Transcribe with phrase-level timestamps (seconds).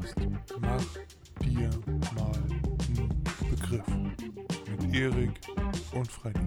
[0.00, 0.16] Podcast
[0.60, 0.84] Mach
[1.40, 1.70] dir
[2.14, 3.86] mal einen Begriff
[4.68, 5.40] mit Erik
[5.92, 6.40] und Freddy.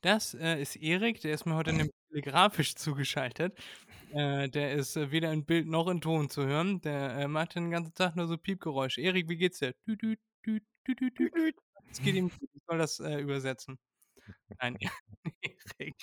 [0.00, 3.56] Das äh, ist Erik, der ist mir heute nämlich telegrafisch zugeschaltet.
[4.12, 6.80] Äh, der ist äh, weder in Bild noch in Ton zu hören.
[6.80, 9.00] Der äh, macht den ganzen Tag nur so Piepgeräusche.
[9.00, 9.74] Erik, wie geht's dir?
[9.86, 11.56] Düt, düt, düt, düt, düt, düt.
[11.90, 12.48] Es geht ihm gut.
[12.54, 13.78] Ich soll das äh, übersetzen.
[14.60, 14.78] Nein,
[15.78, 15.96] Erik,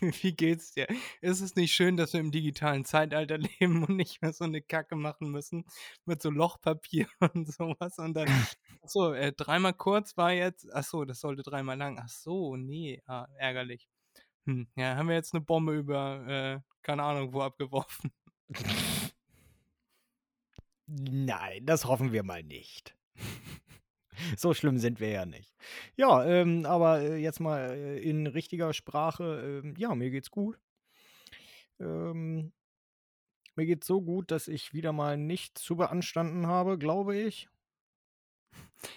[0.00, 0.86] wie geht's dir?
[1.20, 4.62] Ist es nicht schön, dass wir im digitalen Zeitalter leben und nicht mehr so eine
[4.62, 5.64] Kacke machen müssen
[6.04, 7.98] mit so Lochpapier und sowas?
[7.98, 8.28] Und dann,
[8.82, 11.98] achso, äh, dreimal kurz war jetzt, achso, das sollte dreimal lang.
[11.98, 13.88] Ach so, nee, ah, ärgerlich.
[14.46, 18.12] Hm, ja, haben wir jetzt eine Bombe über, äh, keine Ahnung, wo abgeworfen.
[20.86, 22.96] Nein, das hoffen wir mal nicht.
[24.36, 25.54] So schlimm sind wir ja nicht.
[25.96, 29.62] Ja, ähm, aber äh, jetzt mal äh, in richtiger Sprache.
[29.64, 30.58] ähm, ja, mir geht's gut.
[31.80, 32.52] Ähm,
[33.54, 37.48] mir geht's so gut, dass ich wieder mal nichts zu beanstanden habe, glaube ich.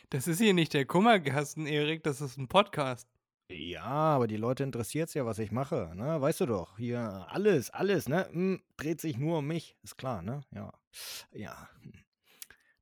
[0.10, 3.08] Das ist hier nicht der Kummerkasten, Erik, das ist ein Podcast.
[3.50, 6.20] Ja, aber die Leute interessiert's ja, was ich mache, ne?
[6.20, 8.28] Weißt du doch, hier alles, alles, ne?
[8.32, 10.42] Hm, dreht sich nur um mich, ist klar, ne?
[10.52, 10.74] Ja.
[11.32, 11.70] Ja.
[11.82, 11.94] hm.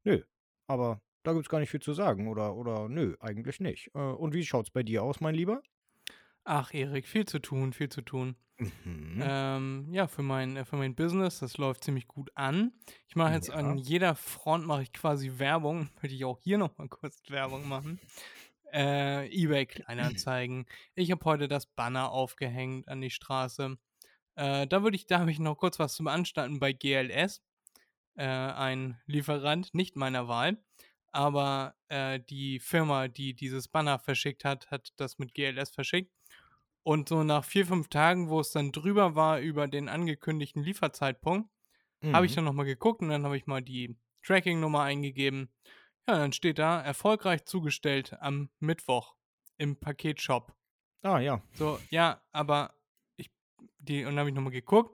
[0.05, 0.23] Nö,
[0.67, 3.91] aber da gibt's gar nicht viel zu sagen oder oder nö, eigentlich nicht.
[3.95, 5.61] Äh, und wie schaut's bei dir aus, mein Lieber?
[6.45, 8.35] Ach, Erik, viel zu tun, viel zu tun.
[8.57, 9.19] Mhm.
[9.21, 12.73] Ähm, ja, für mein, äh, für mein Business, das läuft ziemlich gut an.
[13.07, 13.83] Ich mache jetzt an Ja.
[13.83, 15.89] jeder Front mache ich quasi Werbung.
[16.01, 17.99] Würde ich auch hier nochmal kurz Werbung machen.
[18.71, 20.66] Äh, eBay Kleinanzeigen.
[20.95, 23.77] Ich habe heute das Banner aufgehängt an die Straße.
[24.35, 27.44] Äh, da würde ich, da habe ich noch kurz was zu beanstanden bei GLS.
[28.16, 30.63] Äh, ein Lieferant, nicht meiner Wahl,
[31.14, 36.12] aber äh, die Firma, die dieses Banner verschickt hat, hat das mit GLS verschickt.
[36.84, 41.50] Und so nach vier, fünf Tagen, wo es dann drüber war über den angekündigten Lieferzeitpunkt,
[42.12, 42.35] habe ich Mhm.
[42.35, 45.53] dann nochmal geguckt und dann habe ich mal die Tracking-Nummer eingegeben.
[46.09, 49.16] Ja, dann steht da, erfolgreich zugestellt am Mittwoch
[49.57, 50.53] im Paketshop.
[51.03, 51.41] Ah, ja.
[51.53, 52.75] So, ja, aber
[53.16, 53.31] ich,
[53.78, 54.94] die, und dann habe ich nochmal geguckt.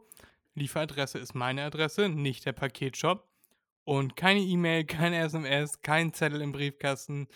[0.55, 3.28] Lieferadresse ist meine Adresse, nicht der Paketshop.
[3.89, 7.27] Und keine E-Mail, keine SMS, kein Zettel im Briefkasten.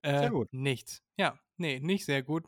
[0.00, 0.48] Äh, Sehr gut.
[0.50, 1.02] Nichts.
[1.18, 2.46] Ja, nee, nicht sehr gut.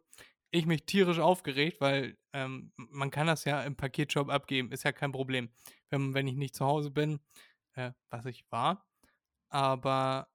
[0.51, 4.93] Ich mich tierisch aufgeregt, weil ähm, man kann das ja im Paketshop abgeben, ist ja
[4.93, 5.51] kein Problem.
[5.91, 7.21] Wenn, wenn ich nicht zu Hause bin,
[7.75, 8.89] äh, was ich war.
[9.51, 10.27] Aber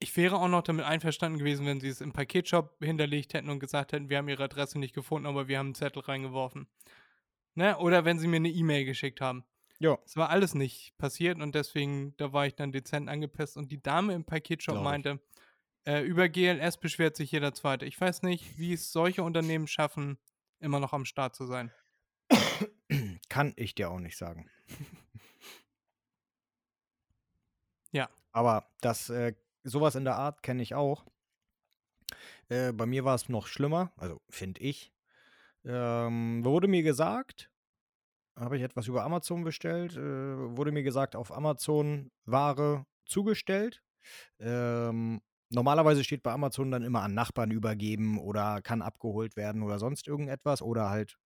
[0.00, 3.60] ich wäre auch noch damit einverstanden gewesen, wenn sie es im Paketshop hinterlegt hätten und
[3.60, 6.66] gesagt hätten, wir haben ihre Adresse nicht gefunden, aber wir haben einen Zettel reingeworfen.
[7.54, 7.78] Ne?
[7.78, 9.44] Oder wenn sie mir eine E-Mail geschickt haben.
[9.78, 13.56] Ja, Es war alles nicht passiert und deswegen, da war ich dann dezent angepisst.
[13.56, 15.20] Und die Dame im Paketshop meinte,
[15.84, 17.84] äh, über GLS beschwert sich jeder Zweite.
[17.84, 20.18] Ich weiß nicht, wie es solche Unternehmen schaffen,
[20.60, 21.70] immer noch am Start zu sein.
[23.28, 24.50] kann ich dir auch nicht sagen.
[27.92, 28.10] Ja.
[28.32, 29.32] Aber das, äh,
[29.64, 31.06] sowas in der Art kenne ich auch.
[32.48, 34.92] Äh, bei mir war es noch schlimmer, also finde ich.
[35.64, 37.50] Ähm, wurde mir gesagt,
[38.36, 40.00] habe ich etwas über Amazon bestellt, äh,
[40.56, 43.82] wurde mir gesagt, auf Amazon Ware zugestellt.
[44.40, 49.78] Ähm, normalerweise steht bei Amazon dann immer an Nachbarn übergeben oder kann abgeholt werden oder
[49.78, 51.16] sonst irgendetwas oder halt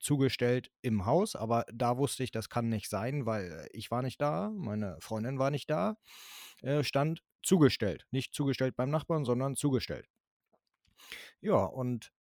[0.00, 4.20] zugestellt im Haus, aber da wusste ich, das kann nicht sein, weil ich war nicht
[4.20, 5.96] da, meine Freundin war nicht da,
[6.62, 8.06] äh, stand zugestellt.
[8.10, 10.08] Nicht zugestellt beim Nachbarn, sondern zugestellt.
[11.40, 12.12] Ja, und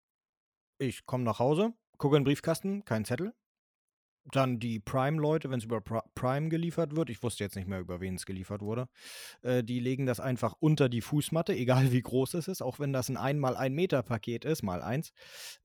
[0.79, 3.33] ich komme nach Hause, gucke in den Briefkasten, kein Zettel.
[4.31, 7.79] Dann die Prime-Leute, wenn es über Pri- Prime geliefert wird, ich wusste jetzt nicht mehr,
[7.79, 8.87] über wen es geliefert wurde,
[9.41, 12.93] äh, die legen das einfach unter die Fußmatte, egal wie groß es ist, auch wenn
[12.93, 15.11] das ein 1 mal 1 Meter Paket ist, mal eins.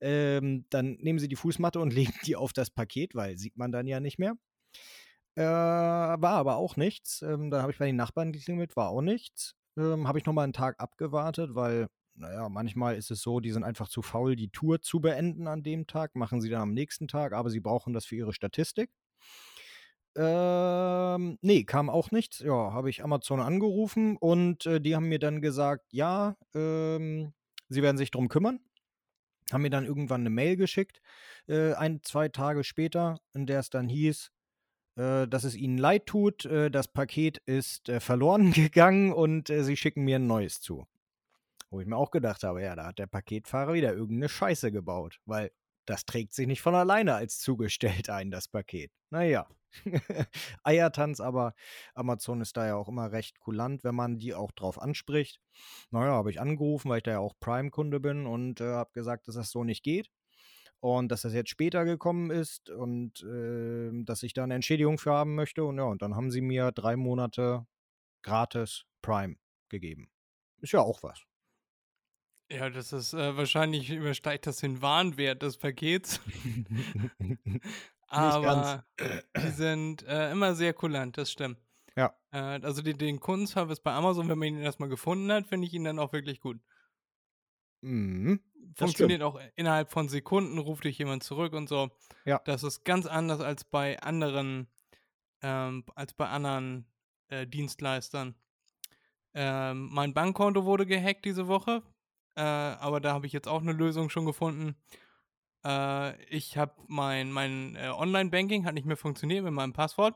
[0.01, 3.71] Ähm, dann nehmen sie die Fußmatte und legen die auf das Paket, weil sieht man
[3.71, 4.35] dann ja nicht mehr.
[5.35, 7.21] Äh, war aber auch nichts.
[7.21, 9.53] Ähm, dann habe ich bei den Nachbarn geklingelt, war auch nichts.
[9.77, 13.63] Ähm, habe ich nochmal einen Tag abgewartet, weil, naja, manchmal ist es so, die sind
[13.63, 17.07] einfach zu faul, die Tour zu beenden an dem Tag, machen sie dann am nächsten
[17.07, 18.89] Tag, aber sie brauchen das für ihre Statistik.
[20.17, 22.39] Ähm, nee, kam auch nichts.
[22.39, 27.33] Ja, habe ich Amazon angerufen und äh, die haben mir dann gesagt, ja, ähm,
[27.67, 28.61] sie werden sich drum kümmern.
[29.51, 31.01] Haben mir dann irgendwann eine Mail geschickt,
[31.47, 34.31] äh, ein, zwei Tage später, in der es dann hieß,
[34.95, 39.63] äh, dass es ihnen leid tut, äh, das Paket ist äh, verloren gegangen und äh,
[39.63, 40.87] sie schicken mir ein neues zu.
[41.75, 45.19] Wo ich mir auch gedacht habe, ja, da hat der Paketfahrer wieder irgendeine Scheiße gebaut,
[45.25, 45.51] weil
[45.85, 48.93] das trägt sich nicht von alleine als zugestellt ein, das Paket.
[49.09, 49.45] Naja.
[50.63, 51.53] Eiertanz, aber
[51.93, 55.41] Amazon ist da ja auch immer recht kulant, wenn man die auch drauf anspricht.
[55.91, 59.27] Naja, habe ich angerufen, weil ich da ja auch Prime-Kunde bin und äh, habe gesagt,
[59.27, 60.09] dass das so nicht geht
[60.79, 65.11] und dass das jetzt später gekommen ist und äh, dass ich da eine Entschädigung für
[65.11, 65.65] haben möchte.
[65.65, 67.67] Und ja, und dann haben sie mir drei Monate
[68.23, 69.35] gratis Prime
[69.67, 70.09] gegeben.
[70.61, 71.25] Ist ja auch was.
[72.51, 76.21] Ja, das ist äh, wahrscheinlich übersteigt das den Warenwert des Pakets.
[78.07, 78.85] Aber
[79.35, 81.59] die sind äh, immer sehr kulant, das stimmt.
[81.95, 82.13] Ja.
[82.31, 85.73] Äh, also die, den Kundenservice bei Amazon, wenn man ihn erstmal gefunden hat, finde ich
[85.73, 86.59] ihn dann auch wirklich gut.
[87.81, 88.39] Mhm.
[88.75, 91.91] Funktioniert auch innerhalb von Sekunden, ruft dich jemand zurück und so.
[92.25, 92.41] Ja.
[92.45, 94.67] Das ist ganz anders als bei anderen,
[95.41, 96.85] ähm, als bei anderen
[97.29, 98.35] äh, Dienstleistern.
[99.33, 101.83] Ähm, mein Bankkonto wurde gehackt diese Woche,
[102.35, 104.75] äh, aber da habe ich jetzt auch eine Lösung schon gefunden.
[105.65, 110.15] Äh, ich habe mein, mein äh, Online-Banking hat nicht mehr funktioniert mit meinem Passwort.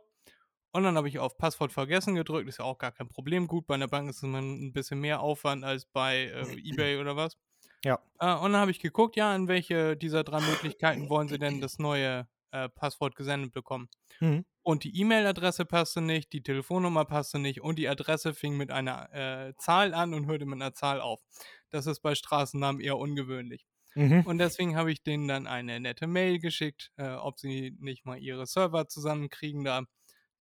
[0.71, 3.47] Und dann habe ich auf Passwort vergessen gedrückt, ist ja auch gar kein Problem.
[3.47, 7.15] Gut, bei einer Bank ist es ein bisschen mehr Aufwand als bei äh, eBay oder
[7.15, 7.37] was.
[7.83, 7.99] Ja.
[8.19, 11.61] Äh, und dann habe ich geguckt, ja, in welche dieser drei Möglichkeiten wollen Sie denn
[11.61, 13.89] das neue äh, Passwort gesendet bekommen.
[14.19, 14.45] Mhm.
[14.61, 19.11] Und die E-Mail-Adresse passte nicht, die Telefonnummer passte nicht und die Adresse fing mit einer
[19.13, 21.21] äh, Zahl an und hörte mit einer Zahl auf.
[21.71, 23.65] Das ist bei Straßennamen eher ungewöhnlich.
[23.95, 24.21] Mhm.
[24.21, 28.17] Und deswegen habe ich denen dann eine nette Mail geschickt, äh, ob sie nicht mal
[28.19, 29.83] ihre Server zusammenkriegen da.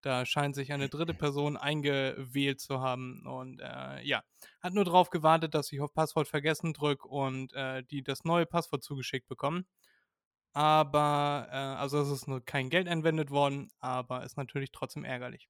[0.03, 4.23] Da scheint sich eine dritte Person eingewählt zu haben und äh, ja,
[4.61, 8.47] hat nur darauf gewartet, dass ich auf Passwort vergessen drücke und äh, die das neue
[8.47, 9.67] Passwort zugeschickt bekommen.
[10.53, 15.49] Aber, äh, also es ist nur kein Geld entwendet worden, aber ist natürlich trotzdem ärgerlich.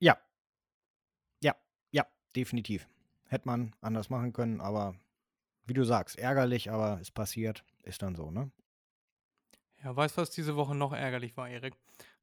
[0.00, 0.18] Ja.
[1.40, 1.54] Ja,
[1.92, 2.04] ja,
[2.36, 2.88] definitiv.
[3.26, 4.94] Hätte man anders machen können, aber
[5.66, 8.50] wie du sagst, ärgerlich, aber es passiert, ist dann so, ne?
[9.84, 11.74] Ja, weißt du, was diese Woche noch ärgerlich war, Erik?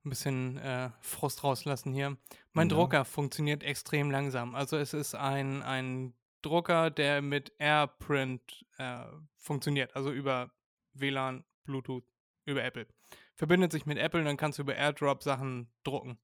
[0.03, 2.17] Ein bisschen äh, Frust rauslassen hier.
[2.53, 2.75] Mein Ja.
[2.75, 4.55] Drucker funktioniert extrem langsam.
[4.55, 9.05] Also es ist ein, ein Drucker, der mit AirPrint äh,
[9.37, 10.51] funktioniert, also über
[10.93, 12.03] WLAN, Bluetooth,
[12.45, 12.87] über Apple.
[13.35, 16.17] Verbindet sich mit Apple, dann kannst du über AirDrop Sachen drucken.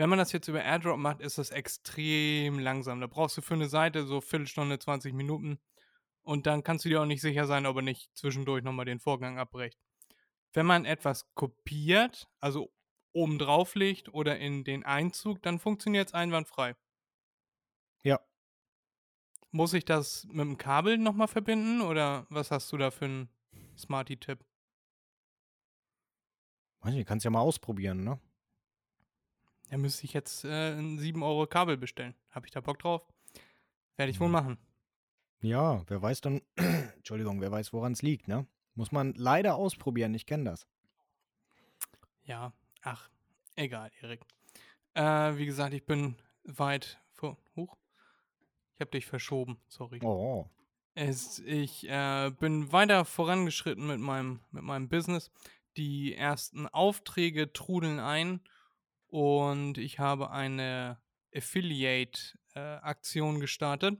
[0.00, 3.02] Wenn man das jetzt über AirDrop macht, ist das extrem langsam.
[3.02, 5.58] Da brauchst du für eine Seite so Viertelstunde, 20 Minuten.
[6.22, 8.98] Und dann kannst du dir auch nicht sicher sein, ob er nicht zwischendurch nochmal den
[8.98, 9.78] Vorgang abbricht.
[10.54, 12.72] Wenn man etwas kopiert, also
[13.12, 16.76] oben drauf legt oder in den Einzug, dann funktioniert es einwandfrei.
[18.02, 18.20] Ja.
[19.50, 23.28] Muss ich das mit dem Kabel nochmal verbinden oder was hast du da für einen
[23.76, 24.42] Smarty-Tipp?
[26.80, 28.18] Weiß nicht, kannst ja mal ausprobieren, ne?
[29.70, 32.14] Da müsste ich jetzt äh, ein 7 Euro Kabel bestellen.
[32.30, 33.06] Habe ich da Bock drauf?
[33.96, 34.32] Werde ich wohl Mhm.
[34.32, 34.58] machen.
[35.42, 36.42] Ja, wer weiß dann,
[36.96, 38.46] Entschuldigung, wer weiß, woran es liegt, ne?
[38.74, 40.66] Muss man leider ausprobieren, ich kenne das.
[42.24, 42.52] Ja,
[42.82, 43.08] ach,
[43.56, 44.20] egal, Erik.
[44.94, 47.36] Äh, wie gesagt, ich bin weit vor.
[47.56, 47.76] Huch.
[48.74, 50.00] Ich habe dich verschoben, sorry.
[50.02, 50.48] Oh.
[50.94, 55.30] Es, ich äh, bin weiter vorangeschritten mit meinem, mit meinem Business.
[55.76, 58.40] Die ersten Aufträge trudeln ein
[59.10, 60.98] und ich habe eine
[61.34, 63.98] Affiliate-Aktion gestartet.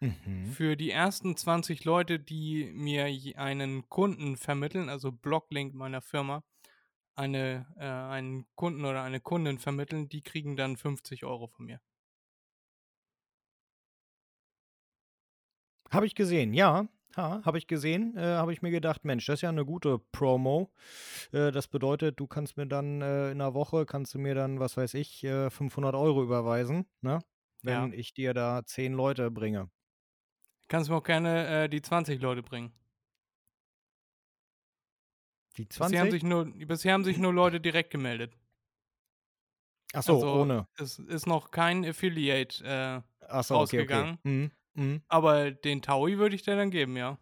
[0.00, 0.46] Mhm.
[0.46, 3.06] Für die ersten 20 Leute, die mir
[3.36, 6.42] einen Kunden vermitteln, also Blocklink meiner Firma,
[7.14, 11.80] eine, äh, einen Kunden oder eine Kundin vermitteln, die kriegen dann 50 Euro von mir.
[15.90, 16.88] Habe ich gesehen, ja.
[17.16, 18.16] Ha, habe ich gesehen.
[18.16, 20.72] Äh, habe ich mir gedacht, Mensch, das ist ja eine gute Promo.
[21.32, 24.60] Äh, das bedeutet, du kannst mir dann äh, in einer Woche, kannst du mir dann,
[24.60, 27.18] was weiß ich, äh, 500 Euro überweisen, ne?
[27.64, 27.82] Ja.
[27.82, 29.70] Wenn ich dir da 10 Leute bringe.
[30.68, 32.72] Kannst mir auch gerne äh, die 20 Leute bringen.
[35.58, 36.12] Die Bisher haben, 20?
[36.12, 38.32] sich nur, bisher haben sich nur Leute direkt gemeldet.
[39.92, 40.66] Achso, also- ohne.
[40.78, 43.94] Es ist noch kein Affiliate, äh, Achso, okay, okay.
[43.94, 44.18] rausgegangen.
[44.24, 44.50] Mhm.
[44.74, 45.02] Mhm.
[45.08, 47.18] aber den Taui würde ich dir dann geben, ja.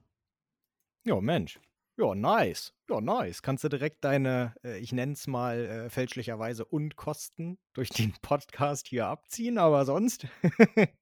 [1.05, 1.59] Ja, Mensch.
[1.97, 2.73] Ja, nice.
[2.89, 3.43] Ja, nice.
[3.43, 8.89] Kannst du direkt deine, äh, ich nenne es mal äh, fälschlicherweise Unkosten durch den Podcast
[8.89, 10.27] hier abziehen, aber sonst.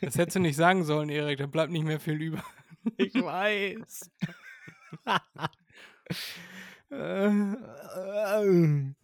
[0.00, 2.42] Das hättest du nicht sagen sollen, Erik, da bleibt nicht mehr viel über.
[2.96, 4.10] ich weiß.
[6.90, 8.94] Äh, äh,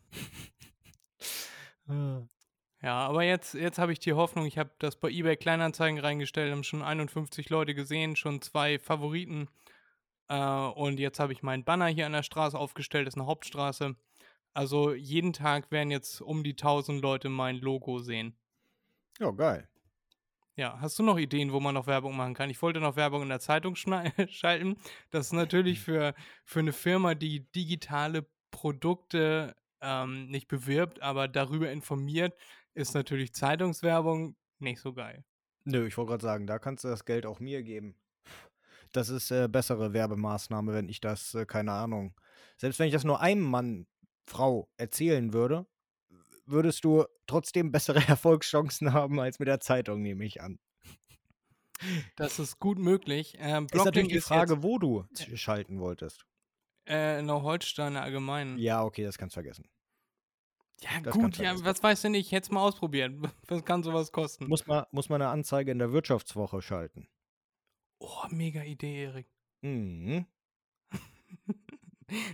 [1.88, 2.39] äh.
[2.82, 6.50] Ja, aber jetzt, jetzt habe ich die Hoffnung, ich habe das bei eBay Kleinanzeigen reingestellt,
[6.50, 9.48] haben schon 51 Leute gesehen, schon zwei Favoriten.
[10.28, 13.26] Äh, und jetzt habe ich meinen Banner hier an der Straße aufgestellt, das ist eine
[13.28, 13.96] Hauptstraße.
[14.54, 18.34] Also jeden Tag werden jetzt um die 1000 Leute mein Logo sehen.
[19.18, 19.68] Ja, geil.
[20.56, 22.50] Ja, hast du noch Ideen, wo man noch Werbung machen kann?
[22.50, 23.76] Ich wollte noch Werbung in der Zeitung
[24.28, 24.76] schalten.
[25.10, 31.70] Das ist natürlich für, für eine Firma, die digitale Produkte ähm, nicht bewirbt, aber darüber
[31.70, 32.34] informiert,
[32.74, 35.24] ist natürlich Zeitungswerbung nicht so geil.
[35.64, 37.96] Nö, ich wollte gerade sagen, da kannst du das Geld auch mir geben.
[38.92, 42.14] Das ist äh, bessere Werbemaßnahme, wenn ich das, äh, keine Ahnung.
[42.56, 43.86] Selbst wenn ich das nur einem Mann,
[44.26, 45.66] Frau erzählen würde,
[46.46, 50.58] würdest du trotzdem bessere Erfolgschancen haben als mit der Zeitung, nehme ich an.
[52.16, 53.36] Das ist gut möglich.
[53.38, 56.26] Ähm, ist natürlich die Frage, jetzt, wo du schalten wolltest.
[56.86, 58.58] äh, in der Holsteiner Allgemeinen.
[58.58, 59.64] Ja, okay, das kannst du vergessen.
[60.82, 62.26] Ja, Das gut, ja, was weißt du nicht?
[62.26, 63.12] Ich hätte es mal ausprobiert.
[63.48, 64.46] Was kann sowas kosten?
[64.48, 67.06] Muss man, muss man eine Anzeige in der Wirtschaftswoche schalten.
[67.98, 69.26] Oh, mega Idee, Erik.
[69.62, 70.26] Mhm.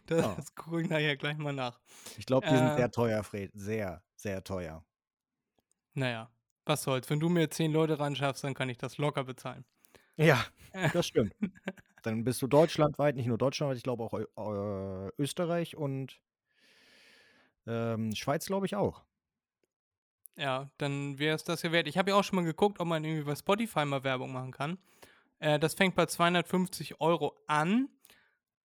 [0.06, 0.36] Das Ja.
[0.54, 1.80] gucke ich nachher gleich mal nach.
[2.16, 2.76] Ich glaube, die sind Äh.
[2.76, 3.50] sehr teuer, Fred.
[3.54, 4.82] Sehr, sehr teuer.
[5.94, 6.30] Naja,
[6.64, 7.10] was soll's.
[7.10, 9.66] Wenn du mir zehn Leute ran schaffst, dann kann ich das locker bezahlen.
[10.16, 10.42] Ja,
[10.94, 11.34] das stimmt.
[12.02, 16.22] Dann bist du deutschlandweit, nicht nur deutschlandweit, ich glaube auch äh, Österreich und
[17.66, 19.02] ähm, Schweiz, glaube ich auch.
[20.36, 21.88] Ja, dann wäre es das ja wert.
[21.88, 24.52] Ich habe ja auch schon mal geguckt, ob man irgendwie bei Spotify mal Werbung machen
[24.52, 24.78] kann.
[25.38, 27.88] Äh, das fängt bei 250 Euro an.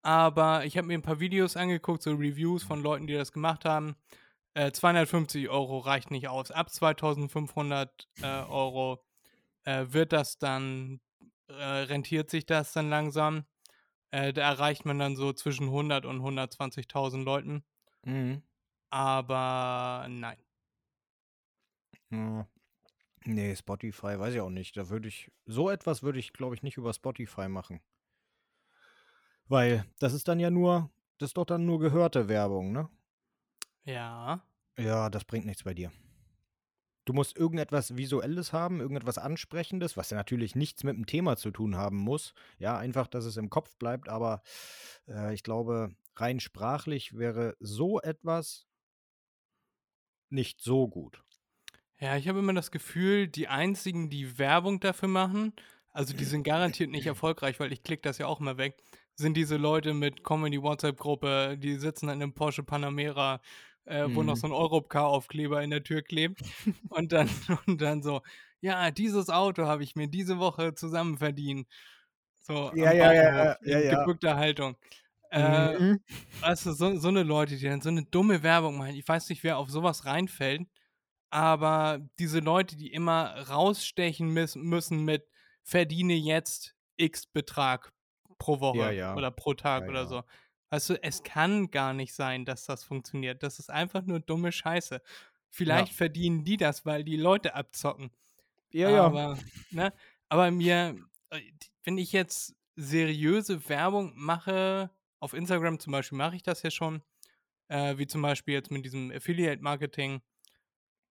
[0.03, 3.65] Aber ich habe mir ein paar Videos angeguckt, so Reviews von Leuten, die das gemacht
[3.65, 3.95] haben.
[4.53, 6.51] Äh, 250 Euro reicht nicht aus.
[6.51, 9.03] Ab 2500 äh, Euro
[9.63, 10.99] äh, wird das dann,
[11.47, 13.45] äh, rentiert sich das dann langsam.
[14.09, 17.63] Äh, da erreicht man dann so zwischen 100 und 120.000 Leuten.
[18.03, 18.41] Mhm.
[18.91, 20.37] Aber nein.
[23.25, 24.75] Nee, Spotify, weiß ich auch nicht.
[24.77, 27.79] Da würde ich, so etwas würde ich, glaube ich, nicht über Spotify machen.
[29.47, 32.89] Weil das ist dann ja nur, das ist doch dann nur gehörte Werbung, ne?
[33.83, 34.43] Ja.
[34.77, 35.91] Ja, das bringt nichts bei dir.
[37.05, 41.51] Du musst irgendetwas Visuelles haben, irgendetwas Ansprechendes, was ja natürlich nichts mit dem Thema zu
[41.51, 42.33] tun haben muss.
[42.59, 44.41] Ja, einfach, dass es im Kopf bleibt, aber
[45.07, 48.67] äh, ich glaube, rein sprachlich wäre so etwas
[50.31, 51.23] nicht so gut.
[51.99, 55.53] Ja, ich habe immer das Gefühl, die einzigen, die Werbung dafür machen,
[55.91, 58.77] also die sind garantiert nicht erfolgreich, weil ich klicke das ja auch mal weg,
[59.15, 63.41] sind diese Leute mit Comedy-WhatsApp-Gruppe, die sitzen in einem Porsche Panamera,
[63.85, 64.37] äh, wo noch Mhm.
[64.37, 66.41] so ein Europcar-Aufkleber in der Tür klebt
[66.89, 67.29] und dann,
[67.67, 68.21] und dann so,
[68.61, 71.67] ja, dieses Auto habe ich mir diese Woche zusammen verdient.
[72.39, 74.05] So, Ja, ja, ja, ja, ja.
[74.05, 74.75] gebückter Haltung.
[75.31, 75.99] Äh, Mhm.
[76.41, 78.95] Du, so, so eine Leute, die dann so eine dumme Werbung machen.
[78.95, 80.67] Ich weiß nicht, wer auf sowas reinfällt,
[81.29, 85.27] aber diese Leute, die immer rausstechen müssen mit
[85.63, 87.91] verdiene jetzt X Betrag
[88.37, 89.15] pro Woche Ja, ja.
[89.15, 90.07] oder pro Tag Ja, oder ja.
[90.07, 90.23] so.
[90.69, 93.43] Du, es kann gar nicht sein, dass das funktioniert.
[93.43, 95.01] Das ist einfach nur dumme Scheiße.
[95.49, 98.11] Vielleicht verdienen die das, weil die Leute abzocken.
[98.71, 99.03] Ja, ja.
[99.05, 99.37] Aber,
[99.69, 99.93] ne,
[100.29, 100.95] aber mir,
[101.29, 101.41] äh,
[101.83, 104.89] wenn ich jetzt seriöse Werbung mache,
[105.21, 107.01] auf Instagram zum Beispiel mache ich das ja schon,
[107.69, 110.21] äh, wie zum Beispiel jetzt mit diesem Affiliate-Marketing.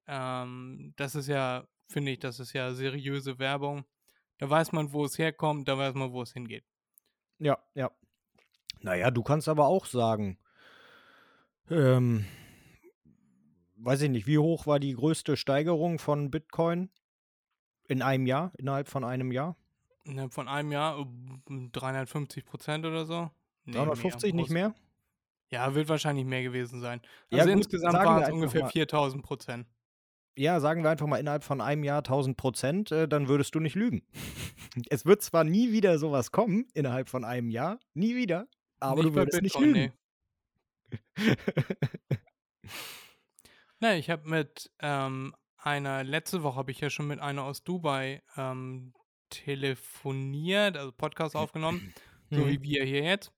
[0.06, 3.84] Ähm, das ist ja, finde ich, das ist ja seriöse Werbung.
[4.38, 6.64] Da weiß man, wo es herkommt, da weiß man, wo es hingeht.
[7.38, 7.90] Ja, ja.
[8.80, 10.38] Naja, du kannst aber auch sagen,
[11.70, 12.26] ähm,
[13.76, 16.90] weiß ich nicht, wie hoch war die größte Steigerung von Bitcoin
[17.86, 19.56] in einem Jahr, innerhalb von einem Jahr?
[20.04, 23.30] Ne, von einem Jahr äh, 350 Prozent oder so.
[23.64, 24.74] Nee, 350, nicht mehr?
[25.50, 27.00] Ja, wird wahrscheinlich mehr gewesen sein.
[27.30, 28.70] Ja, Also gut, insgesamt waren es ungefähr mal.
[28.70, 29.66] 4000 Prozent.
[30.36, 33.60] Ja, sagen wir einfach mal innerhalb von einem Jahr 1000 Prozent, äh, dann würdest du
[33.60, 34.02] nicht lügen.
[34.88, 38.46] Es wird zwar nie wieder sowas kommen, innerhalb von einem Jahr, nie wieder,
[38.78, 39.92] aber du bei würdest nicht lügen.
[43.82, 47.64] Ne, ich habe mit ähm, einer, letzte Woche habe ich ja schon mit einer aus
[47.64, 48.92] Dubai ähm,
[49.30, 51.94] telefoniert, also Podcast aufgenommen,
[52.30, 52.48] so Mhm.
[52.48, 53.32] wie wir hier jetzt.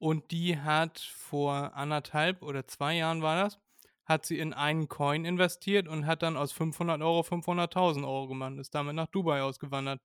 [0.00, 3.58] Und die hat vor anderthalb oder zwei Jahren war das,
[4.04, 8.58] hat sie in einen Coin investiert und hat dann aus 500 Euro 500.000 Euro gemacht,
[8.58, 10.00] ist damit nach Dubai ausgewandert.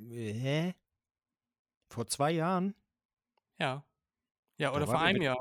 [0.00, 0.74] Hä?
[1.90, 2.74] Vor zwei Jahren?
[3.58, 3.84] Ja.
[4.58, 5.38] Ja, Da oder vor einem Jahr.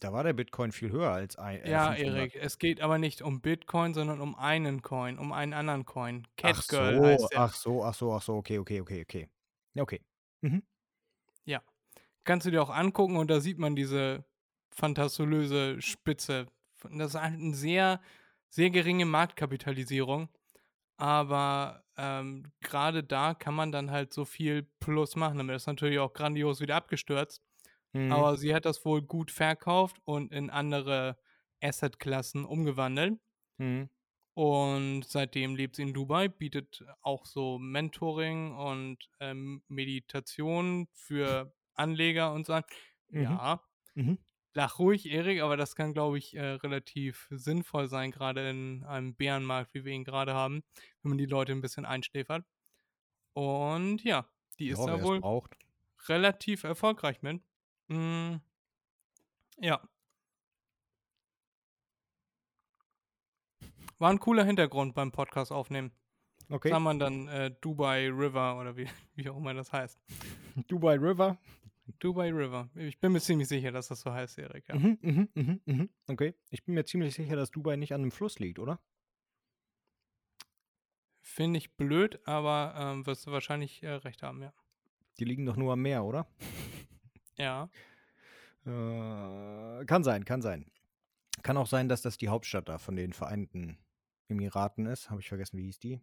[0.00, 1.60] Da war der Bitcoin viel höher als ein.
[1.60, 2.30] Äh, Ja, 500.
[2.30, 6.26] Erik, es geht aber nicht um Bitcoin, sondern um einen Coin, um einen anderen Coin.
[6.42, 7.40] Ach Catgirl so, heißt der.
[7.40, 9.28] ach so, ach so, ach so, okay, okay, okay, okay.
[9.76, 10.00] Okay.
[10.42, 10.62] Mhm.
[12.24, 14.24] Kannst du dir auch angucken und da sieht man diese
[14.70, 16.46] fantastolöse Spitze.
[16.90, 18.00] Das ist halt eine sehr,
[18.48, 20.28] sehr geringe Marktkapitalisierung.
[20.96, 25.38] Aber ähm, gerade da kann man dann halt so viel Plus machen.
[25.38, 27.42] Damit ist natürlich auch grandios wieder abgestürzt.
[27.92, 28.12] Mhm.
[28.12, 31.16] Aber sie hat das wohl gut verkauft und in andere
[31.62, 33.18] Assetklassen umgewandelt.
[33.58, 33.88] Mhm.
[34.34, 42.32] Und seitdem lebt sie in Dubai, bietet auch so Mentoring und ähm, Meditation für Anleger
[42.32, 42.54] und so.
[43.08, 43.22] Mhm.
[43.22, 43.60] Ja,
[43.94, 44.18] Mhm.
[44.54, 49.14] lach ruhig, Erik, aber das kann, glaube ich, äh, relativ sinnvoll sein, gerade in einem
[49.14, 50.62] Bärenmarkt, wie wir ihn gerade haben,
[51.02, 52.44] wenn man die Leute ein bisschen einschläfert.
[53.34, 54.26] Und ja,
[54.58, 55.20] die ist Ja, da wohl
[56.08, 57.42] relativ erfolgreich mit.
[57.88, 58.36] Mm,
[59.58, 59.80] ja.
[63.98, 65.92] War ein cooler Hintergrund beim Podcast aufnehmen.
[66.50, 66.68] Okay.
[66.70, 69.98] Kann man dann äh, Dubai River oder wie, wie auch immer das heißt.
[70.68, 71.38] Dubai River.
[71.98, 72.70] Dubai River.
[72.74, 74.68] Ich bin mir ziemlich sicher, dass das so heißt, Erik.
[74.68, 74.76] Ja.
[74.76, 75.90] Mhm, mhm, mhm, mhm.
[76.06, 76.34] Okay.
[76.50, 78.80] Ich bin mir ziemlich sicher, dass Dubai nicht an einem Fluss liegt, oder?
[81.20, 84.52] Finde ich blöd, aber ähm, wirst du wahrscheinlich äh, recht haben, ja.
[85.18, 86.26] Die liegen doch nur am Meer, oder?
[87.36, 87.68] Ja.
[88.66, 90.64] Äh, kann sein, kann sein.
[91.42, 93.76] Kann auch sein, dass das die Hauptstadt da von den Vereinten
[94.28, 95.10] Emiraten ist.
[95.10, 96.00] Habe ich vergessen, wie hieß die?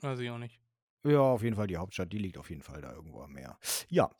[0.00, 0.58] Weiß ich auch nicht.
[1.04, 2.12] Ja, auf jeden Fall die Hauptstadt.
[2.12, 3.58] Die liegt auf jeden Fall da irgendwo am Meer.
[3.88, 4.10] Ja.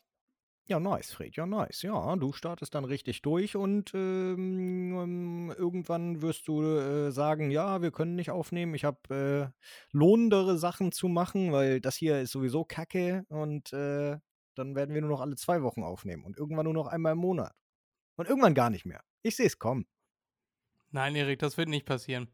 [0.65, 1.35] Ja, nice, Fred.
[1.35, 1.81] Ja, nice.
[1.81, 7.81] Ja, du startest dann richtig durch und ähm, ähm, irgendwann wirst du äh, sagen, ja,
[7.81, 8.73] wir können nicht aufnehmen.
[8.73, 14.17] Ich habe äh, lohnendere Sachen zu machen, weil das hier ist sowieso Kacke und äh,
[14.55, 17.19] dann werden wir nur noch alle zwei Wochen aufnehmen und irgendwann nur noch einmal im
[17.19, 17.53] Monat.
[18.15, 19.01] Und irgendwann gar nicht mehr.
[19.21, 19.85] Ich sehe es kommen.
[20.91, 22.29] Nein, Erik, das wird nicht passieren.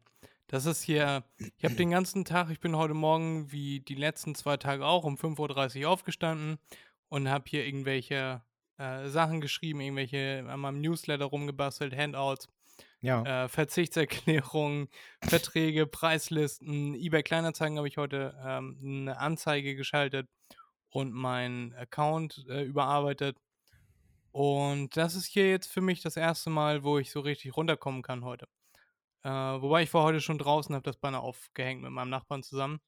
[0.50, 1.22] Das ist hier,
[1.58, 5.04] ich habe den ganzen Tag, ich bin heute Morgen wie die letzten zwei Tage auch
[5.04, 6.58] um 5.30 Uhr aufgestanden
[7.08, 8.42] und habe hier irgendwelche
[8.76, 12.48] äh, Sachen geschrieben, irgendwelche an meinem Newsletter rumgebastelt, Handouts,
[13.00, 13.44] Ja.
[13.44, 14.88] äh, Verzichtserklärungen,
[15.22, 20.28] Verträge, Preislisten, eBay Kleinanzeigen habe ich heute ähm, eine Anzeige geschaltet
[20.88, 23.36] und meinen Account äh, überarbeitet.
[24.32, 28.02] Und das ist hier jetzt für mich das erste Mal, wo ich so richtig runterkommen
[28.02, 28.48] kann heute.
[29.24, 32.80] Äh, wobei ich war heute schon draußen, habe das Banner aufgehängt mit meinem Nachbarn zusammen.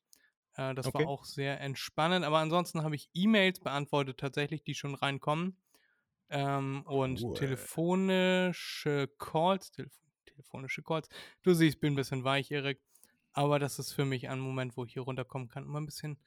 [0.57, 0.95] Äh, das Okay.
[0.95, 2.25] war auch sehr entspannend.
[2.25, 5.59] Aber ansonsten habe ich E-Mails beantwortet, tatsächlich, die schon reinkommen.
[6.31, 7.35] Ähm, und Cool.
[7.35, 9.93] telefonische Calls, Telef
[10.27, 11.09] telefonische Calls.
[11.42, 12.83] Du siehst, ich bin ein bisschen weich, Erik.
[13.33, 16.18] Aber das ist für mich ein Moment, wo ich hier runterkommen kann, um ein bisschen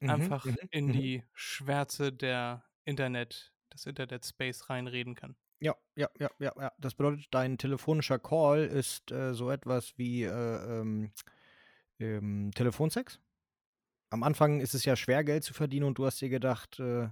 [0.00, 0.92] Mhm, einfach mhm, in mhm.
[0.92, 5.36] die Schwärze der Internet, des Internet-Space reinreden kann.
[5.62, 6.72] Ja, ja, ja, ja, ja.
[6.78, 11.12] Das bedeutet, dein telefonischer Call ist äh, so etwas wie äh, ähm,
[12.00, 13.20] ähm, Telefonsex?
[14.10, 17.08] Am Anfang ist es ja schwer, Geld zu verdienen und du hast dir gedacht, äh,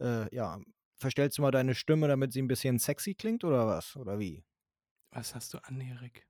[0.00, 0.58] äh, ja,
[0.96, 3.94] verstellst du mal deine Stimme, damit sie ein bisschen sexy klingt oder was?
[3.96, 4.42] Oder wie?
[5.10, 6.26] Was hast du an, Erik?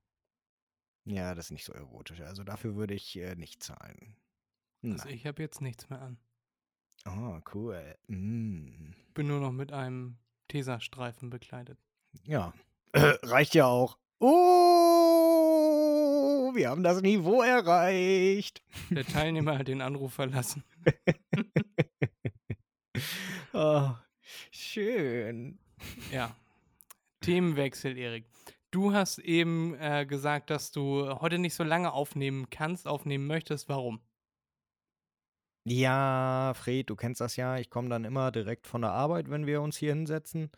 [1.05, 2.19] Ja, das ist nicht so erotisch.
[2.19, 4.17] Also dafür würde ich äh, nicht zahlen.
[4.83, 5.13] Also Nein.
[5.15, 6.17] ich habe jetzt nichts mehr an.
[7.05, 7.95] Oh, cool.
[8.07, 8.91] Mm.
[9.13, 11.77] Bin nur noch mit einem Tesastreifen bekleidet.
[12.23, 12.53] Ja,
[12.93, 13.97] reicht ja auch.
[14.19, 14.31] Oh,
[16.55, 18.61] wir haben das Niveau erreicht.
[18.89, 20.63] Der Teilnehmer hat den Anruf verlassen.
[23.55, 23.91] Oh,
[24.49, 25.59] schön.
[26.11, 26.35] Ja.
[27.21, 28.25] Themenwechsel, Erik.
[28.71, 33.69] Du hast eben äh, gesagt, dass du heute nicht so lange aufnehmen kannst, aufnehmen möchtest.
[33.69, 34.01] Warum?
[35.65, 37.57] Ja, Fred, du kennst das ja.
[37.57, 40.51] Ich komme dann immer direkt von der Arbeit, wenn wir uns hier hinsetzen.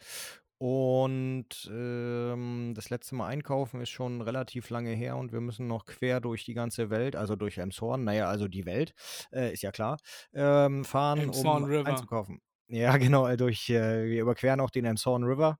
[0.57, 5.85] Und ähm, das letzte Mal einkaufen ist schon relativ lange her und wir müssen noch
[5.85, 8.93] quer durch die ganze Welt, also durch Elmshorn, naja, also die Welt,
[9.33, 9.97] äh, ist ja klar,
[10.33, 11.87] ähm, fahren, Elmshorn um River.
[11.89, 12.41] einzukaufen.
[12.67, 15.59] Ja, genau, äh, durch, äh, wir überqueren auch den Elmshorn River.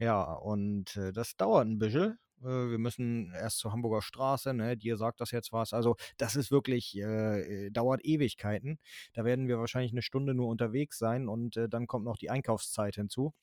[0.00, 2.18] Ja, und äh, das dauert ein bisschen.
[2.42, 4.76] Äh, wir müssen erst zur Hamburger Straße, ne?
[4.76, 5.72] Dir sagt das jetzt was.
[5.72, 8.78] Also, das ist wirklich, äh, äh, dauert Ewigkeiten.
[9.12, 12.30] Da werden wir wahrscheinlich eine Stunde nur unterwegs sein und äh, dann kommt noch die
[12.30, 13.34] Einkaufszeit hinzu.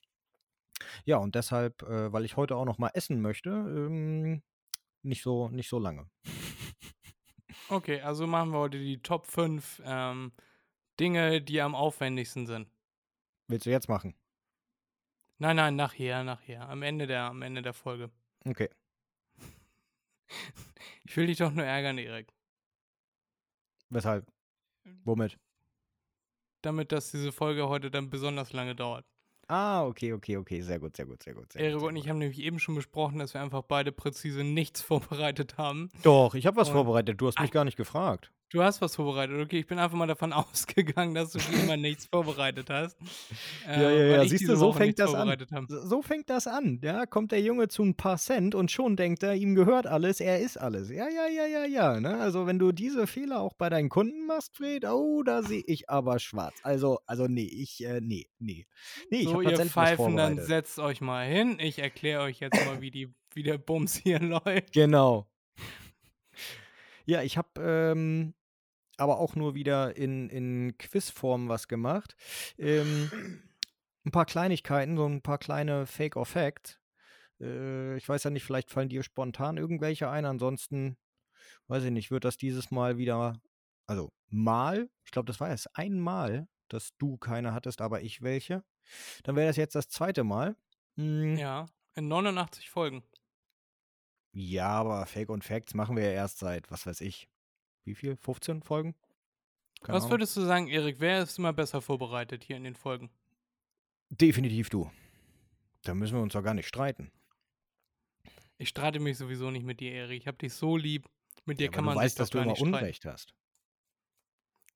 [1.06, 4.42] Ja, und deshalb, äh, weil ich heute auch noch mal essen möchte, ähm,
[5.02, 6.10] nicht so, nicht so lange.
[7.70, 10.32] Okay, also machen wir heute die Top 5 ähm,
[11.00, 12.68] Dinge, die am aufwendigsten sind.
[13.48, 14.16] Willst du jetzt machen?
[15.38, 16.68] Nein, nein, nachher, nachher.
[16.68, 18.10] Am Ende der, am Ende der Folge.
[18.46, 18.70] Okay.
[21.06, 22.32] Ich will dich doch nur ärgern, Erik.
[23.90, 24.28] Weshalb?
[25.04, 25.38] Womit?
[26.62, 29.06] Damit, dass diese Folge heute dann besonders lange dauert.
[29.48, 30.62] Ah, okay, okay, okay.
[30.62, 31.52] Sehr gut, sehr gut, sehr gut.
[31.52, 34.82] Sehr Erik und ich haben nämlich eben schon besprochen, dass wir einfach beide präzise nichts
[34.84, 35.90] vorbereitet haben.
[36.04, 37.20] Doch, ich habe was Und- vorbereitet.
[37.20, 38.32] Du hast mich gar nicht gefragt.
[38.52, 39.60] Du hast was vorbereitet, okay?
[39.60, 42.98] Ich bin einfach mal davon ausgegangen, dass du wie immer nichts vorbereitet hast.
[43.68, 44.24] Ja, äh, ja, ja.
[44.24, 45.18] ich Siehst du, so fängt das an.
[45.18, 45.68] vorbereitet habe.
[45.70, 46.80] So fängt das an.
[46.84, 50.20] Ja, kommt der Junge zu ein paar Cent und schon denkt er, ihm gehört alles,
[50.20, 50.90] er ist alles.
[50.90, 52.00] Ja, ja, ja, ja, ja.
[52.00, 52.18] Ne?
[52.18, 55.90] Also, wenn du diese Fehler auch bei deinen Kunden machst, Fred, oh, da sehe ich
[55.90, 56.56] aber schwarz.
[56.64, 58.66] Also, also nee, ich, äh, nee, nee.
[59.12, 61.58] Nee, ich So, habe ihr Pfeifen, dann setzt euch mal hin.
[61.60, 64.74] Ich erkläre euch jetzt mal, wie die wie der Bums hier läuft.
[64.74, 65.28] Genau.
[67.06, 68.34] Ja, ich habe ähm,
[69.00, 72.16] aber auch nur wieder in, in Quizform was gemacht.
[72.58, 73.10] Ähm,
[74.06, 76.80] ein paar Kleinigkeiten, so ein paar kleine Fake or Fact.
[77.42, 80.26] Äh, ich weiß ja nicht, vielleicht fallen dir spontan irgendwelche ein.
[80.26, 80.98] Ansonsten,
[81.68, 83.40] weiß ich nicht, wird das dieses Mal wieder,
[83.88, 88.64] also mal, ich glaube, das war erst einmal, dass du keine hattest, aber ich welche.
[89.24, 90.56] Dann wäre das jetzt das zweite Mal.
[90.98, 93.04] Hm, Ja, in 89 Folgen.
[94.32, 97.28] Ja, aber Fake und Facts machen wir ja erst seit, was weiß ich,
[97.84, 98.18] wie viel?
[98.18, 98.96] 15 Folgen?
[99.82, 100.14] Keine Was Ahnung.
[100.14, 103.10] würdest du sagen, Erik, wer ist immer besser vorbereitet hier in den Folgen?
[104.10, 104.92] Definitiv du.
[105.84, 107.12] Da müssen wir uns doch gar nicht streiten.
[108.58, 110.22] Ich streite mich sowieso nicht mit dir, Erik.
[110.22, 111.08] Ich hab dich so lieb.
[111.46, 112.76] Mit dir Ja, kann man du weißt, dass du immer streiten.
[112.76, 113.34] Unrecht hast.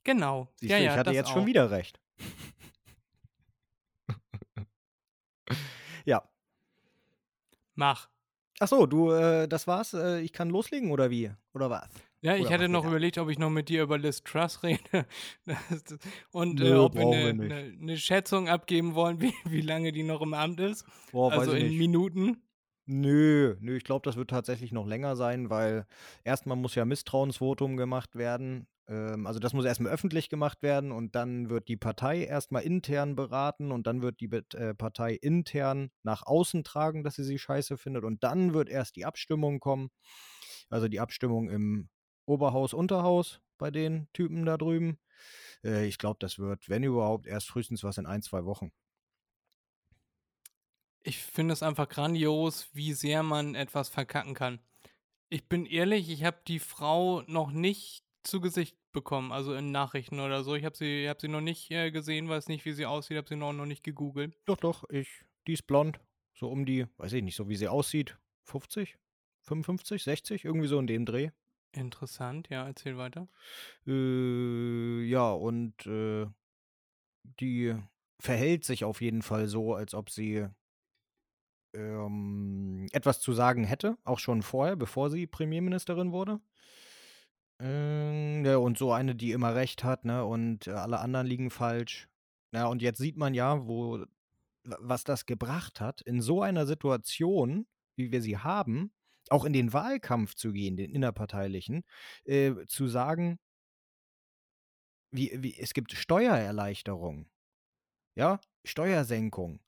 [0.04, 0.48] Genau.
[0.56, 1.34] Siehst ja, du, ja, ich hatte das jetzt auch.
[1.34, 2.00] schon wieder recht.
[6.06, 6.24] ja.
[7.76, 8.10] Mach.
[8.60, 9.94] Ach so, du, äh, das war's.
[9.94, 11.32] Äh, ich kann loslegen oder wie?
[11.54, 11.90] Oder was?
[12.24, 15.06] Ja, ich Oder hatte noch überlegt, ob ich noch mit dir über Liz Truss rede.
[16.32, 19.92] Und äh, Nö, ob wir eine, wir eine, eine Schätzung abgeben wollen, wie, wie lange
[19.92, 20.86] die noch im Amt ist.
[21.12, 21.78] Boah, also in nicht.
[21.78, 22.42] Minuten.
[22.86, 25.86] Nö, nö, ich glaube, das wird tatsächlich noch länger sein, weil
[26.24, 28.68] erstmal muss ja Misstrauensvotum gemacht werden.
[28.88, 33.16] Ähm, also das muss erstmal öffentlich gemacht werden und dann wird die Partei erstmal intern
[33.18, 37.78] beraten und dann wird die äh, Partei intern nach außen tragen, dass sie sie scheiße
[37.78, 39.90] findet und dann wird erst die Abstimmung kommen.
[40.70, 41.90] Also die Abstimmung im
[42.26, 44.98] Oberhaus, Unterhaus bei den Typen da drüben.
[45.64, 48.72] Äh, ich glaube, das wird, wenn überhaupt, erst frühestens was in ein, zwei Wochen.
[51.04, 54.60] Ich finde es einfach grandios, wie sehr man etwas verkacken kann.
[55.30, 60.20] Ich bin ehrlich, ich habe die Frau noch nicht zu Gesicht bekommen, also in Nachrichten
[60.20, 60.56] oder so.
[60.56, 63.28] Ich habe sie, hab sie noch nicht äh, gesehen, weiß nicht, wie sie aussieht, habe
[63.28, 64.38] sie noch, noch nicht gegoogelt.
[64.46, 65.10] Doch, doch, ich,
[65.48, 66.00] die ist blond.
[66.36, 68.18] So um die, weiß ich nicht, so wie sie aussieht.
[68.46, 68.98] 50?
[69.42, 70.04] 55?
[70.04, 70.46] 60?
[70.46, 71.32] Irgendwie so in dem Dreh.
[71.76, 73.28] Interessant, ja, erzähl weiter.
[73.88, 76.28] Äh, ja, und äh,
[77.40, 77.76] die
[78.20, 80.48] verhält sich auf jeden Fall so, als ob sie
[81.74, 86.40] ähm, etwas zu sagen hätte, auch schon vorher, bevor sie Premierministerin wurde.
[87.60, 90.26] Ähm, ja, und so eine, die immer recht hat, ne?
[90.26, 92.08] Und alle anderen liegen falsch.
[92.54, 94.06] Ja, und jetzt sieht man ja, wo
[94.66, 98.92] was das gebracht hat, in so einer Situation, wie wir sie haben,
[99.30, 101.84] auch in den Wahlkampf zu gehen, den innerparteilichen,
[102.26, 103.40] äh, zu sagen,
[105.12, 107.30] wie, wie, es gibt Steuererleichterung,
[108.16, 109.62] ja, Steuersenkung.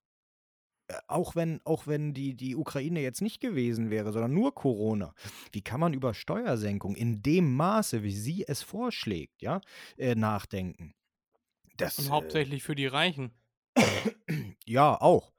[0.88, 5.14] Äh, Auch wenn, auch wenn die, die Ukraine jetzt nicht gewesen wäre, sondern nur Corona,
[5.52, 9.62] wie kann man über Steuersenkung in dem Maße, wie sie es vorschlägt, ja,
[9.98, 10.96] äh, nachdenken?
[11.78, 13.34] Das, Und äh, hauptsächlich für die Reichen.
[14.66, 15.35] ja, auch.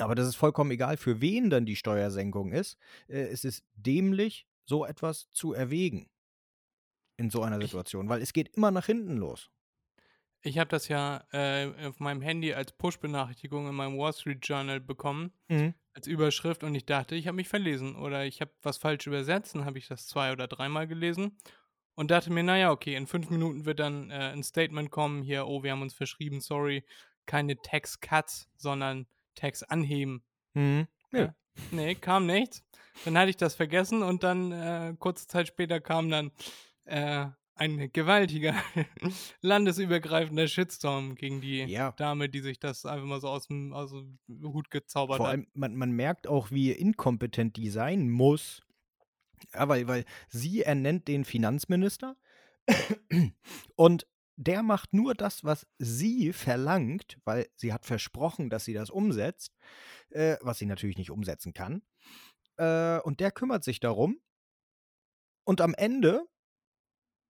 [0.00, 2.78] Aber das ist vollkommen egal, für wen dann die Steuersenkung ist.
[3.08, 6.10] Äh, es ist dämlich, so etwas zu erwägen
[7.16, 9.50] in so einer Ich- Situation, weil es geht immer nach hinten los.
[10.42, 14.78] Ich habe das ja äh, auf meinem Handy als Push-Benachrichtigung in meinem Wall Street Journal
[14.80, 15.32] bekommen,
[15.94, 19.56] als Überschrift und ich dachte, ich habe mich verlesen oder ich habe was falsch übersetzt,
[19.56, 21.36] dann habe ich das zwei oder dreimal gelesen
[21.96, 25.48] und dachte mir, naja, okay, in fünf Minuten wird dann äh, ein Statement kommen, hier,
[25.48, 26.84] oh, wir haben uns verschrieben, sorry,
[27.26, 29.08] keine Tax-Cuts, sondern
[29.38, 30.22] Tax anheben.
[30.54, 30.86] Mhm.
[31.12, 31.20] Nö.
[31.20, 31.34] Ja.
[31.70, 32.64] Nee, kam nichts.
[33.04, 36.30] Dann hatte ich das vergessen und dann äh, kurze Zeit später kam dann
[36.84, 38.54] äh, ein gewaltiger
[39.40, 41.92] landesübergreifender Shitstorm gegen die Ja.
[41.92, 45.32] Dame, die sich das einfach mal so aus dem, aus dem Hut gezaubert Vor hat.
[45.32, 48.62] allem, man, man merkt auch, wie inkompetent die sein muss.
[49.54, 52.16] Ja, weil, weil sie ernennt den Finanzminister
[53.76, 54.06] und
[54.38, 59.56] der macht nur das, was sie verlangt, weil sie hat versprochen, dass sie das umsetzt,
[60.10, 61.82] äh, was sie natürlich nicht umsetzen kann.
[62.56, 64.20] Äh, und der kümmert sich darum.
[65.44, 66.24] Und am Ende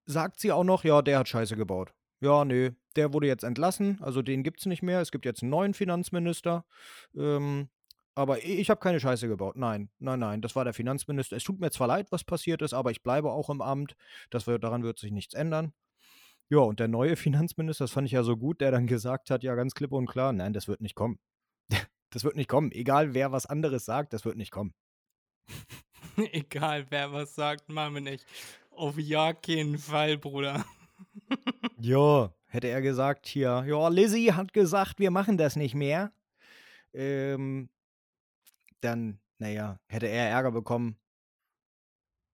[0.05, 1.93] sagt sie auch noch, ja, der hat Scheiße gebaut.
[2.21, 5.01] Ja, nee, der wurde jetzt entlassen, also den gibt's nicht mehr.
[5.01, 6.65] Es gibt jetzt einen neuen Finanzminister.
[7.15, 7.69] Ähm,
[8.13, 9.55] aber ich habe keine Scheiße gebaut.
[9.55, 11.37] Nein, nein, nein, das war der Finanzminister.
[11.37, 13.95] Es tut mir zwar leid, was passiert ist, aber ich bleibe auch im Amt.
[14.29, 15.73] Das wird, daran wird sich nichts ändern.
[16.51, 19.43] Ja, und der neue Finanzminister, das fand ich ja so gut, der dann gesagt hat,
[19.43, 21.19] ja, ganz klipp und klar, nein, das wird nicht kommen.
[22.11, 22.71] Das wird nicht kommen.
[22.71, 24.73] Egal, wer was anderes sagt, das wird nicht kommen.
[26.17, 28.25] Egal, wer was sagt, machen wir nicht.
[28.71, 30.65] Auf ja keinen Fall, Bruder.
[31.81, 36.11] Ja, hätte er gesagt hier, ja, Lizzie hat gesagt, wir machen das nicht mehr.
[36.93, 37.69] Ähm,
[38.81, 40.97] dann, naja, hätte er Ärger bekommen.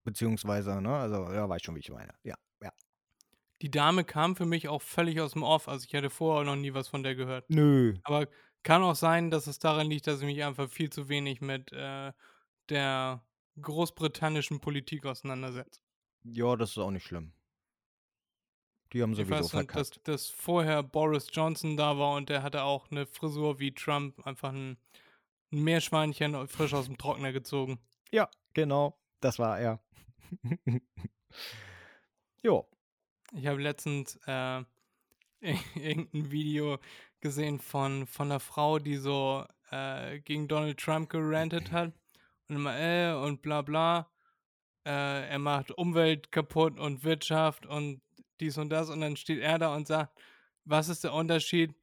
[0.04, 2.14] Beziehungsweise, ne, also, ja, weiß schon, wie ich meine.
[2.24, 2.45] Ja, ja.
[3.62, 6.56] Die Dame kam für mich auch völlig aus dem Off, also ich hatte vorher noch
[6.56, 7.50] nie was von der gehört.
[7.50, 7.96] Nö.
[8.04, 8.28] Aber
[8.64, 11.72] kann auch sein, dass es daran liegt, dass ich mich einfach viel zu wenig mit
[11.72, 12.12] äh,
[12.70, 13.26] der
[13.62, 15.82] großbritannischen Politik auseinandersetzt.
[16.24, 17.34] Ja, das ist auch nicht schlimm.
[18.94, 20.08] Die haben Ich sowieso weiß, und dass, verkackt.
[20.08, 24.52] dass vorher Boris Johnson da war und der hatte auch eine Frisur wie Trump, einfach
[24.54, 24.78] ein,
[25.52, 27.80] ein Meerschweinchen frisch aus dem Trockner gezogen.
[28.12, 29.00] Ja, genau.
[29.22, 29.80] Das war er.
[32.44, 32.68] jo.
[33.34, 34.64] Ich habe letztens äh,
[35.76, 36.80] irgendein Video
[37.22, 41.94] gesehen von, von einer Frau, die so äh, gegen Donald Trump gerantet hat.
[42.48, 44.12] Und immer, äh, und bla bla.
[44.86, 48.02] Äh, er macht Umwelt kaputt und Wirtschaft und
[48.40, 48.90] dies und das.
[48.90, 50.20] Und dann steht er da und sagt,
[50.66, 51.74] was ist der Unterschied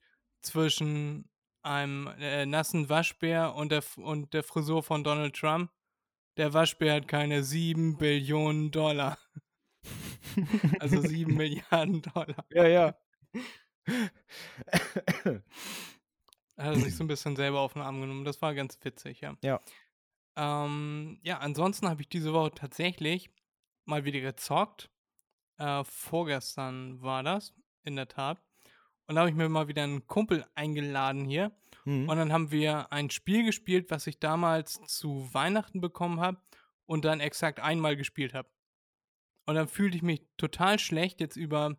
[0.42, 1.28] zwischen
[1.62, 5.70] einem äh, nassen Waschbär und der, und der Frisur von Donald Trump?
[6.36, 9.18] Der Waschbär hat keine 7 Billionen Dollar.
[10.80, 12.46] Also 7 Milliarden Dollar.
[12.50, 12.94] Ja, ja.
[16.56, 18.24] Er hat er sich so ein bisschen selber auf den Arm genommen.
[18.24, 19.36] Das war ganz witzig, ja.
[19.42, 19.60] Ja.
[20.36, 23.30] Ähm, ja, ansonsten habe ich diese Woche tatsächlich
[23.84, 24.90] mal wieder gezockt.
[25.58, 28.40] Äh, vorgestern war das, in der Tat.
[29.06, 31.52] Und da habe ich mir mal wieder einen Kumpel eingeladen hier.
[31.84, 32.08] Hm.
[32.08, 36.38] Und dann haben wir ein Spiel gespielt, was ich damals zu Weihnachten bekommen habe
[36.86, 38.48] und dann exakt einmal gespielt habe.
[39.46, 41.76] Und dann fühlte ich mich total schlecht jetzt über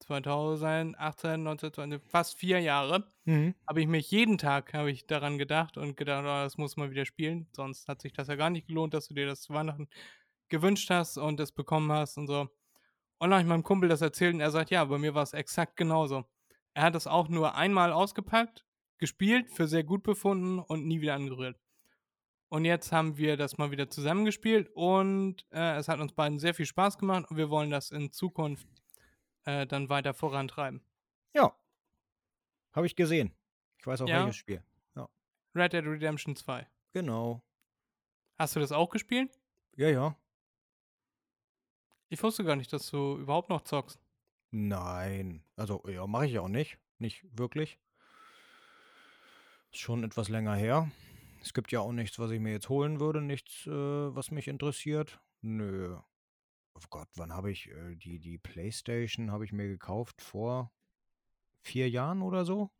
[0.00, 3.54] 2018, 19, 20, fast vier Jahre Mhm.
[3.66, 6.90] habe ich mich jeden Tag habe ich daran gedacht und gedacht, oh, das muss man
[6.90, 9.54] wieder spielen, sonst hat sich das ja gar nicht gelohnt, dass du dir das zu
[9.54, 9.88] Weihnachten
[10.50, 12.40] gewünscht hast und es bekommen hast und so.
[12.40, 15.22] Und dann habe ich meinem Kumpel das erzählt und er sagt, ja, bei mir war
[15.22, 16.26] es exakt genauso.
[16.74, 18.66] Er hat es auch nur einmal ausgepackt,
[18.98, 21.58] gespielt, für sehr gut befunden und nie wieder angerührt.
[22.54, 26.54] Und jetzt haben wir das mal wieder zusammengespielt und äh, es hat uns beiden sehr
[26.54, 28.68] viel Spaß gemacht und wir wollen das in Zukunft
[29.44, 30.80] äh, dann weiter vorantreiben.
[31.34, 31.52] Ja.
[32.70, 33.32] Habe ich gesehen.
[33.78, 34.20] Ich weiß auch Ja.
[34.20, 34.62] welches Spiel.
[35.56, 36.64] Red Dead Redemption 2.
[36.92, 37.42] Genau.
[38.38, 39.36] Hast du das auch gespielt?
[39.74, 40.16] Ja, ja.
[42.08, 43.98] Ich wusste gar nicht, dass du überhaupt noch zockst.
[44.52, 45.42] Nein.
[45.56, 46.78] Also, ja, mache ich auch nicht.
[46.98, 47.80] Nicht wirklich.
[49.72, 50.88] Ist schon etwas länger her.
[51.44, 53.20] Es gibt ja auch nichts, was ich mir jetzt holen würde.
[53.20, 55.20] Nichts, äh, was mich interessiert.
[55.42, 55.94] Nö.
[56.74, 60.22] Oh Gott, wann habe ich äh, die, die Playstation habe ich mir gekauft?
[60.22, 60.72] Vor
[61.62, 62.70] vier Jahren oder so.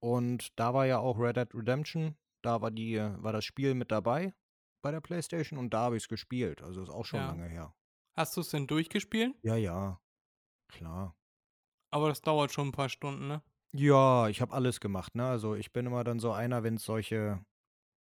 [0.00, 2.16] Und da war ja auch Red Dead Redemption.
[2.42, 4.34] Da war die, war das Spiel mit dabei
[4.82, 6.62] bei der Playstation und da habe ich es gespielt.
[6.62, 7.26] Also ist auch schon Ja.
[7.28, 7.74] lange her.
[8.16, 9.34] Hast du es denn durchgespielt?
[9.42, 10.00] Ja, ja.
[10.68, 11.14] Klar.
[11.90, 13.42] Aber das dauert schon ein paar Stunden, ne?
[13.72, 15.26] Ja, ich habe alles gemacht, ne?
[15.26, 17.44] Also ich bin immer dann so einer, wenn es solche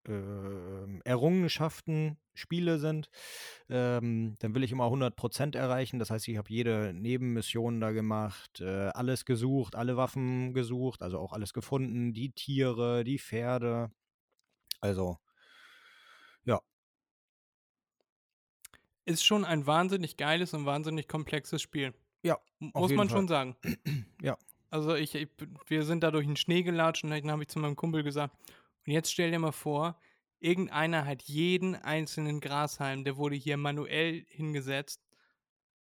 [0.08, 3.10] ähm, Errungenschaften, Spiele sind,
[3.70, 6.00] ähm, dann will ich immer 100% erreichen.
[6.00, 11.20] Das heißt, ich habe jede Nebenmission da gemacht, äh, alles gesucht, alle Waffen gesucht, also
[11.20, 13.91] auch alles gefunden, die Tiere, die Pferde.
[14.82, 15.17] Also,
[19.08, 21.93] Ist schon ein wahnsinnig geiles und wahnsinnig komplexes Spiel.
[22.24, 23.17] Ja, Muss man Fall.
[23.17, 23.56] schon sagen.
[24.22, 24.38] Ja.
[24.70, 25.30] Also ich, ich,
[25.67, 28.36] wir sind da durch den Schnee gelatscht und dann habe ich zu meinem Kumpel gesagt,
[28.88, 30.00] und jetzt stell dir mal vor,
[30.39, 35.02] irgendeiner hat jeden einzelnen Grashalm, der wurde hier manuell hingesetzt,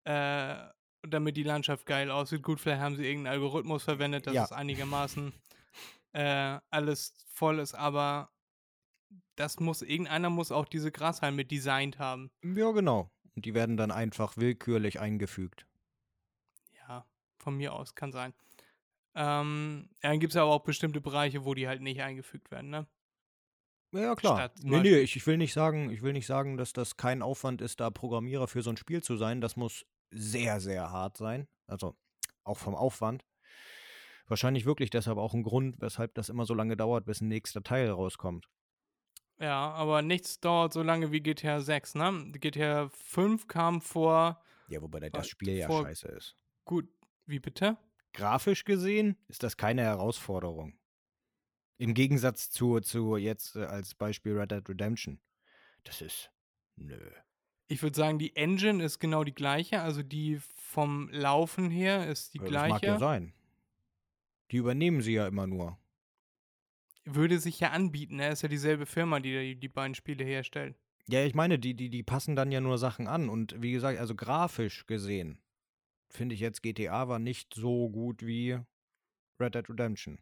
[0.05, 0.55] äh,
[1.03, 2.43] damit die Landschaft geil aussieht.
[2.43, 4.43] Gut, vielleicht haben sie irgendeinen Algorithmus verwendet, dass Ja.
[4.45, 5.33] es einigermaßen
[6.13, 8.31] äh, alles voll ist, aber
[9.35, 12.31] das muss, irgendeiner muss auch diese Grashalme designt haben.
[12.43, 13.13] ja, genau.
[13.35, 15.65] Und die werden dann einfach willkürlich eingefügt.
[16.87, 17.05] Ja,
[17.37, 18.33] von mir aus kann sein.
[19.19, 22.87] Ähm, dann gibt es aber auch bestimmte Bereiche, wo die halt nicht eingefügt werden, ne?
[23.91, 24.35] Ja, klar.
[24.35, 27.21] Statt Nee, nee, ich, ich will nicht sagen, ich will nicht sagen, dass das kein
[27.21, 29.41] Aufwand ist, da Programmierer für so ein Spiel zu sein.
[29.41, 31.47] Das muss sehr, sehr hart sein.
[31.67, 31.95] Also
[32.43, 33.25] auch vom Aufwand.
[34.27, 37.63] Wahrscheinlich wirklich deshalb auch ein Grund, weshalb das immer so lange dauert, bis ein nächster
[37.63, 38.47] Teil rauskommt.
[39.39, 42.31] Ja, aber nichts dauert so lange wie GTA 6, ne?
[42.33, 46.37] GTA 5 kam vor, Ja, wobei das Spiel ja scheiße ist.
[46.65, 46.87] gut,
[47.25, 47.77] wie bitte?
[48.19, 50.77] Grafisch gesehen ist das keine Herausforderung.
[51.77, 55.21] Im Gegensatz zu, zu jetzt äh, als Beispiel Red Dead Redemption.
[55.85, 56.29] Das ist.
[56.75, 56.99] Nö.
[57.67, 62.33] Ich würde sagen, die Engine ist genau die gleiche, also die vom Laufen her ist
[62.33, 62.99] die Ja, Das mag ja gleiche.
[62.99, 63.33] sein.
[64.51, 65.77] Die übernehmen sie ja immer nur.
[67.05, 68.31] Würde sich ja anbieten, ne?
[68.31, 70.75] Ist ja dieselbe Firma, die die, die beiden Spiele herstellt.
[71.07, 73.29] Ja, ich meine, die, die, die passen dann ja nur Sachen an.
[73.29, 75.39] Und wie gesagt, also grafisch gesehen,
[76.09, 78.59] finde ich jetzt GTA war nicht so gut wie
[79.39, 80.19] Red Dead Redemption.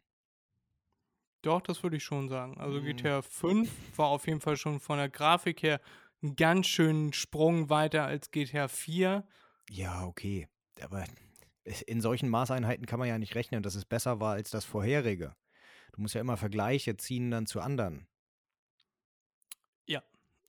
[1.42, 2.58] Doch, das würde ich schon sagen.
[2.58, 2.84] Also Mhm.
[2.84, 5.80] GTA 5 war auf jeden Fall schon von der Grafik her
[6.22, 9.26] einen ganz schönen Sprung weiter als GTA 4.
[9.70, 10.48] Ja, okay.
[10.80, 11.04] Aber
[11.86, 15.36] in solchen Maßeinheiten kann man ja nicht rechnen, dass es besser war als das vorherige.
[15.92, 18.08] Du musst ja immer Vergleiche ziehen dann zu anderen.
[19.86, 20.02] Ja.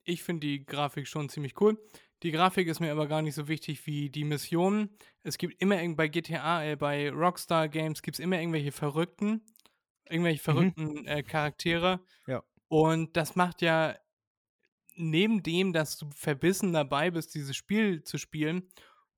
[0.04, 1.78] ich finde die Grafik schon ziemlich cool.
[2.22, 4.90] Die Grafik ist mir aber gar nicht so wichtig wie die Missionen.
[5.22, 9.42] Es gibt immer bei GTA, äh, bei Rockstar Games gibt es immer irgendwelche Verrückten,
[10.08, 12.00] irgendwelche verrückten äh, Charaktere.
[12.26, 12.42] Ja.
[12.68, 13.96] Und das macht ja
[14.96, 18.68] neben dem, dass du verbissen dabei bist, dieses Spiel zu spielen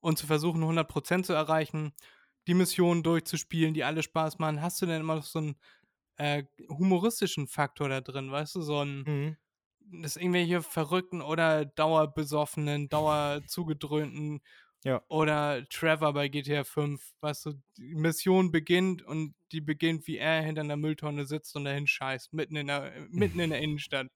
[0.00, 1.92] und zu versuchen, 100% zu erreichen,
[2.46, 5.56] die Missionen durchzuspielen, die alle Spaß machen, hast du dann immer noch so einen
[6.16, 9.36] äh, humoristischen Faktor da drin, weißt du, so ein Mhm.
[9.90, 14.40] Dass irgendwelche Verrückten oder Dauerbesoffenen, Dauerzugedröhnten
[14.84, 15.02] Ja.
[15.08, 20.42] oder Trevor bei GTA 5, weißt du, die Mission beginnt und die beginnt, wie er
[20.42, 24.08] hinter einer Mülltonne sitzt und dahin scheißt, mitten in der, äh, mitten in der Innenstadt.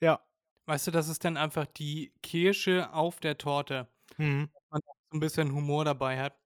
[0.00, 0.20] Ja.
[0.66, 3.88] Weißt du, das ist dann einfach die Kirsche auf der Torte.
[4.18, 4.50] Mhm.
[4.70, 6.38] man auch so ein bisschen Humor dabei hat.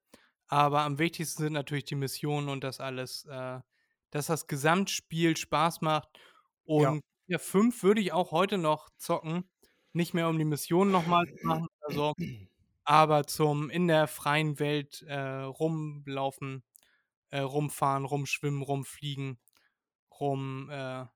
[0.49, 3.61] Aber am wichtigsten sind natürlich die Missionen und das alles, äh,
[4.11, 6.09] dass das Gesamtspiel Spaß macht.
[6.65, 7.01] Und ja,
[7.37, 9.45] 5 würde ich auch heute noch zocken.
[9.93, 12.15] Nicht mehr um die Missionen nochmal zu machen oder so,
[12.85, 16.63] aber zum in der freien Welt äh, rumlaufen,
[17.31, 19.39] äh, rumfahren, rumschwimmen, rumfliegen,
[20.21, 21.07] rum, äh,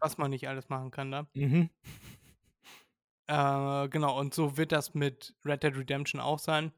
[0.00, 1.26] was man nicht alles machen kann da.
[1.34, 1.70] Mhm.
[3.28, 6.72] Äh, genau, und so wird das mit Red Dead Redemption auch sein.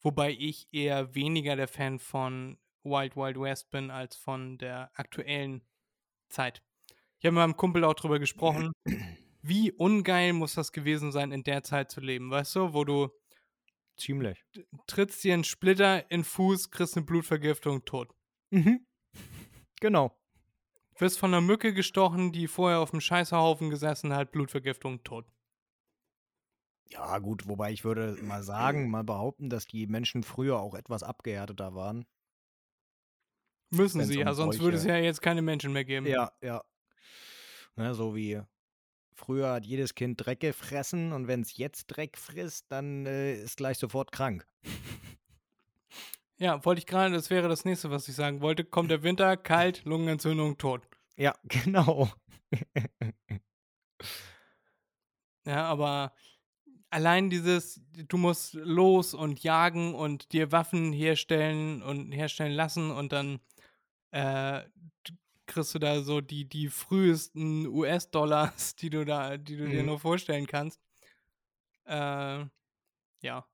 [0.00, 5.62] Wobei ich eher weniger der Fan von Wild Wild West bin als von der aktuellen
[6.28, 6.62] Zeit.
[7.18, 8.72] Ich habe mit meinem Kumpel auch drüber gesprochen,
[9.42, 13.08] wie ungeil muss das gewesen sein, in der Zeit zu leben, weißt du, wo du
[13.96, 14.44] Ziemlich.
[14.86, 18.12] trittst dir einen Splitter in den Fuß, kriegst eine Blutvergiftung, tot.
[18.50, 18.86] Mhm.
[19.80, 20.16] Genau.
[20.98, 25.26] Wirst von einer Mücke gestochen, die vorher auf dem Scheißerhaufen gesessen hat, Blutvergiftung, tot.
[26.88, 31.02] Ja, gut, wobei ich würde mal sagen, mal behaupten, dass die Menschen früher auch etwas
[31.02, 32.06] abgehärteter waren.
[33.70, 36.06] Müssen Wenn's sie, um ja, sonst würde es solche- ja jetzt keine Menschen mehr geben.
[36.06, 36.62] Ja, ja.
[37.76, 38.40] Ne, so wie
[39.14, 43.58] früher hat jedes Kind Dreck gefressen und wenn es jetzt Dreck frisst, dann äh, ist
[43.58, 44.46] gleich sofort krank.
[46.38, 48.62] Ja, wollte ich gerade, das wäre das nächste, was ich sagen wollte.
[48.64, 50.86] Kommt der Winter, kalt, Lungenentzündung, tot.
[51.16, 52.10] Ja, genau.
[55.46, 56.12] Ja, aber
[56.90, 63.12] allein dieses, du musst los und jagen und dir Waffen herstellen und herstellen lassen und
[63.12, 63.38] dann
[64.10, 64.64] äh,
[65.46, 69.86] kriegst du da so die, die frühesten US-Dollars, die du da, die du dir Mhm.
[69.86, 70.80] nur vorstellen kannst.
[71.86, 72.44] Äh,
[73.22, 73.46] ja.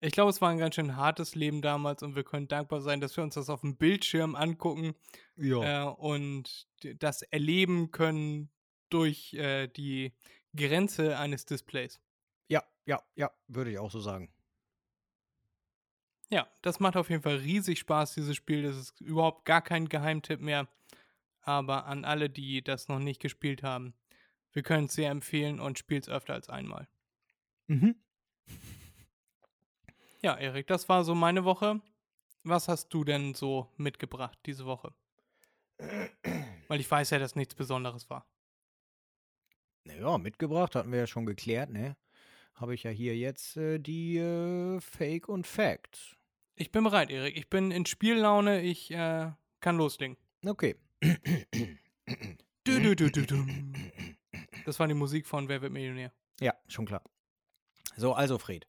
[0.00, 3.00] Ich glaube, es war ein ganz schön hartes Leben damals und wir können dankbar sein,
[3.00, 4.94] dass wir uns das auf dem Bildschirm angucken
[5.62, 6.66] äh, und
[6.98, 8.50] das erleben können
[8.90, 10.12] durch äh, die
[10.56, 12.00] Grenze eines Displays.
[12.48, 14.32] ja, ja, ja, würde ich auch so sagen.
[16.30, 18.62] Ja, das macht auf jeden Fall riesig Spaß, dieses Spiel.
[18.62, 20.66] Das ist überhaupt gar kein Geheimtipp mehr.
[21.42, 23.94] Aber an alle, die das noch nicht gespielt haben,
[24.52, 26.88] wir können es sehr empfehlen und spielt es öfter als einmal.
[27.66, 27.96] Mhm.
[30.22, 31.80] Ja, Erik, das war so meine Woche.
[32.44, 34.94] Was hast du denn so mitgebracht diese Woche?
[36.68, 38.26] Weil ich weiß ja, dass nichts Besonderes war.
[39.84, 41.96] Naja, mitgebracht hatten wir ja schon geklärt, ne?
[42.54, 46.16] Habe ich ja hier jetzt äh, die äh, Fake und Fact.
[46.54, 47.36] Ich bin bereit, Erik.
[47.36, 48.62] Ich bin in Spiellaune.
[48.62, 50.16] Ich äh, kann loslegen.
[50.44, 50.76] Okay.
[52.64, 53.74] Dum.
[54.64, 56.12] Das war die Musik von Wer wird Millionär?
[56.40, 57.02] Ja, schon klar.
[57.96, 58.66] So, also Fred.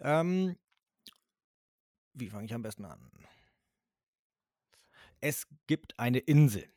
[0.00, 0.56] Ähm,
[2.14, 3.10] wie fange ich am besten an?
[5.20, 6.68] Es gibt eine Insel.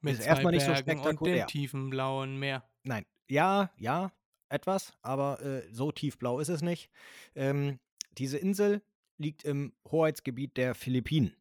[0.00, 1.44] Mit Ist erstmal nicht so Bergen und spektakulär.
[1.44, 2.68] dem tiefen blauen Meer.
[2.82, 4.12] Nein, ja, ja,
[4.48, 6.90] etwas, aber äh, so tiefblau ist es nicht.
[7.34, 7.78] Ähm,
[8.12, 8.82] diese Insel
[9.18, 11.36] liegt im Hoheitsgebiet der Philippinen.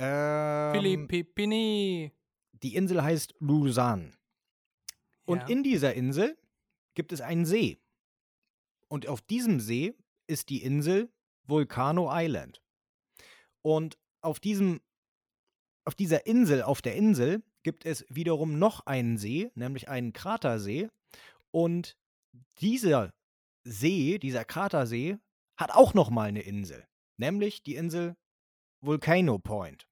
[0.00, 0.72] Ähm,
[1.08, 2.12] Philippini.
[2.62, 4.14] Die Insel heißt Luzon.
[5.24, 5.48] Und Ja.
[5.48, 6.36] in dieser Insel
[6.94, 7.78] gibt es einen See.
[8.88, 9.94] Und auf diesem See
[10.26, 11.10] ist die Insel
[11.44, 12.62] Volcano Island.
[13.62, 14.80] Und auf diesem
[15.86, 20.88] auf dieser Insel, auf der Insel gibt es wiederum noch einen See, nämlich einen Kratersee.
[21.50, 21.96] Und
[22.60, 23.12] dieser
[23.64, 25.18] See, dieser Kratersee,
[25.56, 28.16] hat auch noch mal eine Insel, nämlich die Insel
[28.80, 29.88] Volcano Point.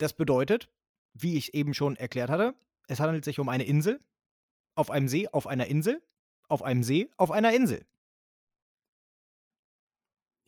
[0.00, 0.70] Das bedeutet,
[1.12, 2.54] wie ich eben schon erklärt hatte,
[2.88, 4.00] es handelt sich um eine Insel,
[4.74, 6.02] auf einem See, auf einer Insel,
[6.48, 7.86] auf einem See, auf einer Insel.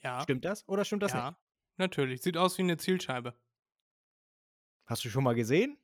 [0.03, 1.38] Ja, Stimmt das oder stimmt das ja, nicht?
[1.76, 2.22] natürlich.
[2.22, 3.34] Sieht aus wie eine Zielscheibe.
[4.86, 5.76] Hast du schon mal gesehen?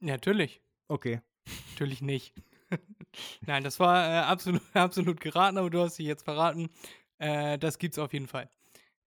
[0.00, 0.60] Ja, natürlich.
[0.88, 1.22] Okay.
[1.70, 2.34] Natürlich nicht.
[3.40, 6.68] Nein, das war äh, absolut, absolut geraten, aber du hast dich jetzt verraten.
[7.16, 8.50] Äh, das gibt's auf jeden Fall.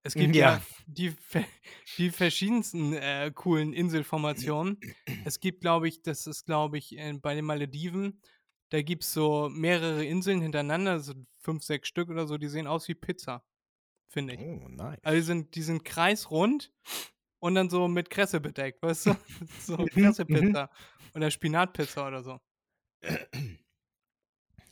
[0.04, 0.62] Es gibt ja, Ja.
[0.86, 1.16] die,
[1.98, 4.84] die verschiedensten äh, coolen Inselformationen.
[5.24, 8.22] Es gibt, glaube ich, das ist, glaube ich, äh, bei den Malediven,
[8.70, 12.68] da gibt es so mehrere Inseln hintereinander, so fünf, sechs Stück oder so, die sehen
[12.68, 13.44] aus wie Pizza,
[14.10, 14.42] finde ich.
[14.42, 15.00] Oh, nice.
[15.04, 16.74] Also die sind, die sind kreisrund
[17.40, 19.16] und dann so mit Kresse bedeckt, weißt du?
[19.60, 20.70] So Mhm, Kressepizza
[21.16, 22.40] oder Spinatpizza oder so.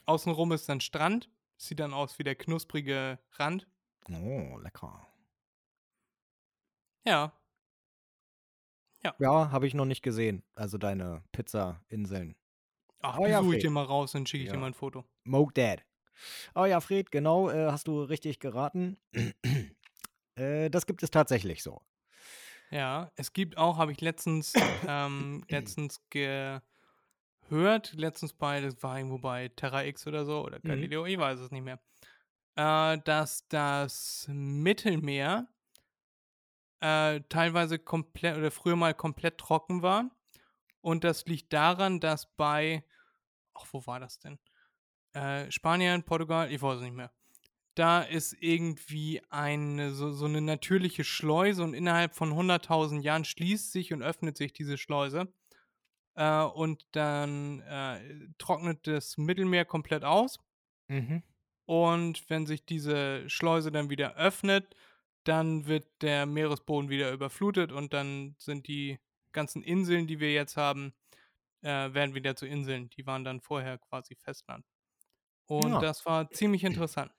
[0.06, 3.70] Außenrum ist dann Strand, sieht dann aus wie der knusprige Rand.
[4.12, 5.09] Oh, lecker.
[7.06, 7.34] Ja,
[9.20, 10.44] Ja, habe ich noch nicht gesehen.
[10.56, 12.36] Also deine Pizza-Inseln.
[13.02, 14.58] ach, Oh ja, suche ich dir mal raus, dann schicke ich dir Ja.
[14.58, 15.06] mal ein Foto.
[15.26, 15.86] Moke Dad.
[16.56, 18.98] Oh ja, Fred, genau, äh, hast du richtig geraten.
[20.36, 21.82] äh, das gibt es tatsächlich so.
[22.72, 26.62] Ja, es gibt auch, habe ich letztens, ähm, letztens gehört,
[27.94, 30.92] letztens bei, das war irgendwo bei Terra X oder so, oder Mhm.
[31.00, 31.80] Galileo, ich weiß es nicht mehr,
[32.58, 35.50] äh, dass das Mittelmeer
[36.82, 40.10] äh, teilweise komplett oder früher mal komplett trocken war.
[40.82, 42.84] Und das liegt daran, dass bei,
[43.54, 44.40] ach, wo war das denn?
[45.14, 47.12] Äh, Spanien, Portugal, ich weiß es nicht mehr.
[47.76, 53.72] Da ist irgendwie eine, so, so eine natürliche Schleuse und innerhalb von 100.000 Jahren schließt
[53.72, 55.34] sich und öffnet sich diese Schleuse.
[56.16, 60.40] Äh, und dann äh, trocknet das Mittelmeer komplett aus.
[60.88, 61.24] Mhm.
[61.66, 64.76] Und wenn sich diese Schleuse dann wieder öffnet,
[65.24, 69.00] dann wird der Meeresboden wieder überflutet und dann sind die
[69.32, 70.94] ganzen Inseln, die wir jetzt haben,
[71.62, 72.90] äh, werden wieder zu Inseln.
[72.92, 74.66] Die waren dann vorher quasi Festland.
[75.46, 75.80] Und Ja.
[75.80, 77.12] das war ziemlich interessant.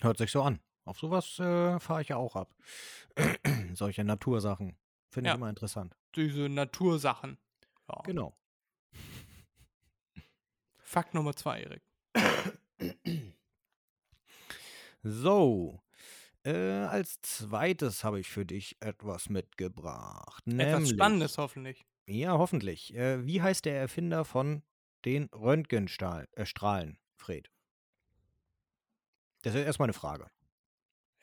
[0.00, 0.60] Hört sich so an.
[0.84, 2.54] Auf sowas äh, fahre ich ja auch ab.
[3.74, 4.76] Solche Natursachen.
[5.10, 5.34] Finde Ja.
[5.34, 5.94] ich immer interessant.
[6.16, 7.36] Diese Natursachen.
[7.88, 8.00] Ja.
[8.04, 8.36] Genau.
[10.78, 11.82] Fakt Nummer zwei, Erik.
[15.02, 15.80] So.
[16.48, 20.42] Äh, als zweites habe ich für dich etwas mitgebracht.
[20.46, 21.84] Etwas nämlich- Spannendes hoffentlich.
[22.06, 22.94] Ja, hoffentlich.
[22.94, 24.62] Äh, wie heißt der Erfinder von
[25.04, 26.46] den Röntgenstrahlen, äh,
[27.18, 27.50] Fred?
[29.42, 30.30] Das ist erstmal eine Frage.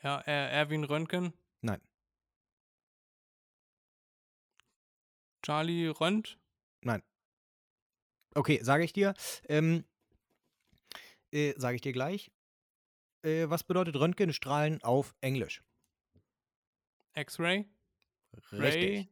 [0.03, 1.33] Ja, Erwin Röntgen.
[1.61, 1.81] Nein.
[5.41, 6.37] Charlie Rönt.
[6.81, 7.01] Nein.
[8.35, 9.15] Okay, sage ich dir.
[9.49, 9.85] Ähm,
[11.31, 12.31] äh, sage ich dir gleich.
[13.25, 15.63] Äh, was bedeutet Röntgenstrahlen auf Englisch?
[17.15, 17.65] X-Ray.
[18.51, 19.09] Ray.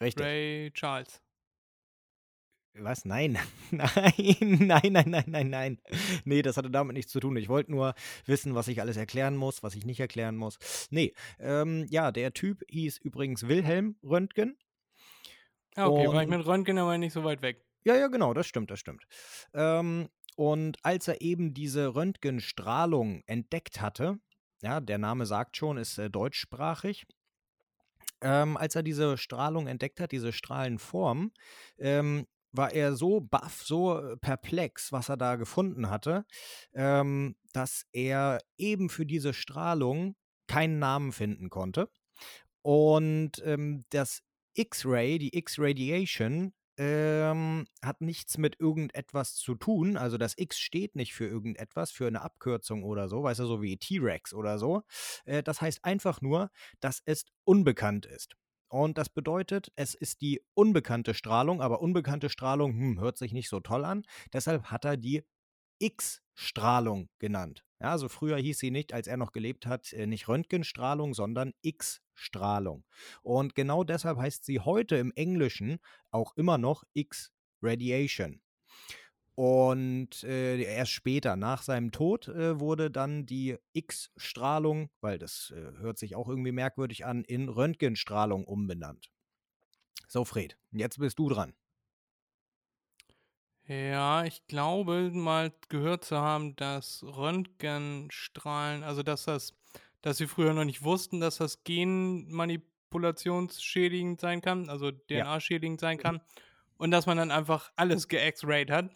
[0.00, 0.24] Richtig.
[0.24, 1.22] Ray Charles.
[2.74, 3.04] Was?
[3.04, 3.38] Nein.
[3.70, 3.86] Nein,
[4.66, 5.80] nein, nein, nein, nein, nein.
[6.24, 7.36] Nee, das hatte damit nichts zu tun.
[7.36, 10.58] Ich wollte nur wissen, was ich alles erklären muss, was ich nicht erklären muss.
[10.90, 14.56] Nee, ähm, ja, der Typ hieß übrigens Wilhelm Röntgen.
[15.74, 17.62] Ah, okay, war ich Und- mit Röntgen aber nicht so weit weg.
[17.84, 19.04] Ja, ja, genau, das stimmt, das stimmt.
[19.52, 24.18] Ähm, und als er eben diese Röntgenstrahlung entdeckt hatte,
[24.62, 27.06] ja, der Name sagt schon, ist äh, deutschsprachig,
[28.20, 31.32] ähm, als er diese Strahlung entdeckt hat, diese Strahlenform,
[31.78, 36.24] ähm, war er so baff, so äh, perplex, was er da gefunden hatte,
[36.74, 40.14] ähm, dass er eben für diese Strahlung
[40.46, 41.88] keinen Namen finden konnte.
[42.62, 44.22] Und ähm, das
[44.54, 49.96] X-Ray, die X-Radiation, ähm, hat nichts mit irgendetwas zu tun.
[49.96, 53.62] Also das X steht nicht für irgendetwas, für eine Abkürzung oder so, weißt du, so
[53.62, 54.82] wie T-Rex oder so.
[55.24, 56.50] Äh, das heißt einfach nur,
[56.80, 58.36] dass es unbekannt ist.
[58.68, 63.50] Und das bedeutet, es ist die unbekannte Strahlung, aber unbekannte Strahlung hm, hört sich nicht
[63.50, 64.02] so toll an.
[64.32, 65.24] Deshalb hat er die
[65.78, 67.64] X-Strahlung genannt.
[67.82, 71.52] Ja, also früher hieß sie nicht, als er noch gelebt hat, äh, nicht Röntgenstrahlung, sondern
[71.62, 72.84] X-Strahlung.
[73.22, 75.80] Und genau deshalb heißt sie heute im Englischen
[76.12, 78.40] auch immer noch X-Radiation.
[79.34, 85.72] Und äh, erst später, nach seinem Tod, äh, wurde dann die X-Strahlung, weil das äh,
[85.80, 89.10] hört sich auch irgendwie merkwürdig an, in Röntgenstrahlung umbenannt.
[90.06, 91.54] So, Fred, jetzt bist du dran.
[93.68, 99.54] Ja, ich glaube mal gehört zu haben, dass Röntgenstrahlen, also dass das,
[100.00, 106.20] dass sie früher noch nicht wussten, dass das genmanipulationsschädigend sein kann, also DNA-schädigend sein kann
[106.76, 108.90] und dass man dann einfach alles ge-X-rayed hat.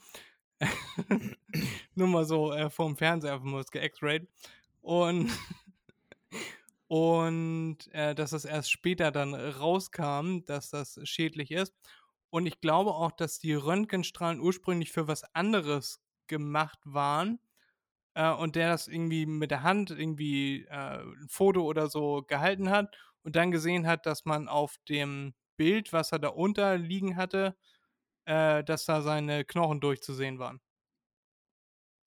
[1.94, 4.26] Nur mal so äh, vorm Fernseher einfach mal ge-X-rayed.
[4.82, 5.30] Und,
[6.88, 11.72] und äh, dass das erst später dann rauskam, dass das schädlich ist.
[12.36, 17.40] Und ich glaube auch, dass die Röntgenstrahlen ursprünglich für was anderes gemacht waren.
[18.12, 22.68] Äh, und der das irgendwie mit der Hand irgendwie äh, ein Foto oder so gehalten
[22.68, 27.56] hat und dann gesehen hat, dass man auf dem Bild, was er da unterliegen hatte,
[28.26, 30.60] äh, dass da seine Knochen durchzusehen waren.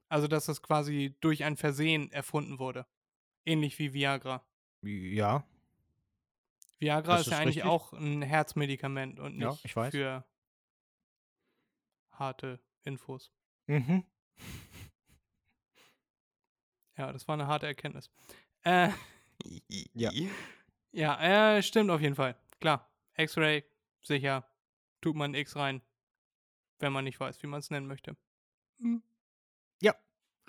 [0.09, 2.85] Also, dass das quasi durch ein Versehen erfunden wurde.
[3.47, 4.45] Ähnlich wie Viagra.
[4.83, 5.43] Ja,
[6.79, 7.69] Viagra Das ist ja eigentlich richtig.
[7.71, 9.91] auch ein Herzmedikament und Ja, nicht ich weiß.
[9.91, 10.23] für
[12.11, 13.31] harte Infos.
[13.67, 14.03] mhm.
[16.97, 18.09] Ja, das war eine harte Erkenntnis.
[18.63, 18.89] Äh,
[19.93, 20.11] Ja.
[20.91, 22.35] Ja, äh, stimmt auf jeden Fall.
[22.59, 22.89] Klar.
[23.15, 23.63] X-Ray,
[24.01, 24.45] sicher.
[25.01, 25.81] Tut man X rein,
[26.79, 28.17] wenn man nicht weiß, wie man es nennen möchte.
[28.79, 29.03] Hm.